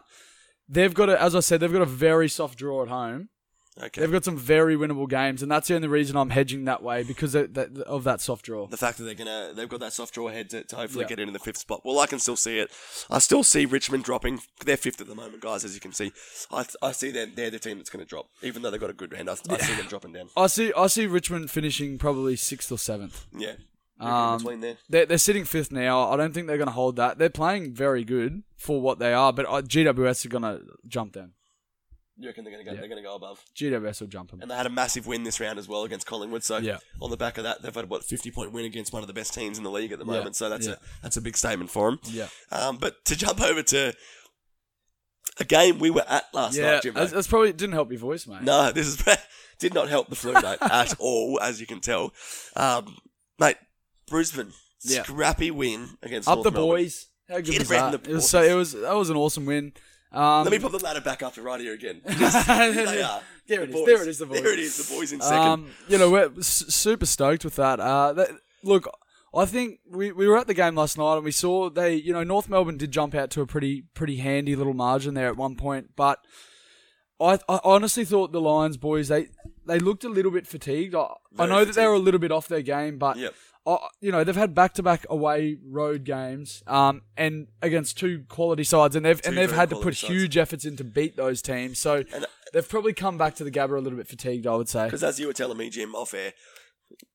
they've 0.70 0.94
got 0.94 1.10
a, 1.10 1.22
as 1.22 1.36
I 1.36 1.42
said, 1.42 1.60
they've 1.60 1.72
got 1.72 1.82
a 1.82 1.86
very 1.86 2.30
soft 2.30 2.58
draw 2.58 2.84
at 2.84 2.88
home. 2.90 3.30
Okay. 3.78 4.02
They've 4.02 4.12
got 4.12 4.24
some 4.26 4.38
very 4.38 4.76
winnable 4.76 5.08
games, 5.10 5.42
and 5.42 5.52
that's 5.52 5.68
the 5.68 5.76
only 5.76 5.88
reason 5.88 6.16
I'm 6.18 6.30
hedging 6.32 6.66
that 6.66 6.82
way 6.84 7.04
because 7.04 7.36
of 7.36 7.54
that, 7.54 7.78
of 7.84 8.04
that 8.06 8.22
soft 8.22 8.46
draw. 8.46 8.68
the 8.68 8.78
fact 8.78 8.98
that 8.98 9.04
they're 9.06 9.14
gonna 9.14 9.52
they've 9.56 9.70
got 9.70 9.80
that 9.82 9.94
soft 9.94 10.14
draw 10.14 10.28
ahead 10.28 10.50
to, 10.52 10.64
to 10.64 10.76
hopefully 10.76 11.04
Yeah. 11.06 11.10
get 11.10 11.20
into 11.20 11.34
the 11.34 11.40
fifth 11.40 11.58
spot. 11.58 11.82
Well, 11.86 12.00
I 12.00 12.06
can 12.08 12.20
still 12.20 12.36
see 12.36 12.60
it. 12.60 12.72
I 13.10 13.20
still 13.20 13.44
see 13.44 13.66
Richmond 13.66 14.04
dropping. 14.04 14.42
They're 14.66 14.78
fifth 14.78 15.02
at 15.02 15.08
the 15.08 15.16
moment, 15.16 15.42
guys. 15.42 15.64
As 15.66 15.74
you 15.76 15.80
can 15.82 15.94
see, 15.94 16.12
I, 16.52 16.66
I 16.82 16.92
see 16.92 17.12
them. 17.12 17.32
They're 17.36 17.50
the 17.52 17.60
team 17.60 17.78
that's 17.78 17.90
going 17.90 18.04
to 18.04 18.10
drop, 18.10 18.28
even 18.42 18.62
though 18.62 18.72
they've 18.72 18.80
got 18.82 18.90
a 18.90 18.94
good 18.94 19.14
round. 19.14 19.30
I, 19.30 19.34
I 19.50 19.58
see 19.58 19.74
them 19.76 19.88
dropping 19.88 20.14
down. 20.14 20.30
I 20.36 20.48
see 20.48 20.72
I 20.78 20.88
see 20.88 21.06
Richmond 21.08 21.50
finishing 21.52 21.98
probably 21.98 22.36
sixth 22.36 22.72
or 22.72 22.78
seventh. 22.78 23.26
Yeah, 23.38 23.54
Um, 24.00 24.38
between 24.38 24.60
there. 24.62 24.78
They're, 24.90 25.06
they're 25.06 25.18
sitting 25.18 25.46
fifth 25.46 25.72
now. 25.72 26.10
I 26.10 26.18
don't 26.18 26.34
think 26.34 26.48
they're 26.48 26.58
going 26.58 26.68
to 26.68 26.74
hold 26.74 26.96
that. 26.98 27.18
They're 27.20 27.30
playing 27.30 27.74
very 27.74 28.04
good 28.04 28.44
for 28.58 28.82
what 28.82 29.00
they 29.00 29.14
are, 29.14 29.32
but 29.32 29.46
uh, 29.48 29.62
GWS 29.62 30.26
are 30.26 30.30
going 30.30 30.44
to 30.44 30.62
jump 30.88 31.14
them. 31.14 31.34
You 32.22 32.28
reckon 32.28 32.44
they're 32.44 32.54
going 32.54 32.64
to 32.64 32.70
go? 32.70 32.76
Yeah. 32.76 32.80
They're 32.82 32.90
going 32.90 33.02
to 33.02 33.08
go 33.08 33.16
above. 33.16 33.44
GWS 33.56 34.02
will 34.02 34.08
jump 34.08 34.32
them. 34.32 34.42
And 34.42 34.50
they 34.52 34.56
had 34.56 34.66
a 34.66 34.70
massive 34.70 35.08
win 35.08 35.24
this 35.24 35.40
round 35.40 35.58
as 35.60 35.68
well 35.68 35.84
against 35.84 36.06
Collingwood. 36.06 36.44
So 36.44 36.58
Yeah. 36.58 36.78
on 37.02 37.10
the 37.10 37.18
back 37.18 37.38
of 37.38 37.44
that, 37.46 37.62
they've 37.62 37.74
had 37.74 37.90
what 37.90 38.04
fifty 38.04 38.32
point 38.32 38.52
win 38.52 38.66
against 38.66 38.94
one 38.94 39.02
of 39.02 39.08
the 39.08 39.14
best 39.14 39.34
teams 39.34 39.58
in 39.58 39.64
the 39.64 39.72
league 39.72 39.92
at 39.92 40.00
the 40.00 40.06
Yeah. 40.06 40.12
moment. 40.18 40.36
So 40.36 40.50
that's 40.50 40.68
a 40.68 40.78
that's 41.02 41.18
a 41.18 41.22
big 41.22 41.36
statement 41.36 41.70
for 41.72 41.90
them. 41.90 42.00
Yeah. 42.06 42.28
Um, 42.52 42.78
but 42.78 43.04
to 43.06 43.16
jump 43.16 43.42
over 43.42 43.64
to 43.64 43.94
a 45.40 45.44
game 45.46 45.80
we 45.80 45.90
were 45.90 46.04
at 46.08 46.26
last 46.34 46.58
Yeah, 46.58 46.72
night, 46.74 46.84
Jim. 46.84 46.94
that's, 46.94 47.12
that's 47.12 47.28
probably 47.28 47.54
didn't 47.54 47.74
help 47.74 47.90
your 47.92 48.00
voice, 48.00 48.28
mate. 48.28 48.42
No, 48.44 48.72
this 48.72 48.88
is 48.88 49.04
did 49.60 49.74
not 49.74 49.90
help 49.90 50.10
the 50.10 50.16
flu 50.16 50.34
mate 50.34 50.58
at 50.62 50.94
all, 51.00 51.40
as 51.42 51.60
you 51.62 51.68
can 51.68 51.80
tell. 51.80 52.14
Um, 52.56 52.98
mate, 53.40 53.58
Brisbane 54.08 54.54
scrappy 54.80 55.52
win 55.52 55.98
against 56.02 56.28
Up 56.28 56.36
North 56.38 56.44
the 56.46 56.52
Melbourne. 56.52 56.70
boys. 56.70 57.08
How 57.30 57.36
good 57.38 57.46
Get 57.46 57.60
was 57.60 57.70
that? 57.70 58.04
the 58.04 58.10
It 58.10 58.14
was 58.16 58.30
so. 58.30 58.42
It 58.44 58.54
was 58.56 58.74
that 58.74 58.94
was 58.96 59.10
an 59.10 59.16
awesome 59.16 59.46
win. 59.46 59.74
Um, 60.12 60.44
Let 60.44 60.52
me 60.52 60.60
put 60.60 60.72
the 60.74 60.80
ladder 60.80 61.00
back 61.02 61.24
up 61.24 61.36
to 61.36 61.42
right 61.42 61.60
here 61.62 61.74
again. 61.74 62.02
Just, 62.10 62.50
are. 62.50 63.22
There 63.48 63.64
it 63.64 63.72
The 63.72 63.78
is, 63.78 63.86
there 63.86 64.02
it 64.02 64.08
is, 64.10 64.18
the 64.20 64.26
boys. 64.26 64.42
There 64.42 64.54
it 64.54 64.60
is. 64.60 64.88
The 64.90 64.94
boys 64.96 65.14
in 65.14 65.22
second. 65.22 65.48
Um, 65.48 65.72
you 65.88 65.98
know, 65.98 66.10
we're 66.10 66.32
s- 66.38 66.66
super 66.68 67.06
stoked 67.06 67.46
with 67.46 67.56
that. 67.56 67.80
Uh, 67.80 68.12
that. 68.14 68.30
Look, 68.64 68.90
I 69.34 69.46
think 69.46 69.80
we, 69.90 70.12
we 70.12 70.28
were 70.28 70.38
at 70.38 70.48
the 70.48 70.54
game 70.54 70.76
last 70.76 70.98
night 70.98 71.16
and 71.16 71.24
we 71.24 71.32
saw 71.32 71.70
they, 71.70 71.96
you 71.96 72.12
know, 72.12 72.24
North 72.24 72.50
Melbourne 72.50 72.78
did 72.78 72.92
jump 72.92 73.16
out 73.16 73.30
to 73.32 73.42
a 73.42 73.48
pretty 73.48 73.84
pretty 73.94 74.18
handy 74.18 74.56
little 74.56 74.74
margin 74.74 75.14
there 75.14 75.28
at 75.30 75.38
one 75.38 75.56
point, 75.56 75.92
but 75.96 76.20
I, 77.20 77.40
I 77.48 77.60
honestly 77.64 78.04
thought 78.04 78.32
the 78.34 78.42
Lions 78.42 78.76
boys 78.78 79.08
they 79.08 79.28
they 79.72 79.80
looked 79.80 80.04
a 80.04 80.10
little 80.10 80.32
bit 80.32 80.46
fatigued. 80.48 80.94
I, 80.96 81.08
I 81.40 81.46
know 81.46 81.64
that 81.66 81.76
they 81.76 81.86
were 81.88 81.94
a 81.94 82.00
little 82.00 82.20
bit 82.20 82.32
off 82.32 82.48
their 82.48 82.62
game, 82.62 82.98
but 82.98 83.18
Yep. 83.18 83.34
I, 83.66 83.78
you 84.00 84.12
know 84.12 84.24
they've 84.24 84.36
had 84.36 84.54
back 84.56 84.74
to 84.76 84.84
back 84.84 85.06
away 85.10 85.58
road 85.64 86.04
games, 86.04 86.64
um, 86.68 87.04
and 87.16 87.48
against 87.62 87.98
two 87.98 88.24
quality 88.28 88.64
sides, 88.64 88.96
and 88.96 89.06
they've 89.06 89.22
Two 89.22 89.30
and 89.30 89.38
they've 89.38 89.52
had 89.52 89.70
to 89.70 89.76
put 89.76 89.96
sides. 89.96 90.12
huge 90.14 90.36
efforts 90.38 90.66
in 90.66 90.76
to 90.78 90.84
beat 90.84 91.16
those 91.16 91.42
teams. 91.42 91.78
So 91.80 92.04
And- 92.14 92.26
they've 92.54 92.68
probably 92.68 92.94
come 92.94 93.18
back 93.18 93.36
to 93.36 93.44
the 93.44 93.52
Gabba 93.52 93.78
a 93.78 93.82
little 93.82 93.98
bit 93.98 94.08
fatigued, 94.08 94.46
I 94.48 94.56
would 94.56 94.68
say. 94.68 94.86
Because 94.86 95.04
as 95.04 95.20
you 95.20 95.28
were 95.28 95.34
telling 95.34 95.58
me, 95.58 95.70
Jim, 95.70 95.94
off 95.96 96.14
air, 96.14 96.34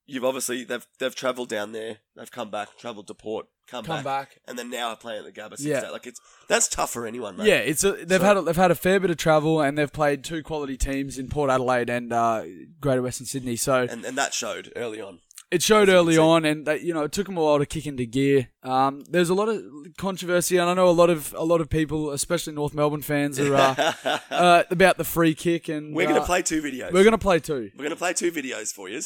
you've 0.06 0.24
obviously 0.24 0.64
they've 0.64 0.86
they've 0.98 1.14
travelled 1.14 1.48
down 1.48 1.72
there, 1.72 1.98
they've 2.16 2.30
come 2.30 2.50
back, 2.50 2.76
travelled 2.78 3.06
to 3.08 3.14
Port, 3.14 3.46
come, 3.68 3.84
Come 3.84 4.04
back. 4.04 4.38
and 4.46 4.58
then 4.58 4.70
now 4.70 4.88
are 4.90 4.96
playing 4.96 5.24
at 5.26 5.34
the 5.34 5.40
Gabba. 5.40 5.56
Yeah. 5.58 5.90
Like 5.90 6.06
it's 6.06 6.20
that's 6.48 6.68
tough 6.68 6.92
for 6.92 7.06
anyone, 7.06 7.36
mate. 7.36 7.46
Yeah, 7.48 7.56
it's 7.58 7.84
a, 7.84 7.92
they've 7.92 8.20
So- 8.20 8.26
had 8.26 8.36
a, 8.36 8.42
they've 8.42 8.56
had 8.56 8.70
a 8.70 8.74
fair 8.76 9.00
bit 9.00 9.10
of 9.10 9.16
travel, 9.16 9.60
and 9.60 9.76
they've 9.76 9.92
played 9.92 10.24
two 10.24 10.42
quality 10.42 10.76
teams 10.76 11.18
in 11.18 11.28
Port 11.28 11.50
Adelaide 11.50 11.90
and 11.90 12.12
uh, 12.12 12.44
Greater 12.80 13.02
Western 13.02 13.26
Sydney. 13.26 13.56
So 13.56 13.82
and 13.88 14.04
and 14.04 14.16
that 14.18 14.32
showed 14.34 14.72
early 14.76 15.00
on. 15.00 15.20
it 15.50 15.62
showed 15.62 15.82
as 15.82 15.88
you 15.88 15.92
can 15.92 15.96
early 15.98 16.18
on, 16.18 16.44
and 16.44 16.66
that, 16.66 16.82
you 16.82 16.92
know 16.94 17.02
it 17.04 17.12
took 17.12 17.26
them 17.26 17.36
a 17.36 17.42
while 17.42 17.58
to 17.58 17.66
kick 17.66 17.86
into 17.86 18.04
gear. 18.06 18.48
Um, 18.62 19.02
there's 19.10 19.30
a 19.30 19.34
lot 19.34 19.48
of 19.48 19.62
controversy, 19.96 20.56
and 20.56 20.68
I 20.70 20.74
know 20.74 20.88
a 20.88 20.90
lot 20.90 21.10
of 21.10 21.34
a 21.36 21.44
lot 21.44 21.60
of 21.60 21.68
people, 21.68 22.10
especially 22.10 22.52
North 22.54 22.74
Melbourne 22.74 23.02
fans, 23.02 23.38
are 23.40 23.54
uh, 23.54 24.18
uh, 24.30 24.62
about 24.70 24.98
the 24.98 25.04
free 25.04 25.34
kick. 25.34 25.68
And 25.68 25.94
We're 25.94 26.04
going 26.06 26.16
uh, 26.16 26.20
to 26.20 26.26
play 26.26 26.42
two 26.42 26.62
videos. 26.62 26.92
We're 26.92 27.04
gonna 27.04 27.18
play 27.18 27.38
two. 27.40 27.70
We're 27.74 27.82
going 27.84 27.90
to 27.90 27.96
play 27.96 28.12
two 28.12 28.30
videos 28.32 28.72
for 28.72 28.88
you. 28.88 29.00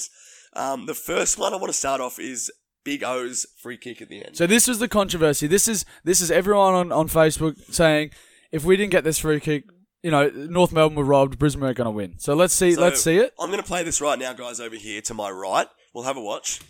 Um, 0.55 0.87
the 0.87 0.95
first 0.95 1.39
one 1.39 1.53
I 1.53 1.57
want 1.57 1.69
to 1.69 1.79
start 1.79 2.01
off 2.01 2.19
is 2.19 2.51
Big 2.85 3.05
O's 3.05 3.47
free 3.57 3.77
kick 3.77 4.03
at 4.03 4.09
the 4.09 4.25
end. 4.25 4.37
So 4.37 4.47
this 4.47 4.67
was 4.67 4.79
the 4.79 4.89
controversy. 4.89 5.47
This 5.47 5.69
is 5.69 5.85
this 6.05 6.21
is 6.21 6.31
everyone 6.31 6.75
on, 6.75 6.93
on 6.93 7.09
Facebook 7.09 7.73
saying 7.73 8.11
if 8.51 8.65
we 8.65 8.77
didn't 8.77 8.91
get 8.93 9.05
this 9.05 9.19
free 9.19 9.39
kick, 9.41 9.65
you 10.03 10.11
know, 10.11 10.29
North 10.29 10.73
Melbourne 10.73 10.97
were 10.97 11.05
robbed, 11.05 11.39
Brisbane 11.39 11.65
are 11.65 11.75
going 11.75 11.85
to 11.87 11.91
win. 11.91 12.19
So 12.19 12.35
let's 12.35 12.55
see 12.55 12.73
So 12.73 12.81
let's 12.81 13.03
see 13.03 13.19
it 13.19 13.33
I'm 13.39 13.51
going 13.51 13.63
to 13.63 13.67
play 13.67 13.85
this 13.85 14.01
right 14.01 14.19
now, 14.19 14.33
guys, 14.33 14.59
over 14.61 14.77
here 14.77 15.01
to 15.03 15.15
my 15.15 15.31
right. 15.31 15.69
We'll 15.95 16.05
have 16.05 16.17
a 16.17 16.23
watch. 16.23 16.61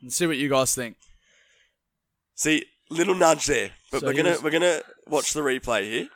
and 0.00 0.12
see 0.12 0.26
what 0.26 0.36
you 0.38 0.48
guys 0.48 0.74
think. 0.74 0.96
See, 2.34 2.64
little 2.90 3.14
nudge 3.14 3.46
there, 3.46 3.70
but 3.90 4.00
So 4.00 4.06
we're 4.06 4.14
gonna 4.14 4.36
we're 4.42 4.50
gonna 4.50 4.80
watch 5.08 5.32
the 5.32 5.40
replay 5.40 5.82
here. 5.84 6.08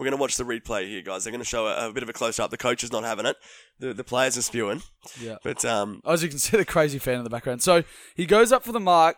We're 0.00 0.06
gonna 0.06 0.16
watch 0.16 0.38
the 0.38 0.44
replay 0.44 0.88
here, 0.88 1.02
guys. 1.02 1.24
They're 1.24 1.30
gonna 1.30 1.44
show 1.44 1.66
a, 1.66 1.90
a 1.90 1.92
bit 1.92 2.02
of 2.02 2.08
a 2.08 2.14
close 2.14 2.40
up. 2.40 2.50
The 2.50 2.56
coach 2.56 2.82
is 2.82 2.90
not 2.90 3.04
having 3.04 3.26
it. 3.26 3.36
The 3.80 3.92
the 3.92 4.02
players 4.02 4.38
are 4.38 4.42
spewing, 4.42 4.82
Yeah. 5.20 5.36
but 5.44 5.62
um, 5.66 6.00
As 6.06 6.22
you 6.22 6.30
can 6.30 6.38
see, 6.38 6.56
the 6.56 6.64
crazy 6.64 6.98
fan 6.98 7.18
in 7.18 7.24
the 7.24 7.28
background. 7.28 7.62
So 7.62 7.84
he 8.14 8.24
goes 8.24 8.50
up 8.50 8.64
for 8.64 8.72
the 8.72 8.80
mark. 8.80 9.16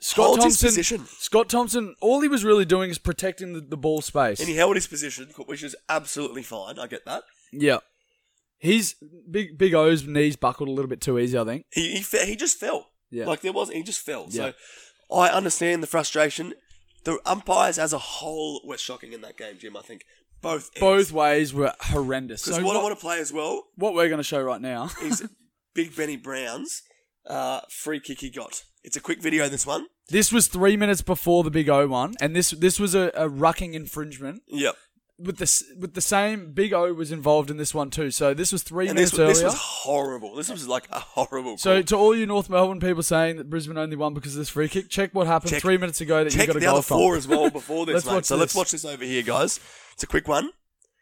Scott 0.00 0.38
Thompson. 0.38 0.68
position, 0.68 1.04
Scott 1.18 1.50
Thompson. 1.50 1.94
All 2.00 2.22
he 2.22 2.28
was 2.28 2.44
really 2.44 2.64
doing 2.64 2.88
is 2.88 2.96
protecting 2.96 3.52
the, 3.52 3.60
the 3.60 3.76
ball 3.76 4.00
space. 4.00 4.40
and 4.40 4.48
he 4.48 4.56
held 4.56 4.74
his 4.76 4.86
position, 4.86 5.28
which 5.44 5.62
is 5.62 5.76
absolutely 5.88 6.42
fine. 6.42 6.78
I 6.78 6.86
get 6.86 7.04
that. 7.04 7.24
yeah. 7.52 7.78
He's 8.56 8.94
big. 9.30 9.58
Big 9.58 9.74
O's 9.74 10.04
knees 10.06 10.36
buckled 10.36 10.70
a 10.70 10.72
little 10.72 10.88
bit 10.88 11.02
too 11.02 11.18
easy. 11.18 11.38
I 11.38 11.44
think. 11.44 11.66
He 11.72 11.96
he, 11.96 12.02
fe- 12.02 12.24
he 12.26 12.36
just 12.36 12.58
fell. 12.58 12.88
Yeah. 13.10 13.26
like 13.26 13.42
there 13.42 13.52
was 13.52 13.68
he 13.68 13.82
just 13.82 14.00
fell. 14.00 14.28
Yeah. 14.30 14.52
So 15.10 15.14
I 15.16 15.28
understand 15.28 15.82
the 15.82 15.86
frustration. 15.86 16.54
The 17.04 17.18
umpires 17.24 17.78
as 17.78 17.92
a 17.92 17.98
whole 17.98 18.60
were 18.64 18.78
shocking 18.78 19.12
in 19.12 19.20
that 19.22 19.36
game, 19.36 19.56
Jim. 19.58 19.76
I 19.76 19.82
think 19.82 20.04
both 20.40 20.70
ends. 20.74 20.80
Both 20.80 21.12
ways 21.12 21.54
were 21.54 21.72
horrendous. 21.80 22.42
Because 22.44 22.56
So 22.56 22.62
what, 22.62 22.74
what, 22.74 22.80
I 22.80 22.82
want 22.82 22.98
to 22.98 23.00
play 23.00 23.20
as 23.20 23.32
well 23.32 23.64
what 23.76 23.94
we're 23.94 24.08
going 24.08 24.18
to 24.18 24.24
show 24.24 24.42
right 24.42 24.60
now. 24.60 24.90
is 25.02 25.26
Big 25.74 25.94
Benny 25.96 26.16
Brown's 26.16 26.82
uh, 27.26 27.60
free 27.70 28.00
kick 28.00 28.20
he 28.20 28.30
got. 28.30 28.62
It's 28.84 28.96
a 28.96 29.00
quick 29.00 29.22
video. 29.22 29.48
This 29.48 29.66
one. 29.66 29.86
This 30.08 30.32
was 30.32 30.46
three 30.46 30.76
minutes 30.76 31.02
before 31.02 31.44
the 31.44 31.50
Big 31.50 31.68
O 31.68 31.86
one, 31.88 32.14
and 32.20 32.34
this 32.34 32.50
this 32.52 32.80
was 32.80 32.94
a, 32.94 33.10
a 33.14 33.28
rucking 33.28 33.74
infringement. 33.74 34.42
Yep. 34.48 34.76
With 35.20 35.38
the 35.38 35.64
with 35.80 35.94
the 35.94 36.00
same 36.00 36.52
Big 36.52 36.72
O 36.72 36.92
was 36.92 37.10
involved 37.10 37.50
in 37.50 37.56
this 37.56 37.74
one 37.74 37.90
too. 37.90 38.12
So 38.12 38.34
this 38.34 38.52
was 38.52 38.62
three 38.62 38.86
And 38.86 38.94
minutes 38.94 39.10
this, 39.10 39.38
this 39.40 39.42
was 39.42 39.54
horrible. 39.56 40.36
This 40.36 40.48
was 40.48 40.68
like 40.68 40.84
a 40.92 41.00
horrible. 41.00 41.58
so 41.58 41.76
call. 41.78 41.82
to 41.82 41.96
all 41.96 42.16
you 42.16 42.24
North 42.24 42.48
Melbourne 42.48 42.78
people 42.78 43.02
saying 43.02 43.36
that 43.38 43.50
Brisbane 43.50 43.76
only 43.78 43.96
won 43.96 44.14
because 44.14 44.34
of 44.34 44.38
this 44.38 44.48
free 44.48 44.68
kick, 44.68 44.88
check 44.88 45.12
what 45.14 45.26
happened 45.26 45.50
Check- 45.50 45.60
three 45.62 45.76
minutes 45.76 46.00
ago 46.00 46.22
that 46.22 46.32
you 46.32 46.46
got 46.46 46.50
a 46.54 46.58
the 46.60 46.60
goal 46.66 46.74
other 46.76 46.82
from. 46.82 46.98
four 46.98 47.16
as 47.16 47.26
well 47.26 47.50
before 47.60 47.84
this. 47.84 47.94
Let's 47.94 48.06
mate. 48.06 48.14
watch 48.14 48.24
so 48.26 48.36
let's 48.36 48.52
this. 48.52 48.58
watch 48.58 48.70
this 48.70 48.84
over 48.84 49.02
here, 49.04 49.22
guys. 49.22 49.58
It's 49.94 50.04
a 50.04 50.06
quick 50.06 50.28
one. 50.28 50.50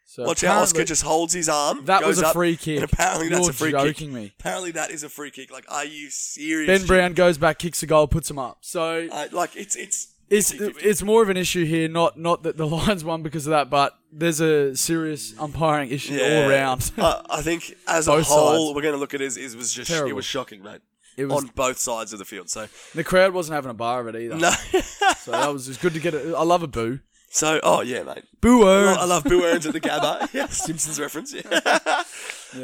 So 0.09 0.23
Watch 0.23 0.41
how 0.41 0.61
Oscar 0.61 0.83
just 0.83 1.03
holds 1.03 1.33
his 1.33 1.47
arm. 1.47 1.85
That 1.85 2.03
was 2.03 2.17
a 2.19 2.33
free 2.33 2.55
kick. 2.57 2.81
Apparently 2.81 3.29
that's 3.29 3.41
You're 3.41 3.51
a 3.51 3.53
free 3.53 3.71
joking 3.71 4.07
kick. 4.07 4.09
me. 4.15 4.33
Apparently 4.39 4.71
that 4.71 4.89
is 4.89 5.03
a 5.03 5.09
free 5.09 5.29
kick. 5.29 5.51
Like, 5.51 5.65
are 5.69 5.85
you 5.85 6.09
serious? 6.09 6.79
Ben 6.79 6.87
Brown 6.87 7.13
goes 7.13 7.37
back, 7.37 7.59
kicks 7.59 7.83
a 7.83 7.85
goal, 7.85 8.07
puts 8.07 8.31
him 8.31 8.39
up. 8.39 8.57
So 8.61 9.07
Uh, 9.11 9.27
like 9.31 9.55
it's 9.55 9.75
it's 9.75 10.07
it's 10.29 10.51
it's 10.53 11.01
more 11.03 11.21
of 11.23 11.29
an 11.29 11.37
issue 11.37 11.65
here. 11.65 11.87
Not 11.87 12.17
not 12.19 12.43
that 12.43 12.57
the 12.57 12.67
Lions 12.77 13.03
won 13.03 13.23
because 13.23 13.47
of 13.47 13.51
that, 13.51 13.69
but 13.69 13.93
there's 14.11 14.39
a 14.41 14.75
serious 14.75 15.33
umpiring 15.39 15.89
issue 15.91 16.19
all 16.21 16.49
around. 16.49 16.91
I, 16.97 17.21
I 17.29 17.41
think 17.41 17.75
as 17.87 18.07
a 18.07 18.21
whole, 18.21 18.23
sides. 18.23 18.75
we're 18.75 18.81
going 18.81 18.93
to 18.93 18.99
look 18.99 19.13
at 19.13 19.21
it 19.21 19.37
is 19.37 19.55
was 19.55 19.73
just 19.73 19.89
it 19.91 20.13
was 20.15 20.25
shocking, 20.25 20.61
mate. 20.63 20.81
It 21.17 21.25
was- 21.25 21.43
on 21.43 21.47
both 21.55 21.79
sides 21.79 22.13
of 22.13 22.19
the 22.19 22.25
field. 22.25 22.49
So 22.49 22.67
The 22.93 23.03
crowd 23.03 23.33
wasn't 23.33 23.55
having 23.55 23.71
a 23.71 23.73
bar 23.73 24.01
of 24.07 24.13
it 24.15 24.21
either. 24.21 24.35
no. 24.35 24.51
So 25.17 25.31
that 25.31 25.51
was 25.51 25.65
just 25.67 25.81
good 25.81 25.93
to 25.93 25.99
get 25.99 26.13
it. 26.13 26.33
I 26.33 26.43
love 26.43 26.63
a 26.63 26.67
boo. 26.67 26.99
so 27.29 27.59
oh 27.63 27.81
yeah, 27.81 28.03
mate. 28.03 28.23
Boo 28.39 28.65
I 28.65 29.03
love 29.05 29.23
Boo 29.25 29.43
Earns 29.43 29.65
at 29.65 29.73
the 29.73 29.81
Gabba. 29.81 30.31
yeah, 30.33 30.47
Simpsons 30.47 30.99
reference. 30.99 31.33
Yeah. 31.33 32.03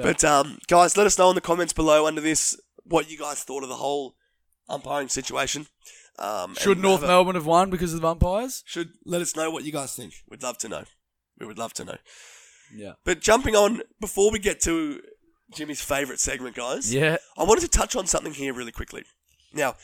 But 0.01 0.23
um, 0.23 0.59
guys, 0.67 0.95
let 0.95 1.05
us 1.07 1.17
know 1.17 1.29
in 1.29 1.35
the 1.35 1.41
comments 1.41 1.73
below 1.73 2.05
under 2.07 2.21
this 2.21 2.57
what 2.85 3.09
you 3.09 3.17
guys 3.17 3.43
thought 3.43 3.63
of 3.63 3.69
the 3.69 3.75
whole 3.75 4.15
umpiring 4.69 5.09
situation. 5.09 5.67
Um, 6.19 6.53
Should 6.55 6.79
North 6.79 7.01
Melbourne 7.01 7.35
have 7.35 7.45
won 7.45 7.69
because 7.69 7.93
of 7.93 8.01
the 8.01 8.07
umpires? 8.07 8.63
should 8.67 8.89
let 9.05 9.21
us 9.21 9.35
know 9.35 9.49
what 9.49 9.63
you 9.63 9.71
guys 9.71 9.95
think. 9.95 10.13
We'd 10.29 10.43
love 10.43 10.57
to 10.59 10.69
know. 10.69 10.83
We 11.39 11.45
would 11.47 11.57
love 11.57 11.73
to 11.73 11.85
know. 11.85 11.97
Yeah. 12.75 12.93
But 13.03 13.19
jumping 13.19 13.55
on 13.55 13.81
before 13.99 14.31
we 14.31 14.37
get 14.39 14.59
to 14.61 15.01
Jimmy's 15.53 15.81
favourite 15.81 16.19
segment, 16.19 16.55
guys. 16.55 16.93
Yeah. 16.93 17.17
I 17.37 17.43
wanted 17.43 17.61
to 17.61 17.67
touch 17.67 17.95
on 17.95 18.05
something 18.07 18.33
here 18.33 18.53
really 18.53 18.71
quickly. 18.71 19.03
Now, 19.53 19.75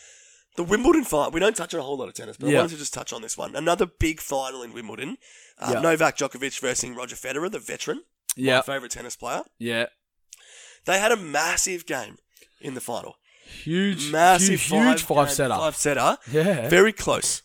the 0.55 0.63
Wimbledon 0.63 1.03
final, 1.03 1.31
we 1.31 1.39
don't 1.39 1.55
touch 1.55 1.73
on 1.73 1.79
a 1.79 1.83
whole 1.83 1.97
lot 1.97 2.07
of 2.09 2.13
tennis, 2.13 2.37
but 2.37 2.49
I 2.49 2.53
wanted 2.55 2.71
to 2.71 2.77
just 2.77 2.93
touch 2.93 3.11
on 3.13 3.21
this 3.21 3.37
one. 3.37 3.55
Another 3.55 3.85
big 3.85 4.19
final 4.19 4.61
in 4.61 4.73
Wimbledon. 4.73 5.17
Uh, 5.59 5.71
Yeah. 5.75 5.81
Novak 5.81 6.17
Djokovic 6.17 6.59
versus 6.59 6.89
Roger 6.91 7.15
Federer, 7.15 7.51
the 7.51 7.59
veteran, 7.59 8.03
Yeah. 8.35 8.57
my 8.57 8.61
favourite 8.61 8.91
tennis 8.91 9.15
player. 9.15 9.43
Yeah. 9.57 9.87
They 10.85 10.99
had 10.99 11.11
a 11.11 11.17
massive 11.17 11.85
game 11.85 12.17
in 12.61 12.73
the 12.73 12.81
final. 12.81 13.15
Huge, 13.63 14.11
Massive 14.11 14.61
huge, 14.61 14.83
huge 14.83 15.03
five, 15.03 15.17
five 15.17 15.31
setter. 15.31 15.55
Five 15.55 15.75
setter. 15.75 16.17
Yeah. 16.31 16.69
Very 16.69 16.93
close. 16.93 17.41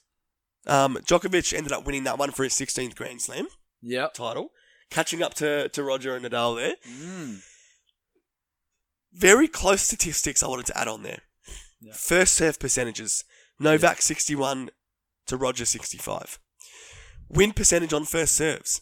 Um, 0.67 0.97
Djokovic 0.97 1.53
ended 1.53 1.73
up 1.73 1.87
winning 1.87 2.05
that 2.05 2.19
one 2.19 2.31
for 2.31 2.45
his 2.45 2.55
16th 2.55 2.95
Grand 2.95 3.21
Slam 3.21 3.49
yeah. 3.83 4.09
title, 4.15 4.51
catching 4.91 5.23
up 5.23 5.35
to, 5.35 5.69
to 5.69 5.83
Roger 5.83 6.17
and 6.17 6.25
Nadal 6.25 6.57
there. 6.57 6.75
Mm. 6.89 7.43
Very 9.13 9.47
close 9.47 9.83
statistics 9.83 10.43
I 10.43 10.49
wanted 10.49 10.67
to 10.67 10.79
add 10.79 10.89
on 10.89 11.03
there. 11.03 11.21
First 11.93 12.35
serve 12.35 12.59
percentages 12.59 13.25
Novak 13.61 14.01
61 14.01 14.71
to 15.27 15.37
Roger 15.37 15.65
65. 15.65 16.39
Win 17.29 17.53
percentage 17.53 17.93
on 17.93 18.05
first 18.05 18.35
serves 18.35 18.81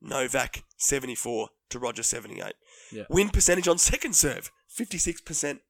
Novak 0.00 0.62
74 0.76 1.48
to 1.70 1.78
Roger 1.78 2.02
78. 2.02 2.54
Yeah. 2.92 3.04
Win 3.10 3.28
percentage 3.28 3.68
on 3.68 3.78
second 3.78 4.14
serve 4.14 4.50
56% 4.76 5.60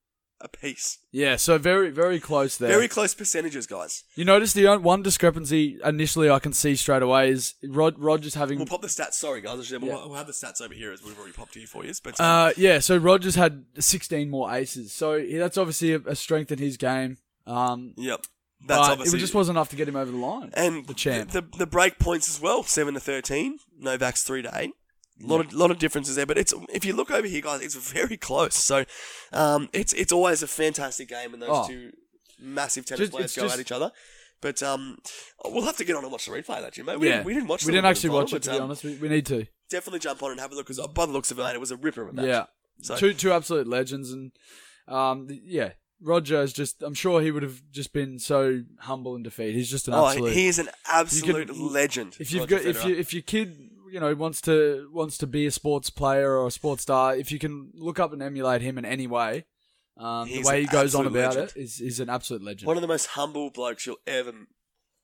apiece. 0.40 0.98
Yeah. 1.12 1.36
So 1.36 1.58
very, 1.58 1.90
very 1.90 2.20
close 2.20 2.56
there. 2.56 2.68
Very 2.68 2.88
close 2.88 3.14
percentages, 3.14 3.66
guys. 3.66 4.04
you 4.14 4.24
notice 4.24 4.52
the 4.52 4.66
on- 4.66 4.82
one 4.82 5.02
discrepancy 5.02 5.78
initially 5.84 6.30
I 6.30 6.38
can 6.38 6.52
see 6.52 6.76
straight 6.76 7.02
away 7.02 7.30
is 7.30 7.54
Rod- 7.66 7.98
Rogers 7.98 8.34
having. 8.34 8.58
We'll 8.58 8.66
pop 8.66 8.82
the 8.82 8.88
stats. 8.88 9.14
Sorry, 9.14 9.40
guys. 9.40 9.70
We'll, 9.70 9.84
Yeah. 9.84 9.94
we'll 10.06 10.14
have 10.14 10.26
the 10.26 10.32
stats 10.32 10.60
over 10.60 10.74
here 10.74 10.92
as 10.92 11.02
we've 11.02 11.18
already 11.18 11.32
popped 11.32 11.54
here 11.54 11.66
for 11.66 11.84
you. 11.84 11.92
But 12.02 12.20
Uh, 12.20 12.52
yeah, 12.56 12.78
so 12.78 12.96
Rogers 12.96 13.34
had 13.34 13.64
16 13.78 14.30
more 14.30 14.52
aces. 14.54 14.92
So 14.92 15.20
that's 15.20 15.58
obviously 15.58 15.94
a, 15.94 16.00
a 16.06 16.14
strength 16.16 16.52
in 16.52 16.58
his 16.58 16.76
game. 16.76 17.18
Um, 17.46 17.94
yep, 17.96 18.20
that's 18.66 18.88
but 18.88 18.92
obviously 18.92 19.18
it 19.18 19.20
just 19.20 19.34
wasn't 19.34 19.56
enough 19.56 19.70
to 19.70 19.76
get 19.76 19.88
him 19.88 19.96
over 19.96 20.10
the 20.10 20.16
line. 20.18 20.50
and 20.54 20.86
the 20.86 20.94
champ. 20.94 21.30
The, 21.30 21.42
the 21.56 21.66
break 21.66 21.98
points 21.98 22.28
as 22.28 22.40
well, 22.40 22.62
seven 22.62 22.94
to 22.94 23.00
thirteen. 23.00 23.58
Novak's 23.78 24.22
three 24.22 24.42
to 24.42 24.50
eight. 24.54 24.72
A 25.22 25.26
lot 25.26 25.40
of 25.40 25.52
lot 25.52 25.70
of 25.70 25.78
differences 25.78 26.14
there, 26.16 26.26
but 26.26 26.38
it's 26.38 26.54
if 26.72 26.84
you 26.84 26.94
look 26.94 27.10
over 27.10 27.26
here, 27.26 27.40
guys, 27.40 27.60
it's 27.62 27.74
very 27.74 28.16
close. 28.16 28.54
So, 28.54 28.84
um, 29.32 29.68
it's 29.72 29.92
it's 29.94 30.12
always 30.12 30.42
a 30.42 30.46
fantastic 30.46 31.08
game, 31.08 31.32
when 31.32 31.40
those 31.40 31.48
Oh. 31.50 31.66
two 31.68 31.90
massive 32.40 32.86
tennis 32.86 33.00
Just- 33.00 33.12
players 33.12 33.24
it's 33.26 33.36
go 33.36 33.42
just- 33.42 33.54
at 33.54 33.60
each 33.60 33.72
other. 33.72 33.90
But 34.40 34.62
um, 34.62 34.98
we'll 35.44 35.64
have 35.64 35.76
to 35.78 35.84
get 35.84 35.96
on 35.96 36.04
and 36.04 36.12
watch 36.12 36.26
the 36.26 36.30
replay 36.30 36.58
of 36.58 36.62
that, 36.62 36.72
Jim. 36.74 36.86
Mate. 36.86 37.00
We, 37.00 37.08
didn't, 37.08 37.24
we 37.24 37.34
didn't 37.34 37.48
watch. 37.48 37.64
We 37.64 37.72
the 37.72 37.82
didn't 37.82 37.84
Wimbledon 37.86 37.90
actually 37.90 38.08
final, 38.10 38.20
watch 38.20 38.32
it 38.32 38.34
but, 38.34 38.42
to 38.44 38.50
be 38.50 38.56
um, 38.58 38.62
honest. 38.62 38.84
We, 38.84 38.94
we 38.94 39.08
need 39.08 39.26
to. 39.26 39.46
Definitely 39.68 39.98
jump 39.98 40.22
on 40.22 40.30
and 40.30 40.38
have 40.40 40.52
a 40.52 40.54
look 40.54 40.68
because 40.68 40.86
by 40.94 41.06
the 41.06 41.12
looks 41.12 41.32
of 41.32 41.40
it, 41.40 41.42
mate, 41.42 41.54
it 41.56 41.60
was 41.60 41.72
a 41.72 41.76
ripper 41.76 42.02
of 42.02 42.10
a 42.10 42.12
match. 42.12 42.26
Yeah, 42.26 42.44
So- 42.80 42.96
two 42.96 43.14
two 43.14 43.32
absolute 43.32 43.66
legends, 43.66 44.12
and 44.12 44.30
um, 44.86 45.26
th- 45.26 45.40
yeah, 45.44 45.72
Roger 46.00 46.40
is 46.42 46.52
just. 46.52 46.84
I'm 46.84 46.94
sure 46.94 47.20
he 47.20 47.32
would 47.32 47.42
have 47.42 47.60
just 47.72 47.92
been 47.92 48.20
so 48.20 48.62
humble 48.78 49.16
in 49.16 49.24
defeat. 49.24 49.56
He's 49.56 49.68
just 49.68 49.88
an 49.88 49.94
Oh, 49.94 50.06
absolute. 50.06 50.32
he 50.34 50.46
is 50.46 50.60
an 50.60 50.68
absolute 50.86 51.58
legend. 51.58 52.16
if 52.20 52.30
you've 52.30 52.42
Roger 52.42 52.58
got 52.58 52.64
if 52.64 52.80
Federer. 52.82 52.88
you 52.90 52.96
if 52.96 53.12
your 53.12 53.22
kid 53.22 53.70
you 53.90 54.00
know 54.00 54.14
wants 54.14 54.40
to 54.42 54.88
wants 54.92 55.18
to 55.18 55.26
be 55.26 55.46
a 55.46 55.50
sports 55.50 55.90
player 55.90 56.36
or 56.38 56.46
a 56.46 56.50
sports 56.50 56.82
star, 56.82 57.14
if 57.16 57.30
you 57.32 57.38
can 57.38 57.70
look 57.74 57.98
up 57.98 58.12
and 58.12 58.22
emulate 58.22 58.62
him 58.62 58.78
in 58.78 58.84
any 58.84 59.06
way, 59.06 59.44
um, 59.96 60.28
the 60.28 60.42
way 60.42 60.60
he 60.62 60.66
goes 60.66 60.94
on 60.94 61.06
about 61.06 61.34
legend. 61.34 61.52
it 61.56 61.60
is 61.60 61.80
is 61.80 62.00
an 62.00 62.08
absolute 62.10 62.42
legend. 62.42 62.66
one 62.66 62.76
of 62.76 62.82
the 62.82 62.88
most 62.88 63.06
humble 63.08 63.50
blokes 63.50 63.86
you'll 63.86 63.96
ever 64.06 64.32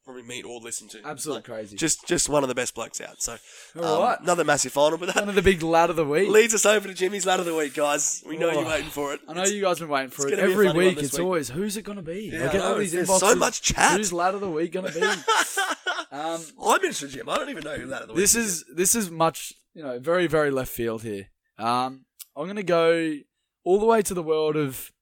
probably 0.05 0.23
meet 0.23 0.45
or 0.45 0.61
listen 0.61 0.87
to. 0.87 1.01
Absolutely 1.03 1.39
Like, 1.39 1.45
crazy. 1.47 1.77
Just 1.79 2.07
just 2.07 2.29
one 2.29 2.43
of 2.45 2.49
the 2.51 2.55
best 2.55 2.75
blokes 2.75 3.01
out. 3.01 3.23
So 3.23 3.33
um, 3.77 3.85
All 3.85 4.03
right. 4.03 4.21
another 4.21 4.45
massive 4.45 4.71
final, 4.73 4.99
but 4.99 5.09
One 5.15 5.25
that 5.25 5.29
of 5.31 5.35
the 5.35 5.41
big 5.41 5.63
lad 5.63 5.89
of 5.89 5.97
the 5.97 6.05
week. 6.05 6.29
leads 6.29 6.53
us 6.53 6.67
over 6.67 6.87
to 6.89 6.93
Jimmy's 6.93 7.25
lad 7.25 7.41
of 7.41 7.47
the 7.47 7.55
week, 7.57 7.73
guys. 7.73 8.23
We 8.27 8.37
know 8.37 8.51
Oh. 8.51 8.61
you're 8.61 8.67
waiting 8.69 8.91
for 8.91 9.15
it. 9.15 9.21
I 9.27 9.33
know 9.33 9.45
you 9.45 9.63
guys 9.63 9.79
have 9.79 9.89
been 9.89 9.95
waiting 9.95 10.11
for 10.11 10.27
it 10.29 10.33
gonna 10.33 10.43
be 10.43 10.49
a 10.49 10.53
every 10.53 10.73
week. 10.73 10.99
It's 11.03 11.15
week. 11.15 11.23
always 11.23 11.49
who's 11.49 11.79
it 11.79 11.83
going 11.85 11.97
to 11.97 12.03
be? 12.03 12.31
Yeah, 12.35 12.51
I 12.51 12.53
get 12.53 12.61
all 12.61 12.75
these 12.77 12.93
there's 12.93 13.19
so 13.19 13.35
much 13.35 13.63
chat. 13.63 13.97
Who's 13.97 14.13
lad 14.13 14.35
of 14.35 14.43
the 14.43 14.51
week 14.51 14.73
going 14.73 14.93
to 14.93 14.93
be? 14.93 15.01
um, 16.15 16.41
I 16.63 16.79
mentioned 16.81 17.11
Jim. 17.13 17.29
I 17.29 17.37
don't 17.37 17.51
even 17.51 17.65
know 17.65 17.77
who 17.77 17.93
of 17.93 18.17
this 18.17 18.35
is 18.35 18.65
this 18.75 18.95
is 18.95 19.11
much 19.11 19.53
you 19.75 19.83
know 19.83 19.99
very 19.99 20.27
very 20.27 20.51
left 20.51 20.73
field 20.73 21.03
here. 21.03 21.29
Um, 21.59 22.05
I'm 22.37 22.45
going 22.47 22.57
to 22.57 22.63
go 22.63 23.17
all 23.65 23.79
the 23.79 23.87
way 23.87 24.03
to 24.03 24.15
the 24.15 24.23
world 24.23 24.57
of 24.57 24.93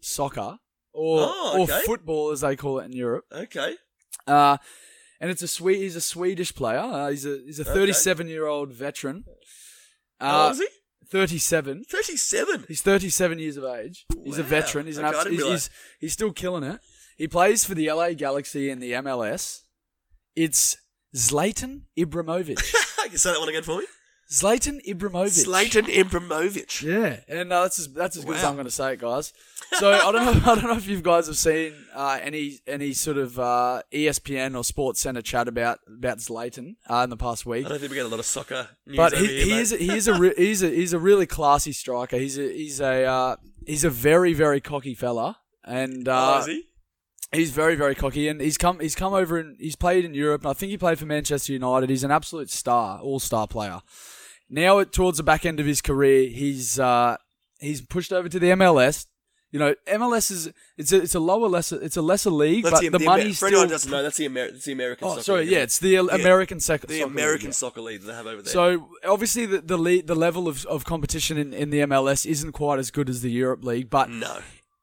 soccer 0.00 0.58
or 0.92 1.20
Oh, 1.28 1.62
okay. 1.62 1.72
or 1.72 1.82
football 1.82 2.30
as 2.32 2.40
they 2.42 2.56
call 2.56 2.78
it 2.80 2.84
in 2.86 2.92
Europe. 2.92 3.24
Okay. 3.32 3.76
Uh, 4.26 4.56
and 5.20 5.30
it's 5.30 5.42
a 5.42 5.48
sweet. 5.48 5.78
He's 5.78 5.96
a 5.96 6.00
Swedish 6.00 6.54
player. 6.54 6.78
Uh, 6.80 7.10
he's 7.10 7.24
a 7.26 7.40
he's 7.44 7.58
a 7.60 7.62
Okay. 7.62 7.72
37 7.72 8.28
year 8.28 8.46
old 8.46 8.72
veteran. 8.72 9.24
How 10.20 10.42
Uh, 10.42 10.44
old 10.44 10.52
is 10.52 10.58
he? 10.60 10.68
37. 11.08 11.84
37. 11.84 12.64
He's 12.68 12.80
37 12.82 13.38
years 13.38 13.56
of 13.56 13.64
age. 13.64 14.06
He's 14.24 14.38
a 14.38 14.42
veteran. 14.42 14.86
He's 14.86 14.98
an 14.98 15.04
Okay, 15.06 15.18
abs- 15.18 15.28
he's, 15.30 15.42
he's 15.44 15.70
he's 16.00 16.12
still 16.12 16.32
killing 16.32 16.62
it. 16.64 16.80
He 17.16 17.28
plays 17.28 17.64
for 17.64 17.74
the 17.74 17.90
LA 17.90 18.12
Galaxy 18.14 18.70
in 18.70 18.80
the 18.80 18.92
MLS. 18.92 19.61
It's 20.34 20.76
Zlatan 21.14 21.82
Ibrahimovic. 21.98 22.58
you 23.12 23.18
say 23.18 23.32
that 23.32 23.40
one 23.40 23.48
again 23.48 23.62
for 23.62 23.78
me? 23.78 23.86
Zlatan 24.32 24.82
Ibrahimovic. 24.86 25.44
Slatan 25.46 25.84
Ibrahimovic. 25.84 26.82
Yeah, 26.82 27.20
and 27.28 27.52
uh, 27.52 27.62
that's 27.62 27.78
as 27.78 27.92
that's 27.92 28.16
as 28.16 28.24
good 28.24 28.36
as 28.36 28.44
I'm 28.44 28.54
going 28.54 28.64
to 28.64 28.70
say 28.70 28.94
it, 28.94 29.00
guys. 29.00 29.34
So 29.72 29.92
I 29.92 30.10
don't 30.10 30.24
know. 30.24 30.30
I 30.52 30.54
don't 30.54 30.64
know 30.64 30.76
if 30.76 30.86
you 30.86 31.02
guys 31.02 31.26
have 31.26 31.36
seen 31.36 31.74
uh, 31.94 32.18
any 32.22 32.58
any 32.66 32.94
sort 32.94 33.18
of 33.18 33.38
uh, 33.38 33.82
ESPN 33.92 34.56
or 34.56 34.64
Sports 34.64 35.00
Center 35.00 35.20
chat 35.20 35.48
about 35.48 35.80
about 35.86 36.18
Zlatan 36.18 36.76
uh, 36.88 37.02
in 37.04 37.10
the 37.10 37.16
past 37.18 37.44
week. 37.44 37.66
I 37.66 37.68
don't 37.68 37.78
think 37.78 37.90
we 37.90 37.96
get 37.96 38.06
a 38.06 38.08
lot 38.08 38.20
of 38.20 38.24
soccer 38.26 38.68
news 38.86 38.96
But 38.96 39.12
he, 39.12 39.26
here, 39.26 39.44
he 39.44 39.52
is 39.52 39.72
a, 39.72 39.76
he 39.76 39.90
is 39.90 40.08
a 40.08 40.14
re- 40.14 40.34
he's 40.34 40.62
a 40.62 40.70
he's 40.70 40.94
a 40.94 40.98
really 40.98 41.26
classy 41.26 41.72
striker. 41.72 42.16
He's 42.16 42.38
a 42.38 42.50
he's 42.50 42.80
a 42.80 43.04
uh, 43.04 43.36
he's 43.66 43.84
a 43.84 43.90
very 43.90 44.32
very 44.32 44.62
cocky 44.62 44.94
fella, 44.94 45.38
and 45.62 46.08
uh, 46.08 46.36
oh, 46.36 46.40
is 46.40 46.46
he? 46.46 46.64
He's 47.32 47.50
very 47.50 47.74
very 47.74 47.94
cocky. 47.94 48.28
And 48.28 48.40
he's 48.40 48.58
come 48.58 48.80
he's 48.80 48.94
come 48.94 49.12
over 49.12 49.38
and 49.38 49.56
he's 49.58 49.76
played 49.76 50.04
in 50.04 50.14
Europe. 50.14 50.42
And 50.42 50.50
I 50.50 50.54
think 50.54 50.70
he 50.70 50.78
played 50.78 50.98
for 50.98 51.06
Manchester 51.06 51.52
United. 51.52 51.90
He's 51.90 52.04
an 52.04 52.10
absolute 52.10 52.50
star, 52.50 53.00
all 53.00 53.20
star 53.20 53.46
player. 53.46 53.80
Now 54.48 54.84
towards 54.84 55.16
the 55.16 55.22
back 55.24 55.46
end 55.46 55.60
of 55.60 55.66
his 55.66 55.80
career, 55.80 56.28
he's 56.28 56.78
uh, 56.78 57.16
he's 57.60 57.80
pushed 57.80 58.12
over 58.12 58.28
to 58.28 58.38
the 58.38 58.48
MLS. 58.48 59.06
You 59.50 59.58
know, 59.58 59.74
MLS 59.86 60.30
is 60.30 60.50
it's 60.78 60.92
a 60.92 61.02
it's 61.02 61.14
a 61.14 61.20
lower 61.20 61.46
lesser 61.46 61.78
it's 61.82 61.98
a 61.98 62.02
lesser 62.02 62.30
league, 62.30 62.64
That's 62.64 62.76
but 62.76 62.80
the, 62.80 62.88
the, 62.88 62.98
the, 62.98 63.04
money's 63.04 63.38
for 63.38 63.48
anyone 63.48 63.68
who 63.68 63.68
still. 63.68 63.74
doesn't 63.74 63.90
know, 63.90 64.02
that's 64.02 64.16
the, 64.16 64.24
Amer- 64.24 64.50
that's 64.50 64.64
the 64.64 64.72
American 64.72 65.06
Oh, 65.06 65.10
soccer 65.10 65.22
sorry, 65.22 65.40
league, 65.42 65.52
yeah, 65.52 65.58
it's 65.58 65.78
the 65.78 65.96
American 65.96 66.58
sec- 66.58 66.86
the 66.86 67.00
soccer 67.00 67.10
American 67.10 67.46
league, 67.48 67.54
soccer 67.54 67.80
league 67.82 68.00
that 68.00 68.06
they 68.06 68.14
have 68.14 68.26
over 68.26 68.40
there. 68.40 68.50
So 68.50 68.88
obviously 69.06 69.44
the 69.44 69.60
the, 69.60 69.76
le- 69.76 70.02
the 70.02 70.14
level 70.14 70.48
of, 70.48 70.64
of 70.66 70.86
competition 70.86 71.36
in, 71.36 71.52
in 71.52 71.68
the 71.68 71.80
MLS 71.80 72.24
isn't 72.24 72.52
quite 72.52 72.78
as 72.78 72.90
good 72.90 73.10
as 73.10 73.20
the 73.20 73.30
Europe 73.30 73.62
League, 73.62 73.90
but 73.90 74.08
no. 74.08 74.38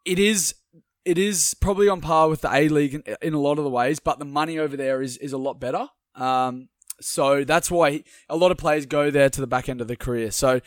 it 0.05 0.19
is 0.19 0.53
it 1.05 1.17
is 1.17 1.55
probably 1.59 1.87
on 1.87 2.01
par 2.01 2.29
with 2.29 2.41
the 2.41 2.53
A 2.53 2.69
League 2.69 2.93
in, 2.95 3.03
in 3.21 3.33
a 3.33 3.39
lot 3.39 3.57
of 3.57 3.63
the 3.63 3.69
ways. 3.69 3.99
But 3.99 4.19
the 4.19 4.25
money 4.25 4.59
over 4.59 4.75
there 4.77 5.01
is 5.01 5.17
is 5.17 5.33
a 5.33 5.37
lot 5.37 5.59
better. 5.59 5.87
Um, 6.15 6.69
so 7.01 7.43
that's 7.43 7.71
why 7.71 7.91
he- 7.91 8.05
a 8.27 8.35
lot 8.35 8.51
of 8.51 8.57
players 8.57 8.85
go 8.85 9.09
there 9.09 9.29
to 9.29 9.41
the 9.41 9.47
back 9.47 9.69
end 9.69 9.81
of 9.81 9.87
their 9.87 9.95
career. 9.95 10.31
So 10.31 10.59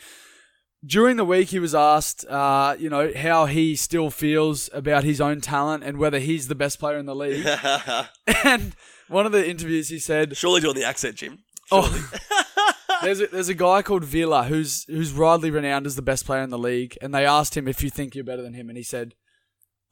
during 0.85 1.15
the 1.15 1.25
week, 1.25 1.49
he 1.49 1.59
was 1.59 1.73
asked, 1.73 2.25
uh, 2.25 2.75
you 2.77 2.89
know, 2.89 3.11
how 3.15 3.45
he 3.45 3.75
still 3.75 4.09
feels 4.09 4.69
about 4.73 5.03
his 5.03 5.21
own 5.21 5.39
talent 5.39 5.83
and 5.83 5.97
whether 5.97 6.19
he's 6.19 6.47
the 6.47 6.55
best 6.55 6.79
player 6.79 6.97
in 6.97 7.05
the 7.05 7.15
league. 7.15 7.45
and 8.43 8.75
one 9.07 9.25
of 9.25 9.31
the 9.31 9.47
interviews, 9.47 9.89
he 9.89 9.99
said, 9.99 10.35
Surely 10.35 10.59
doing 10.59 10.75
the 10.75 10.83
accent, 10.83 11.15
Jim. 11.15 11.39
Oh, 11.71 11.87
there's 13.01 13.21
a, 13.21 13.27
there's 13.27 13.49
a 13.49 13.53
guy 13.53 13.81
called 13.81 14.03
Villa 14.03 14.43
who's 14.43 14.83
who's 14.85 15.13
widely 15.13 15.51
renowned 15.51 15.85
as 15.85 15.95
the 15.95 16.01
best 16.01 16.25
player 16.25 16.41
in 16.41 16.49
the 16.49 16.57
league, 16.57 16.97
and 17.01 17.13
they 17.13 17.25
asked 17.25 17.55
him 17.55 17.67
if 17.67 17.83
you 17.83 17.89
think 17.89 18.15
you're 18.15 18.23
better 18.23 18.41
than 18.41 18.53
him, 18.53 18.69
and 18.69 18.77
he 18.77 18.83
said, 18.83 19.13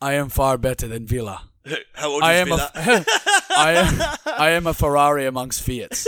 "I 0.02 0.14
am 0.14 0.30
far 0.30 0.58
better 0.58 0.88
than 0.88 1.06
Villa. 1.06 1.50
How 1.94 2.10
old 2.10 2.24
I 2.24 2.34
am 2.34 2.52
a, 2.52 2.58
that? 2.58 2.72
I 3.56 3.72
am 3.74 4.02
I 4.38 4.50
am 4.52 4.68
a 4.68 4.74
Ferrari 4.74 5.26
amongst 5.26 5.62
Fiats." 5.62 6.08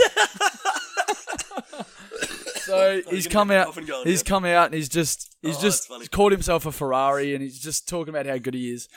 so 2.64 3.02
he's 3.08 3.26
come 3.26 3.50
out. 3.50 3.74
He's 4.04 4.22
yeah. 4.22 4.28
come 4.28 4.44
out 4.44 4.66
and 4.66 4.74
he's 4.74 4.88
just 4.88 5.36
he's 5.42 5.58
Oh, 5.58 5.60
just 5.60 5.88
funny. 5.88 6.06
called 6.06 6.32
himself 6.32 6.66
a 6.66 6.72
Ferrari, 6.72 7.34
and 7.34 7.42
he's 7.42 7.60
just 7.60 7.88
talking 7.88 8.14
about 8.14 8.26
how 8.26 8.38
good 8.38 8.54
he 8.54 8.70
is. 8.70 8.88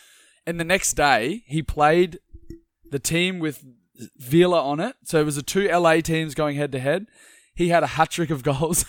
And 0.45 0.59
the 0.59 0.63
next 0.63 0.93
day, 0.93 1.43
he 1.45 1.61
played 1.61 2.19
the 2.89 2.99
team 2.99 3.39
with 3.39 3.63
Villa 4.17 4.61
on 4.61 4.79
it. 4.79 4.95
So 5.03 5.19
it 5.19 5.25
was 5.25 5.35
the 5.35 5.43
two 5.43 5.67
LA 5.67 6.01
teams 6.01 6.33
going 6.35 6.55
head 6.55 6.71
to 6.71 6.79
head. 6.79 7.07
He 7.53 7.69
had 7.69 7.83
a 7.83 7.87
hat 7.87 8.11
trick 8.11 8.29
of 8.29 8.43
goals 8.43 8.85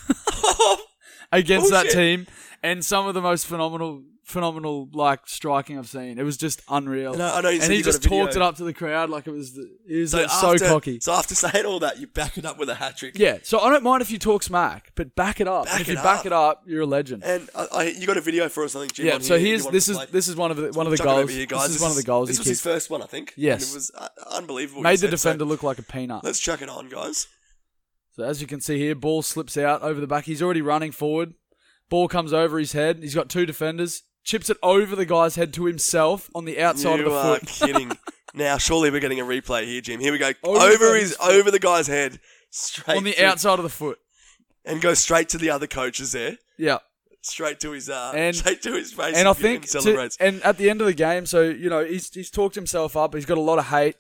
against 1.33 1.71
that 1.71 1.91
team, 1.91 2.27
and 2.63 2.85
some 2.85 3.07
of 3.07 3.15
the 3.15 3.23
most 3.23 3.47
phenomenal 3.47 4.03
phenomenal 4.29 4.89
like 4.93 5.21
striking 5.27 5.79
I've 5.79 5.89
seen. 5.89 6.19
It 6.19 6.23
was 6.23 6.37
just 6.37 6.63
unreal. 6.69 7.15
And 7.15 7.23
I- 7.23 7.39
I 7.39 7.41
know 7.41 7.49
you 7.49 7.61
and 7.63 7.73
he 7.73 7.83
just 7.83 8.03
talked 8.03 8.37
it 8.37 8.43
up 8.43 8.57
to 8.57 8.65
the 8.65 8.75
crowd 8.75 9.11
like 9.11 9.27
it 9.27 9.31
was. 9.31 9.55
The, 9.55 9.69
he 9.87 10.01
was 10.01 10.13
like, 10.15 10.31
so 10.31 10.57
cocky. 10.59 11.01
So 11.01 11.13
after 11.13 11.35
saying 11.35 11.65
all 11.65 11.81
that, 11.81 11.99
you 11.99 12.07
back 12.07 12.37
it 12.39 12.45
up 12.45 12.59
with 12.59 12.69
a 12.69 12.75
hat 12.75 12.97
trick. 12.97 13.19
Yeah, 13.19 13.39
so 13.43 13.59
I 13.61 13.71
don't 13.71 13.83
mind 13.83 14.03
if 14.03 14.11
you 14.11 14.19
talk 14.19 14.43
smack, 14.43 14.93
but 14.95 15.15
back 15.15 15.41
it 15.41 15.49
up. 15.49 15.65
Back 15.65 15.81
if 15.81 15.89
it 15.89 15.93
you 15.93 15.97
back 15.97 16.21
up. 16.21 16.27
it 16.27 16.33
up, 16.33 16.63
you're 16.67 16.83
a 16.83 16.87
legend. 16.87 17.25
And 17.25 17.49
I, 17.55 17.67
I, 17.73 17.83
you 17.85 18.07
got 18.07 18.17
a 18.17 18.21
video 18.21 18.49
for 18.49 18.65
us, 18.65 18.77
I 18.77 18.81
think. 18.81 18.93
Jim, 18.95 19.07
yeah. 19.07 19.19
So 19.19 19.39
here 19.39 19.49
here's 19.49 19.67
this 19.67 19.89
is 19.89 19.97
play. 19.97 20.07
this 20.11 20.29
is 20.29 20.37
one 20.37 20.51
of 20.51 20.57
the 20.57 20.73
one 20.73 20.87
of 20.87 20.91
the 20.97 21.03
goals. 21.03 21.31
here. 21.31 21.47
This 21.47 21.77
is 21.77 21.81
one 21.81 21.91
of 21.91 21.97
the 21.97 22.03
goals. 22.03 22.29
This 22.29 22.39
was 22.39 22.47
his 22.47 22.61
first 22.61 22.91
one, 22.91 23.03
I 23.03 23.07
think. 23.07 23.33
Yes. 23.37 23.63
And 23.65 23.73
it 23.73 23.75
was 23.75 23.91
uh, 23.97 24.09
unbelievable. 24.37 24.83
Made 24.83 24.93
the 24.97 25.07
said. 25.07 25.11
defender 25.11 25.45
So 25.45 25.49
look 25.49 25.63
like 25.63 25.79
a 25.79 25.83
peanut. 25.83 26.25
let's 26.25 26.39
chuck 26.41 26.63
it 26.63 26.69
on, 26.69 26.89
guys. 26.89 27.27
So 28.13 28.25
as 28.25 28.41
you 28.41 28.47
can 28.47 28.61
see 28.61 28.79
here, 28.79 28.95
ball 28.95 29.23
slips 29.23 29.57
out 29.57 29.83
over 29.83 30.01
the 30.01 30.07
back. 30.07 30.25
He's 30.25 30.43
already 30.43 30.61
running 30.61 30.91
forward. 30.93 31.35
Ball 31.89 32.09
comes 32.09 32.33
over 32.33 32.59
his 32.59 32.73
head. 32.73 32.99
He's 33.01 33.15
got 33.15 33.29
two 33.31 33.47
defenders. 33.47 34.03
Chips 34.29 34.51
it 34.51 34.59
over 34.63 34.95
the 34.95 35.07
guy's 35.07 35.37
head 35.37 35.55
to 35.55 35.65
himself 35.65 36.29
on 36.35 36.45
the 36.45 36.61
outside 36.61 37.01
you 37.01 37.07
of 37.07 37.13
the 37.13 37.19
are 37.19 37.39
foot. 37.39 37.47
kidding. 37.67 37.93
now, 38.35 38.59
surely 38.59 38.91
we're 38.91 39.01
getting 39.01 39.21
a 39.21 39.25
replay 39.25 39.65
here, 39.65 39.81
Jim. 39.81 40.01
Here 40.01 40.13
we 40.13 40.19
go. 40.19 40.33
Over 40.45 40.61
Over, 40.67 40.95
his, 40.97 41.17
over 41.19 41.51
the 41.51 41.59
guy's 41.59 41.87
head, 41.87 42.21
straight 42.51 42.99
on 42.99 43.05
the 43.05 43.13
through- 43.13 43.25
outside 43.25 43.59
of 43.59 43.63
the 43.63 43.71
foot. 43.71 43.99
and 44.67 44.83
go 44.83 44.93
straight 44.93 45.31
to 45.31 45.39
the 45.39 45.49
other 45.49 45.67
coaches 45.67 46.13
there, 46.13 46.37
Yeah. 46.59 46.79
straight 47.23 47.59
to 47.61 47.71
his, 47.71 47.89
uh, 47.89 48.13
And- 48.15 48.37
straight 48.37 48.61
to 48.65 48.75
his 48.75 48.93
face, 48.93 49.17
And 49.17 49.27
I 49.27 49.31
and 49.31 49.39
think, 49.39 49.63
to- 49.63 49.81
celebrates. 49.81 50.19
and 50.21 50.43
at 50.43 50.59
the 50.59 50.69
end 50.69 50.83
of 50.83 50.87
the 50.87 50.93
game, 50.93 51.25
so 51.25 51.45
you 51.45 51.71
know, 51.71 51.83
he's 51.83 52.13
he's 52.13 52.31
talked 52.31 52.55
himself 52.55 52.99
up. 52.99 53.15
He's 53.15 53.25
got 53.25 53.39
a 53.39 53.41
lot 53.41 53.59
of 53.59 53.69
hate. 53.69 53.97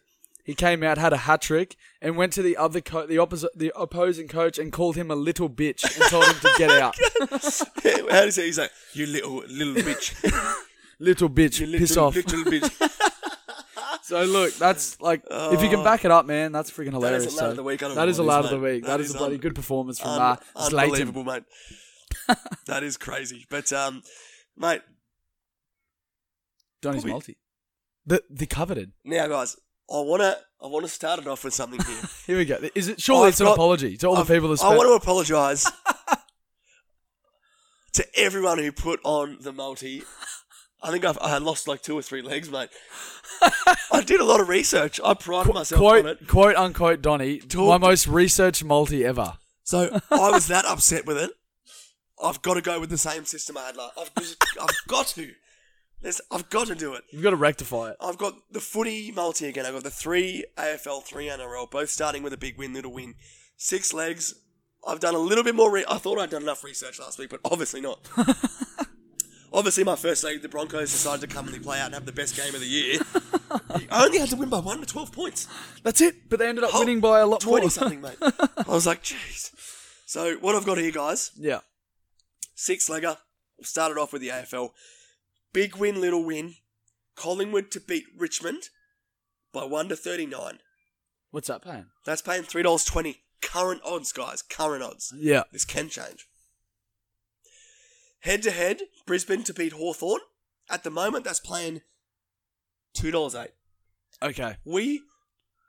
He 0.49 0.55
came 0.55 0.83
out, 0.83 0.97
had 0.97 1.13
a 1.13 1.19
hat 1.19 1.43
trick, 1.43 1.77
and 2.01 2.17
went 2.17 2.33
to 2.33 2.43
the 2.43 2.57
other 2.57 2.81
co- 2.81 3.07
the 3.07 3.19
opposite, 3.19 3.51
the 3.55 3.71
opposing 3.77 4.29
coach, 4.29 4.59
and 4.59 4.73
called 4.73 4.97
him 4.97 5.11
a 5.11 5.15
little 5.15 5.51
bitch 5.51 5.85
and 5.85 6.09
told 6.11 6.25
him 6.25 6.37
to 6.41 6.55
get 6.57 6.71
out. 6.71 6.97
How 8.11 8.25
does 8.25 8.37
he? 8.37 8.45
He's 8.45 8.57
like, 8.59 8.71
you 8.95 9.05
little 9.05 9.43
little 9.47 9.75
bitch, 9.75 10.15
little 10.99 11.29
bitch, 11.29 11.61
you 11.61 11.67
little, 11.67 11.81
piss 11.87 11.99
off. 11.99 12.17
little 12.17 12.45
bitch. 12.45 12.91
So 14.03 14.25
look, 14.25 14.55
that's 14.55 14.99
like 15.03 15.23
if 15.31 15.63
you 15.63 15.69
can 15.69 15.85
back 15.85 16.07
it 16.07 16.11
up, 16.11 16.25
man, 16.25 16.51
that's 16.51 16.71
freaking 16.71 16.93
hilarious. 16.93 17.25
That 17.25 17.29
is 17.29 17.35
a 17.35 17.37
lad 17.37 17.45
So 17.45 17.51
of 17.51 17.57
the 17.57 17.63
week. 17.63 17.81
Don't 17.81 18.09
is 18.09 18.19
a 18.19 18.23
of 18.23 18.51
the 18.51 18.59
week. 18.59 18.85
that 18.87 19.01
is, 19.01 19.15
a 19.15 19.19
bloody 19.19 19.35
un- 19.35 19.41
good 19.43 19.55
performance 19.55 19.99
from 20.01 20.13
un- 20.13 20.39
uh, 20.57 20.63
Slayton. 20.63 21.09
unbelievable, 21.09 21.25
mate. 21.25 21.43
that 22.67 22.83
is 22.83 22.97
crazy. 22.97 23.45
But 23.51 23.71
um, 23.71 24.03
mate, 24.57 24.81
Donny's 26.81 27.05
multi. 27.05 27.37
The 28.07 28.23
the 28.31 28.47
coveted. 28.47 28.93
now 29.05 29.29
guys, 29.29 29.59
I 29.91 30.01
wanna 30.01 30.36
I 30.62 30.66
wanna 30.66 30.89
start 30.89 31.20
it 31.20 31.26
off 31.26 31.45
with 31.45 31.55
something 31.55 31.80
here. 31.82 32.03
Here 32.26 32.36
we 32.39 32.45
go. 32.45 32.59
Is 32.74 32.89
it 32.89 33.01
surely 33.01 33.24
I've 33.24 33.28
it's 33.30 33.41
an 33.41 33.47
got- 33.47 33.55
apology 33.55 33.97
to 33.99 34.09
all 34.09 34.14
the 34.16 34.20
I've- 34.22 34.34
people 34.34 34.49
that 34.51 34.62
I 34.62 34.76
want 34.76 34.89
to 34.89 34.93
apologise 34.95 35.64
to 37.95 38.07
everyone 38.16 38.59
who 38.59 38.72
put 38.72 39.01
on 39.05 39.39
the 39.41 39.53
multi. 39.53 40.03
I 40.80 40.93
think 40.93 41.05
I've, 41.05 41.18
I 41.18 41.30
had 41.30 41.43
lost 41.43 41.66
like 41.66 41.82
two 41.82 41.99
or 41.99 42.03
three 42.03 42.22
legs, 42.22 42.49
mate. 42.51 42.68
I 43.93 44.03
did 44.05 44.20
a 44.20 44.24
lot 44.24 44.41
of 44.41 44.49
research. 44.49 45.01
I 45.05 45.14
prided 45.14 45.53
myself 45.53 45.82
on 45.82 45.99
it. 45.99 46.03
quote 46.03 46.28
quote 46.28 46.57
unquote 46.57 47.03
Donny, 47.03 47.39
Talk- 47.41 47.80
my 47.80 47.89
most 47.89 48.07
researched 48.07 48.64
multi 48.64 49.05
ever. 49.05 49.34
So 49.64 50.01
I 50.11 50.30
was 50.30 50.47
that 50.49 50.64
upset 50.64 51.07
with 51.07 51.18
it. 51.18 51.30
I've 52.22 52.43
got 52.43 52.55
to 52.55 52.61
go 52.62 52.80
with 52.80 52.91
the 52.91 52.99
same 52.99 53.24
system 53.24 53.57
I 53.59 53.66
had 53.66 53.76
last. 53.76 53.93
I've, 53.99 54.14
just, 54.16 54.36
I've 54.61 54.76
got 54.89 55.07
to. 55.09 55.30
There's, 56.01 56.21
I've 56.31 56.49
got 56.49 56.69
to 56.69 56.75
do 56.75 56.95
it. 56.95 57.03
You've 57.11 57.23
got 57.23 57.31
to 57.31 57.37
rectify 57.37 57.91
it. 57.91 57.97
I've 58.01 58.19
got 58.19 58.35
the 58.51 58.61
footy 58.61 59.11
multi 59.11 59.47
again. 59.49 59.67
I've 59.67 59.75
got 59.75 59.83
the 59.83 59.91
three 59.91 60.45
AFL, 60.57 61.03
three 61.05 61.27
NRL, 61.27 61.71
both 61.71 61.91
starting 61.91 62.23
with 62.23 62.33
a 62.33 62.37
big 62.37 62.57
win, 62.57 62.73
little 62.73 62.93
win. 62.93 63.15
Six 63.57 63.93
legs. 63.93 64.35
I've 64.87 65.01
done 65.01 65.17
a 65.17 65.19
little 65.19 65.43
bit 65.43 65.57
more. 65.57 65.73
Re- 65.73 65.85
I 65.89 65.99
thought 65.99 66.19
I'd 66.19 66.31
done 66.31 66.43
enough 66.43 66.63
research 66.63 67.01
last 67.01 67.19
week, 67.19 67.31
but 67.31 67.41
obviously 67.45 67.81
not. 67.81 68.09
obviously, 69.53 69.83
my 69.83 69.97
first 69.97 70.23
leg, 70.23 70.41
the 70.41 70.49
Broncos 70.49 70.93
decided 70.93 71.29
to 71.29 71.35
come 71.35 71.49
and 71.49 71.63
play 71.63 71.81
out 71.81 71.87
and 71.87 71.95
have 71.95 72.07
the 72.07 72.13
best 72.13 72.37
game 72.37 72.55
of 72.55 72.61
the 72.61 72.67
year. 72.67 73.01
I 73.91 74.05
only 74.05 74.19
had 74.19 74.29
to 74.29 74.37
win 74.37 74.49
by 74.49 74.61
one 74.61 74.79
to 74.79 74.87
12 74.87 75.11
points. 75.11 75.49
That's 75.83 76.01
it. 76.01 76.29
But 76.29 76.39
they 76.39 76.49
ended 76.49 76.63
up 76.63 76.71
winning 76.75 77.01
by 77.01 77.19
a 77.19 77.27
lot 77.27 77.41
20 77.41 77.61
more. 77.63 77.71
something, 77.71 78.01
mate. 78.01 78.17
I 78.23 78.65
was 78.69 78.87
like, 78.87 79.03
jeez. 79.03 79.51
So, 80.07 80.37
what 80.37 80.55
I've 80.55 80.65
got 80.65 80.79
here, 80.79 80.93
guys, 80.93 81.33
yeah. 81.37 81.61
six 82.55 82.89
legger. 82.89 83.17
We'll 83.77 83.99
off 83.99 84.13
with 84.13 84.23
the 84.23 84.29
AFL. 84.29 84.71
Big 85.53 85.77
win, 85.77 86.01
little 86.01 86.25
win. 86.25 86.55
Collingwood 87.17 87.71
to 87.73 87.81
beat 87.81 88.05
Richmond 88.17 88.65
by 89.53 89.65
1 89.65 89.89
to 89.89 89.97
39. 89.97 90.59
What's 91.31 91.49
that 91.49 91.63
paying? 91.63 91.87
That's 92.05 92.23
paying 92.23 92.45
three 92.45 92.63
dollars 92.63 92.85
twenty. 92.85 93.19
Current 93.43 93.83
odds, 93.85 94.13
guys. 94.13 94.43
Current 94.43 94.83
odds. 94.83 95.13
Yeah. 95.17 95.43
This 95.53 95.65
can 95.65 95.89
change. 95.89 96.27
Head 98.21 98.43
to 98.43 98.51
head, 98.51 98.81
Brisbane 99.07 99.45
to 99.45 99.55
beat 99.55 99.73
Hawthorn. 99.73 100.21
At 100.71 100.85
the 100.85 100.91
moment, 100.91 101.25
that's 101.25 101.41
playing 101.41 101.83
two 102.95 103.11
dollars 103.11 103.35
eight. 103.35 103.51
Okay. 104.23 104.57
We, 104.65 105.03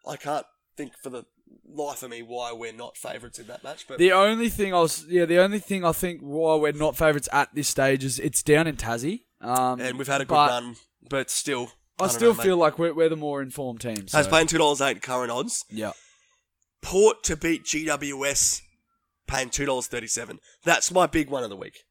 I 0.07 0.15
can't 0.15 0.45
think 0.77 0.93
for 1.03 1.09
the 1.09 1.25
life 1.67 2.03
of 2.03 2.09
me 2.09 2.21
why 2.21 2.51
we're 2.53 2.73
not 2.73 2.97
favourites 2.97 3.39
in 3.39 3.47
that 3.47 3.63
match. 3.63 3.87
But 3.87 3.97
The 3.97 4.11
only 4.11 4.49
thing 4.49 4.73
I 4.73 4.79
was, 4.79 5.05
yeah, 5.07 5.25
the 5.25 5.39
only 5.39 5.59
thing 5.59 5.83
I 5.85 5.91
think 5.91 6.21
why 6.21 6.55
we're 6.55 6.71
not 6.71 6.97
favourites 6.97 7.29
at 7.31 7.53
this 7.53 7.67
stage 7.67 8.03
is 8.03 8.19
it's 8.19 8.43
down 8.43 8.67
in 8.67 8.75
Tassie. 8.75 9.21
Um, 9.41 9.79
and 9.79 9.97
we've 9.97 10.07
had 10.07 10.21
a 10.21 10.25
good 10.25 10.33
but 10.33 10.49
run, 10.49 10.75
but 11.09 11.29
still, 11.29 11.71
I, 11.99 12.03
don't 12.03 12.09
still 12.09 12.33
know, 12.33 12.41
feel 12.41 12.55
mate. 12.57 12.61
like 12.61 12.79
we're, 12.79 12.93
we're 12.93 13.09
the 13.09 13.15
more 13.15 13.41
informed 13.41 13.81
team. 13.81 14.07
So. 14.07 14.17
that's 14.17 14.27
paying 14.27 14.47
two 14.47 14.57
dollars 14.57 14.81
eight 14.81 15.01
current 15.01 15.31
odds. 15.31 15.63
yeah. 15.69 15.91
Port 16.81 17.23
to 17.23 17.35
beat 17.35 17.65
GWS, 17.65 18.61
paying 19.27 19.49
two 19.49 19.65
dollars 19.65 19.87
thirty 19.87 20.07
seven. 20.07 20.39
That's 20.63 20.91
my 20.91 21.07
big 21.07 21.29
one 21.29 21.43
of 21.43 21.49
the 21.49 21.55
week. 21.55 21.83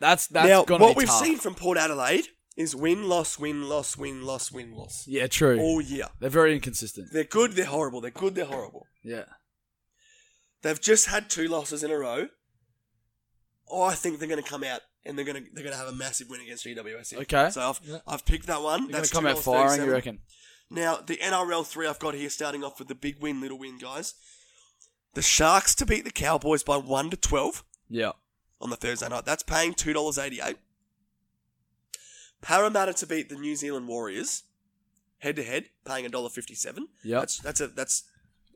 That's 0.00 0.26
that's 0.28 0.48
now, 0.48 0.76
what 0.76 0.96
we've 0.96 1.06
tough. 1.06 1.24
seen 1.24 1.38
from 1.38 1.54
Port 1.54 1.78
Adelaide 1.78 2.26
is 2.56 2.74
win, 2.76 3.08
loss, 3.08 3.38
win, 3.38 3.68
loss, 3.68 3.96
win, 3.96 4.22
loss, 4.22 4.52
win, 4.52 4.72
loss 4.74 5.04
Yeah, 5.08 5.26
true. 5.26 5.58
all 5.58 5.80
year. 5.80 6.06
They're 6.20 6.28
very 6.30 6.54
inconsistent. 6.54 7.08
They're 7.12 7.24
good, 7.24 7.52
they're 7.52 7.64
horrible. 7.66 8.00
They're 8.00 8.10
good, 8.10 8.34
they're 8.34 8.44
horrible. 8.44 8.86
Yeah. 9.02 9.24
They've 10.62 10.80
just 10.80 11.06
had 11.06 11.28
two 11.30 11.48
losses 11.48 11.82
in 11.82 11.90
a 11.90 11.96
row. 11.98 12.28
Oh, 13.68 13.82
I 13.82 13.94
think 13.94 14.18
they're 14.18 14.28
going 14.28 14.42
to 14.42 14.48
come 14.48 14.62
out 14.64 14.80
and 15.04 15.16
they're 15.16 15.24
going 15.24 15.42
to 15.44 15.50
they're 15.52 15.64
going 15.64 15.72
to 15.74 15.78
have 15.78 15.88
a 15.88 15.96
massive 15.96 16.28
win 16.28 16.40
against 16.42 16.64
GWS. 16.66 17.14
Okay. 17.22 17.50
So 17.50 17.60
I've 17.70 17.80
Yeah. 17.84 17.98
I've 18.06 18.24
picked 18.26 18.46
that 18.46 18.60
one. 18.62 18.82
You're 18.82 18.88
gonna 18.90 18.98
That's 18.98 19.10
come 19.10 19.26
out 19.26 19.36
$2.37. 19.38 19.44
firing, 19.44 19.82
you 19.82 19.90
reckon? 19.90 20.18
Now 20.70 20.96
the 20.96 21.16
NRL 21.16 21.66
three 21.66 21.86
I've 21.86 21.98
got 21.98 22.14
here, 22.14 22.30
starting 22.30 22.62
off 22.64 22.78
with 22.78 22.88
the 22.88 22.94
big 22.94 23.20
win, 23.20 23.40
little 23.40 23.58
win, 23.58 23.78
guys. 23.78 24.14
The 25.14 25.22
Sharks 25.22 25.74
to 25.76 25.86
beat 25.86 26.04
the 26.04 26.10
Cowboys 26.10 26.62
by 26.62 26.76
one 26.76 27.10
to 27.10 27.16
twelve 27.16 27.64
Yeah. 27.88 28.12
on 28.60 28.70
the 28.70 28.76
Thursday 28.76 29.08
night. 29.08 29.24
That's 29.24 29.42
paying 29.42 29.74
two 29.74 29.92
dollars 29.92 30.18
eighty 30.18 30.40
eight. 30.42 30.56
Parramatta 32.42 32.92
to 32.94 33.06
beat 33.06 33.28
the 33.30 33.36
New 33.36 33.56
Zealand 33.56 33.88
Warriors, 33.88 34.42
head 35.18 35.36
to 35.36 35.42
head, 35.42 35.70
paying 35.86 36.04
a 36.04 36.08
dollar 36.10 36.28
fifty 36.28 36.54
seven. 36.54 36.88
Yep. 37.04 37.20
That's 37.20 37.38
that's 37.38 37.60
a 37.60 37.68
that's 37.68 38.04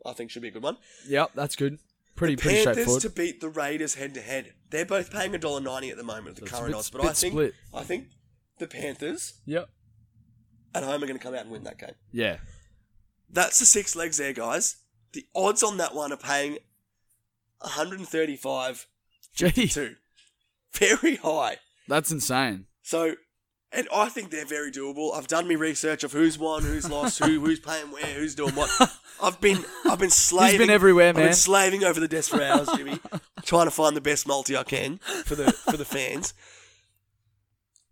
I 0.04 0.12
think 0.12 0.30
should 0.30 0.42
be 0.42 0.48
a 0.48 0.52
good 0.52 0.62
one. 0.62 0.76
Yep, 1.08 1.30
that's 1.34 1.56
good. 1.56 1.78
Pretty 2.16 2.34
the 2.34 2.42
pretty 2.42 2.56
Panthers 2.64 2.72
straightforward. 2.74 3.02
to 3.02 3.10
beat 3.10 3.40
the 3.40 3.48
Raiders 3.48 3.94
head 3.94 4.14
to 4.14 4.20
head. 4.20 4.54
They're 4.70 4.84
both 4.86 5.10
paying 5.10 5.34
a 5.34 5.38
dollar 5.38 5.60
ninety 5.60 5.90
at 5.90 5.96
the 5.96 6.02
moment, 6.02 6.36
the 6.36 6.42
It's 6.42 6.52
a 6.52 6.54
current 6.54 6.68
bit- 6.72 6.78
odds. 6.78 6.90
But 6.90 7.02
bit 7.02 7.10
I 7.10 7.12
think 7.14 7.32
split. 7.32 7.54
I 7.74 7.82
think 7.84 8.08
the 8.58 8.66
Panthers 8.66 9.34
Yep. 9.46 9.68
at 10.74 10.82
home 10.82 11.02
are 11.02 11.06
going 11.06 11.18
to 11.18 11.22
come 11.22 11.34
out 11.34 11.42
and 11.42 11.50
win 11.50 11.64
that 11.64 11.78
game. 11.78 11.94
Yeah. 12.12 12.38
That's 13.30 13.58
the 13.58 13.66
six 13.66 13.94
legs 13.96 14.16
there, 14.18 14.32
guys. 14.32 14.76
The 15.12 15.26
odds 15.34 15.62
on 15.62 15.76
that 15.78 15.94
one 15.94 16.12
are 16.12 16.16
paying 16.16 16.58
135 17.60 18.86
Gee, 19.34 19.68
two, 19.68 19.96
very 20.72 21.16
high. 21.16 21.58
that's 21.88 22.10
insane. 22.10 22.66
So, 22.82 23.14
and 23.72 23.88
I 23.92 24.08
think 24.08 24.30
they're 24.30 24.44
very 24.46 24.70
doable. 24.70 25.14
I've 25.14 25.26
done 25.26 25.48
my 25.48 25.54
research 25.54 26.04
of 26.04 26.12
who's 26.12 26.38
won, 26.38 26.62
who's 26.62 26.88
lost, 26.90 27.18
who 27.18 27.40
who's 27.40 27.60
playing 27.60 27.90
where, 27.90 28.04
who's 28.04 28.34
doing 28.34 28.54
what. 28.54 28.70
I've 29.22 29.40
been 29.40 29.64
I've 29.84 29.98
been 29.98 30.10
slaving. 30.10 30.52
He's 30.52 30.66
been 30.66 30.70
everywhere, 30.74 31.12
man. 31.12 31.22
I've 31.22 31.28
been 31.28 31.34
slaving 31.34 31.84
over 31.84 31.98
the 32.00 32.08
desk 32.08 32.30
for 32.30 32.42
hours, 32.42 32.68
Jimmy, 32.76 32.98
trying 33.44 33.66
to 33.66 33.70
find 33.70 33.96
the 33.96 34.00
best 34.00 34.26
multi 34.26 34.56
I 34.56 34.62
can 34.62 34.98
for 35.24 35.34
the 35.34 35.52
for 35.52 35.76
the 35.76 35.84
fans. 35.84 36.34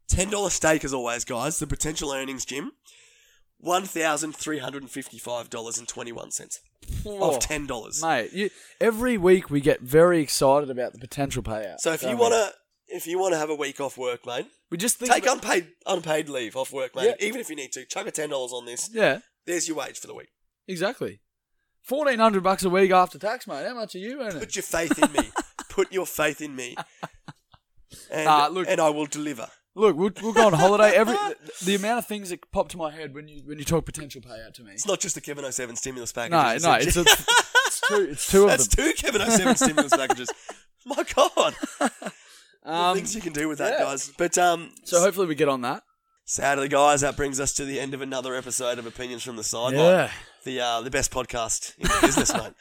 Ten 0.08 0.30
dollar 0.30 0.50
stake 0.50 0.84
as 0.84 0.92
always, 0.94 1.24
guys. 1.24 1.58
The 1.58 1.66
potential 1.66 2.12
earnings, 2.12 2.44
Jim. 2.44 2.72
One 3.58 3.84
thousand 3.84 4.36
three 4.36 4.58
hundred 4.58 4.82
and 4.82 4.90
fifty-five 4.90 5.48
dollars 5.48 5.78
and 5.78 5.88
twenty-one 5.88 6.30
cents 6.30 6.60
Oh, 7.06 7.34
of 7.34 7.40
ten 7.40 7.66
dollars. 7.66 8.02
Mate, 8.02 8.32
you, 8.32 8.50
every 8.80 9.16
week 9.16 9.48
we 9.50 9.62
get 9.62 9.80
very 9.80 10.20
excited 10.20 10.68
about 10.70 10.92
the 10.92 10.98
potential 10.98 11.42
payout. 11.42 11.78
So 11.78 11.92
if 11.94 12.02
you 12.02 12.16
want 12.16 12.34
to, 12.34 12.52
if 12.94 13.06
you 13.06 13.18
want 13.18 13.32
to 13.34 13.38
have 13.38 13.50
a 13.50 13.54
week 13.54 13.80
off 13.80 13.98
work, 13.98 14.24
mate, 14.26 14.46
we 14.70 14.76
just 14.78 14.98
think 14.98 15.12
take 15.12 15.24
about- 15.24 15.36
unpaid 15.44 15.68
unpaid 15.86 16.28
leave 16.28 16.56
off 16.56 16.72
work, 16.72 16.94
mate. 16.96 17.14
Yeah. 17.20 17.26
Even 17.26 17.40
if 17.40 17.50
you 17.50 17.56
need 17.56 17.72
to, 17.72 17.84
chuck 17.84 18.06
a 18.06 18.10
ten 18.10 18.30
dollars 18.30 18.52
on 18.52 18.64
this. 18.66 18.90
Yeah, 18.92 19.20
There's 19.46 19.68
your 19.68 19.76
wage 19.76 19.98
for 19.98 20.06
the 20.06 20.14
week. 20.14 20.28
exactly. 20.66 21.20
Fourteen 21.82 22.18
hundred 22.18 22.42
bucks 22.42 22.64
a 22.64 22.70
week 22.70 22.90
after 22.92 23.18
tax, 23.18 23.46
mate. 23.46 23.66
How 23.66 23.74
much 23.74 23.94
are 23.94 23.98
you 23.98 24.22
earning? 24.22 24.38
Put 24.40 24.56
your 24.56 24.62
faith 24.62 24.98
in 24.98 25.12
me. 25.12 25.30
Put 25.68 25.92
your 25.92 26.06
faith 26.06 26.40
in 26.40 26.54
me, 26.56 26.76
and 28.10 28.54
look- 28.54 28.68
and 28.68 28.80
I 28.80 28.90
will 28.90 29.06
deliver. 29.06 29.48
Look, 29.76 29.96
we'll, 29.96 30.10
we'll 30.22 30.32
go 30.32 30.46
on 30.46 30.52
holiday. 30.52 30.92
Every 30.96 31.14
the, 31.14 31.36
the 31.64 31.74
amount 31.74 31.98
of 31.98 32.06
things 32.06 32.30
that 32.30 32.48
pop 32.52 32.68
to 32.68 32.76
my 32.76 32.92
head 32.92 33.12
when 33.12 33.26
you 33.26 33.42
when 33.44 33.58
you 33.58 33.64
talk 33.64 33.84
potential 33.84 34.20
payout 34.22 34.54
to 34.54 34.62
me. 34.62 34.70
It's 34.72 34.86
not 34.86 35.00
just 35.00 35.16
the 35.16 35.20
Kevin 35.20 35.50
07 35.50 35.74
stimulus 35.76 36.12
package. 36.12 36.30
No, 36.30 36.42
no, 36.70 36.74
it? 36.78 36.86
it's, 36.86 36.96
a, 36.96 37.00
it's 37.00 37.80
two. 37.88 38.06
It's 38.12 38.30
two 38.30 38.42
of 38.44 38.48
That's 38.50 38.68
them. 38.68 38.86
two 38.86 38.92
Kevin 38.94 39.28
07 39.28 39.56
stimulus 39.56 39.96
packages. 39.96 40.30
My 40.86 41.02
God. 41.14 41.54
Um, 42.64 42.96
Things 42.96 43.14
you 43.14 43.20
can 43.20 43.32
do 43.32 43.48
with 43.48 43.58
that, 43.58 43.78
yeah. 43.78 43.84
guys. 43.84 44.10
But 44.16 44.36
um, 44.38 44.70
so 44.84 45.00
hopefully 45.00 45.26
we 45.26 45.34
get 45.34 45.48
on 45.48 45.60
that. 45.62 45.82
sadly, 46.24 46.68
guys, 46.68 47.02
that 47.02 47.16
brings 47.16 47.38
us 47.40 47.52
to 47.54 47.64
the 47.64 47.78
end 47.80 47.92
of 47.94 48.00
another 48.00 48.34
episode 48.34 48.78
of 48.78 48.86
Opinions 48.86 49.22
from 49.22 49.36
the 49.36 49.44
Sideline. 49.44 49.74
Yeah. 49.84 50.10
The 50.44 50.60
uh, 50.60 50.80
the 50.82 50.90
best 50.90 51.10
podcast 51.10 51.76
in 51.78 51.88
the 51.88 51.98
business, 52.02 52.32
mate. 52.34 52.52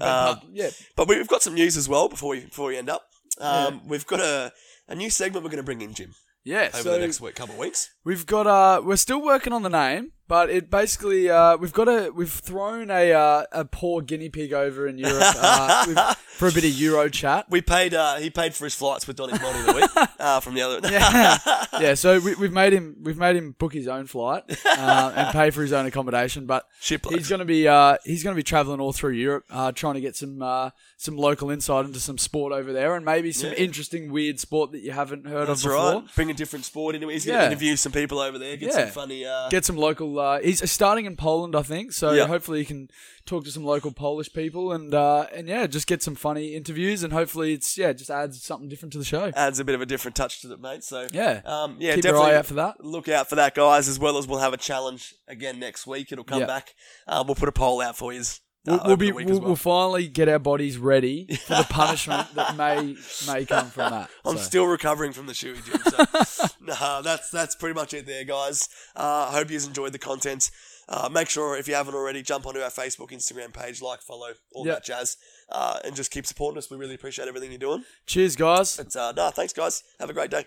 Uh, 0.00 0.36
yeah. 0.52 0.70
but 0.96 1.06
we've 1.08 1.26
got 1.28 1.42
some 1.42 1.54
news 1.54 1.76
as 1.76 1.88
well 1.88 2.08
before 2.08 2.30
we 2.30 2.40
before 2.40 2.68
we 2.68 2.76
end 2.76 2.88
up. 2.90 3.02
Um, 3.40 3.82
We've 3.86 4.04
got 4.06 4.18
a, 4.20 4.52
a 4.88 4.94
new 4.96 5.10
segment 5.10 5.44
we're 5.44 5.50
going 5.50 5.58
to 5.58 5.62
bring 5.62 5.80
in, 5.80 5.94
Jim, 5.94 6.12
Yeah. 6.44 6.70
over 6.74 6.82
so 6.82 6.90
the 6.92 6.98
next 6.98 7.20
week, 7.20 7.36
couple 7.36 7.54
of 7.54 7.60
weeks. 7.60 7.88
We've 8.04 8.26
got 8.26 8.48
uh 8.48 8.82
we're 8.84 8.96
still 8.96 9.22
working 9.22 9.52
on 9.52 9.62
the 9.62 9.68
name, 9.70 10.10
but 10.28 10.50
it 10.50 10.70
basically 10.70 11.28
uh 11.30 11.56
we've 11.56 11.72
got 11.72 11.88
a 11.88 12.10
we've 12.10 12.30
thrown 12.30 12.90
a 12.90 13.12
uh, 13.12 13.44
a 13.52 13.64
poor 13.64 14.02
guinea 14.02 14.28
pig 14.28 14.52
over 14.52 14.86
in 14.86 14.98
Europe 14.98 15.22
uh, 15.22 16.14
for 16.36 16.48
a 16.48 16.52
bit 16.52 16.64
of 16.64 16.70
Euro 16.70 17.08
chat. 17.08 17.46
We 17.50 17.60
paid. 17.62 17.94
Uh, 17.94 18.16
he 18.16 18.30
paid 18.30 18.54
for 18.54 18.64
his 18.64 18.74
flights 18.74 19.06
with 19.06 19.16
Donny's 19.16 19.40
money 19.40 19.62
the 19.62 19.72
week 19.72 20.08
uh, 20.20 20.40
from 20.40 20.54
the 20.54 20.62
other. 20.62 20.88
yeah, 20.90 21.38
yeah. 21.80 21.94
So 21.94 22.20
we, 22.20 22.34
we've 22.36 22.52
made 22.52 22.72
him 22.72 22.96
we've 23.02 23.16
made 23.18 23.36
him 23.36 23.56
book 23.58 23.72
his 23.72 23.88
own 23.88 24.06
flight 24.06 24.44
uh, 24.66 25.12
and 25.16 25.28
pay 25.32 25.50
for 25.50 25.62
his 25.62 25.72
own 25.72 25.86
accommodation, 25.86 26.46
but 26.46 26.64
Shit 26.80 27.02
blokes. 27.02 27.16
he's 27.16 27.28
gonna 27.28 27.44
be 27.44 27.66
uh 27.66 27.96
he's 28.04 28.22
gonna 28.22 28.36
be 28.36 28.42
traveling 28.42 28.80
all 28.80 28.92
through 28.92 29.12
Europe, 29.12 29.44
uh, 29.50 29.72
trying 29.72 29.94
to 29.94 30.00
get 30.00 30.14
some 30.16 30.42
uh 30.42 30.70
some 30.96 31.16
local 31.16 31.50
insight 31.50 31.84
into 31.86 32.00
some 32.00 32.18
sport 32.18 32.52
over 32.52 32.72
there 32.72 32.94
and 32.96 33.04
maybe 33.04 33.32
some 33.32 33.50
Yeah. 33.50 33.56
interesting 33.56 34.10
weird 34.12 34.40
sport 34.40 34.72
that 34.72 34.80
you 34.80 34.90
haven't 34.92 35.26
heard 35.26 35.46
That's 35.48 35.64
of 35.64 35.70
before. 35.70 35.92
right. 35.94 36.14
Bring 36.16 36.30
a 36.30 36.34
different 36.34 36.64
sport 36.64 36.94
into 36.96 37.08
it. 37.08 37.12
He's 37.12 37.24
going 37.24 37.38
to 37.38 37.44
Yeah. 37.44 37.50
interview 37.50 37.76
some 37.76 37.92
people 37.92 38.18
over 38.18 38.36
there. 38.36 38.56
Get 38.56 38.70
Yeah. 38.70 38.84
some 38.84 38.88
funny. 38.90 39.24
Uh, 39.24 39.48
get 39.48 39.64
some 39.64 39.76
local. 39.76 40.17
Uh, 40.18 40.40
he's 40.40 40.68
starting 40.70 41.04
in 41.06 41.16
Poland, 41.16 41.54
I 41.56 41.62
think. 41.62 41.92
So 41.92 42.12
Yeah. 42.12 42.26
hopefully 42.26 42.58
he 42.60 42.64
can 42.64 42.90
talk 43.24 43.44
to 43.44 43.50
some 43.50 43.64
local 43.64 43.92
Polish 43.92 44.32
people 44.32 44.72
and 44.72 44.92
uh, 44.94 45.26
and 45.34 45.48
yeah, 45.48 45.66
just 45.66 45.86
get 45.86 46.02
some 46.02 46.14
funny 46.14 46.54
interviews 46.54 47.02
and 47.02 47.12
hopefully 47.12 47.52
it's 47.52 47.78
yeah, 47.78 47.92
just 47.92 48.10
adds 48.10 48.42
something 48.42 48.68
different 48.68 48.92
to 48.92 48.98
the 48.98 49.04
show. 49.04 49.30
adds 49.36 49.58
a 49.60 49.64
bit 49.64 49.74
of 49.74 49.80
a 49.80 49.86
different 49.86 50.16
touch 50.16 50.40
to 50.42 50.52
it, 50.52 50.60
mate. 50.60 50.82
So 50.84 51.06
Yeah. 51.12 51.40
um, 51.44 51.76
yeah, 51.78 51.94
Keep 51.94 52.04
your 52.04 52.12
definitely 52.14 52.32
eye 52.32 52.36
out 52.38 52.46
for 52.46 52.54
that. 52.54 52.84
Look 52.84 53.08
out 53.08 53.28
for 53.28 53.36
that, 53.36 53.54
guys. 53.54 53.88
As 53.88 53.98
well 53.98 54.18
as 54.18 54.26
we'll 54.26 54.40
have 54.40 54.52
a 54.52 54.58
challenge 54.58 55.14
again 55.28 55.58
next 55.58 55.86
week. 55.86 56.10
It'll 56.12 56.24
come 56.24 56.40
Yeah. 56.40 56.46
back. 56.46 56.74
Um, 57.06 57.26
we'll 57.26 57.34
put 57.36 57.48
a 57.48 57.52
poll 57.52 57.80
out 57.80 57.96
for 57.96 58.12
you. 58.12 58.22
Uh, 58.68 58.78
We'll, 58.78 58.86
we'll 58.86 58.96
be 58.96 59.12
we'll, 59.12 59.26
well. 59.26 59.40
we'll 59.40 59.56
finally 59.56 60.08
get 60.08 60.28
our 60.28 60.38
bodies 60.38 60.76
ready 60.78 61.26
for 61.46 61.54
the 61.56 61.66
punishment 61.68 62.34
that 62.34 62.56
may 62.56 62.96
may 63.26 63.44
come 63.46 63.70
from 63.70 63.90
that. 63.92 64.10
I'm 64.24 64.36
So, 64.36 64.42
still 64.42 64.66
recovering 64.66 65.12
from 65.12 65.26
the 65.26 65.32
shoey 65.32 65.64
gym. 65.64 65.80
So 66.24 66.46
nah, 66.60 67.00
that's 67.00 67.30
that's 67.30 67.54
pretty 67.54 67.74
much 67.74 67.94
it 67.94 68.06
there, 68.06 68.24
guys. 68.24 68.68
Uh, 68.96 69.28
I 69.30 69.32
hope 69.32 69.50
you've 69.50 69.64
enjoyed 69.64 69.92
the 69.92 69.98
content. 69.98 70.50
Uh, 70.90 71.06
make 71.12 71.28
sure 71.28 71.54
if 71.56 71.68
you 71.68 71.74
haven't 71.74 71.94
already, 71.94 72.22
jump 72.22 72.46
onto 72.46 72.60
our 72.60 72.70
Facebook, 72.70 73.10
Instagram 73.10 73.52
page, 73.52 73.82
like, 73.82 74.00
follow, 74.00 74.28
all 74.54 74.66
Yeah. 74.66 74.72
that 74.74 74.84
jazz, 74.84 75.18
uh, 75.50 75.78
and 75.84 75.94
just 75.94 76.10
keep 76.10 76.24
supporting 76.24 76.56
us. 76.56 76.70
We 76.70 76.78
really 76.78 76.94
appreciate 76.94 77.28
everything 77.28 77.50
you're 77.50 77.58
doing. 77.58 77.84
cheers, 78.06 78.36
guys. 78.36 78.76
But 78.78 78.96
uh, 78.96 79.12
nah, 79.14 79.30
thanks, 79.30 79.52
guys. 79.52 79.82
Have 80.00 80.08
a 80.08 80.14
great 80.14 80.30
day. 80.30 80.46